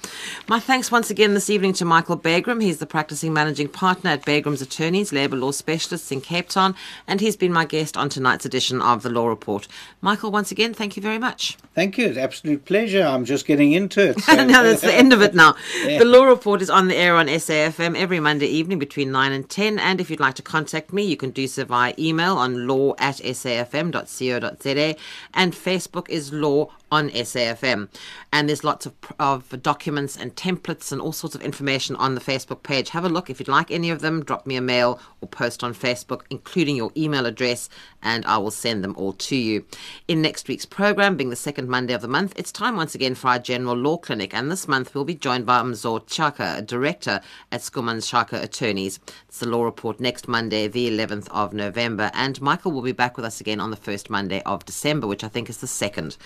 My 0.47 0.61
thanks 0.61 0.93
once 0.93 1.11
again 1.11 1.35
this 1.35 1.51
evening 1.51 1.73
to 1.75 1.85
Michael 1.85 2.17
Bagraim. 2.17 2.63
He's 2.63 2.79
the 2.79 2.87
practicing 2.87 3.33
managing 3.33 3.67
partner 3.67 4.11
at 4.11 4.25
Bagraim's 4.25 4.63
Attorneys, 4.63 5.13
Labour 5.13 5.37
Law 5.37 5.51
Specialists 5.51 6.13
in 6.13 6.21
Cape 6.21 6.49
Town, 6.49 6.77
and 7.09 7.21
he's 7.21 7.37
been 7.37 7.53
my 7.53 7.65
guest 7.65 7.97
on 7.97 8.09
tonight's 8.09 8.47
edition 8.47 8.81
of 8.81 9.03
the 9.03 9.11
Law 9.11 9.27
Report. 9.27 9.67
Michael, 10.03 10.31
once 10.31 10.53
again, 10.53 10.73
thank 10.73 10.95
you 10.97 11.03
very 11.03 11.19
much. 11.19 11.57
Thank 11.75 11.99
you. 11.99 12.07
It's 12.07 12.17
absolute 12.19 12.65
pleasure. 12.65 13.03
I'm 13.03 13.25
just 13.25 13.45
getting 13.45 13.73
into 13.73 14.11
it. 14.11 14.21
so- 14.21 14.35
no, 14.45 14.63
that's 14.63 14.83
the 14.83 14.95
end 14.95 15.13
of 15.13 15.21
it 15.21 15.35
now. 15.35 15.57
Yeah. 15.85 15.99
The 15.99 16.05
Law 16.05 16.25
Report 16.25 16.63
is 16.63 16.71
on 16.71 16.87
the 16.89 16.97
air 16.97 17.17
on 17.17 17.27
SAFM 17.27 17.97
every 17.99 18.19
Monday 18.21 18.47
evening 18.47 18.79
between 18.85 19.11
9 19.11 19.33
and 19.33 19.49
10. 19.49 19.79
And 19.79 20.01
if 20.01 20.11
you'd 20.11 20.21
like 20.21 20.35
to 20.35 20.43
contact 20.43 20.93
me, 20.93 21.03
you 21.03 21.17
can 21.17 21.31
do 21.31 21.47
so 21.47 21.65
via 21.65 21.95
email 21.99 22.37
on 22.37 22.67
law 22.67 22.95
at 22.99 23.17
safm.co.za. 23.17 24.97
And 25.33 25.53
Facebook 25.53 26.09
is 26.11 26.33
law 26.33 26.71
on 26.95 27.11
SAFM. 27.11 27.89
And 28.33 28.49
there's 28.49 28.63
lots 28.63 28.87
of, 28.87 28.95
of 29.19 29.63
documents 29.63 30.17
and 30.17 30.35
templates 30.37 30.93
and 30.93 31.01
all 31.01 31.13
sorts 31.13 31.35
of 31.35 31.43
information 31.43 31.97
on 31.97 32.15
the 32.15 32.21
Facebook 32.21 32.63
page. 32.63 32.91
Have 32.91 33.05
a 33.05 33.09
look. 33.09 33.29
If 33.29 33.41
you'd 33.41 33.49
like 33.49 33.71
any 33.71 33.91
of 33.91 34.01
them, 34.01 34.25
drop 34.25 34.47
me 34.47 34.55
a 34.55 34.61
mail 34.61 35.01
or 35.21 35.29
post 35.29 35.65
on 35.65 35.75
Facebook, 35.75 36.23
including 36.31 36.77
your 36.77 36.93
email 36.97 37.27
address, 37.27 37.69
and 38.03 38.25
I 38.27 38.39
will 38.39 38.53
send 38.53 38.85
them 38.85 38.95
all 38.97 39.13
to 39.13 39.37
you. 39.37 39.65
In 40.07 40.23
next 40.23 40.47
week's 40.47 40.67
program, 40.67 41.17
being 41.17 41.31
the 41.31 41.37
second 41.37 41.69
Monday 41.69 41.95
of 41.95 42.03
the 42.03 42.09
month, 42.09 42.33
it's 42.37 42.53
time 42.53 42.77
once 42.77 42.95
again 42.95 43.15
for 43.15 43.29
our 43.29 43.39
General 43.39 43.77
Law 43.77 43.97
Clinic. 43.97 44.33
And 44.33 44.51
this 44.51 44.69
month 44.69 44.95
we'll 44.95 45.05
be 45.05 45.15
joined 45.15 45.47
by 45.47 45.61
Mzor 45.63 46.07
Chaka, 46.07 46.57
a 46.59 46.63
director 46.63 47.21
at 47.51 47.61
Skuman 47.61 48.09
Chaka 48.09 48.41
Attorneys. 48.41 49.01
It's 49.29 49.39
the 49.39 49.49
Law 49.49 49.65
Report 49.65 49.99
next 49.99 50.29
Monday, 50.29 50.69
the 50.69 50.89
11th 50.89 51.29
of 51.31 51.53
November. 51.53 52.11
And 52.15 52.41
Michael 52.41 52.73
will 52.73 52.83
be 52.83 52.93
back 52.93 53.17
with 53.17 53.27
us 53.27 53.41
again 53.41 53.59
on 53.61 53.71
the 53.71 53.77
first 53.77 54.11
Monday 54.11 54.43
of 54.43 54.65
December, 54.65 55.07
which 55.07 55.25
I 55.25 55.29
think 55.29 55.49
is 55.49 55.59
the 55.59 55.67
second. 55.67 56.17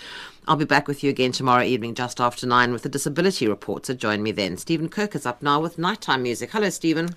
I'll 0.48 0.56
be 0.56 0.64
back 0.64 0.88
with 0.88 1.04
you 1.04 1.10
again 1.10 1.32
tomorrow 1.32 1.62
evening 1.62 1.94
just 1.94 2.22
after 2.22 2.46
nine 2.46 2.72
with 2.72 2.82
the 2.82 2.88
disability 2.88 3.46
report, 3.46 3.84
so 3.84 3.92
join 3.92 4.22
me 4.22 4.32
then. 4.32 4.56
Stephen 4.56 4.88
Kirk 4.88 5.14
is 5.14 5.26
up 5.26 5.42
now 5.42 5.60
with 5.60 5.76
nighttime 5.76 6.22
music. 6.22 6.52
Hello, 6.52 6.70
Stephen. 6.70 7.10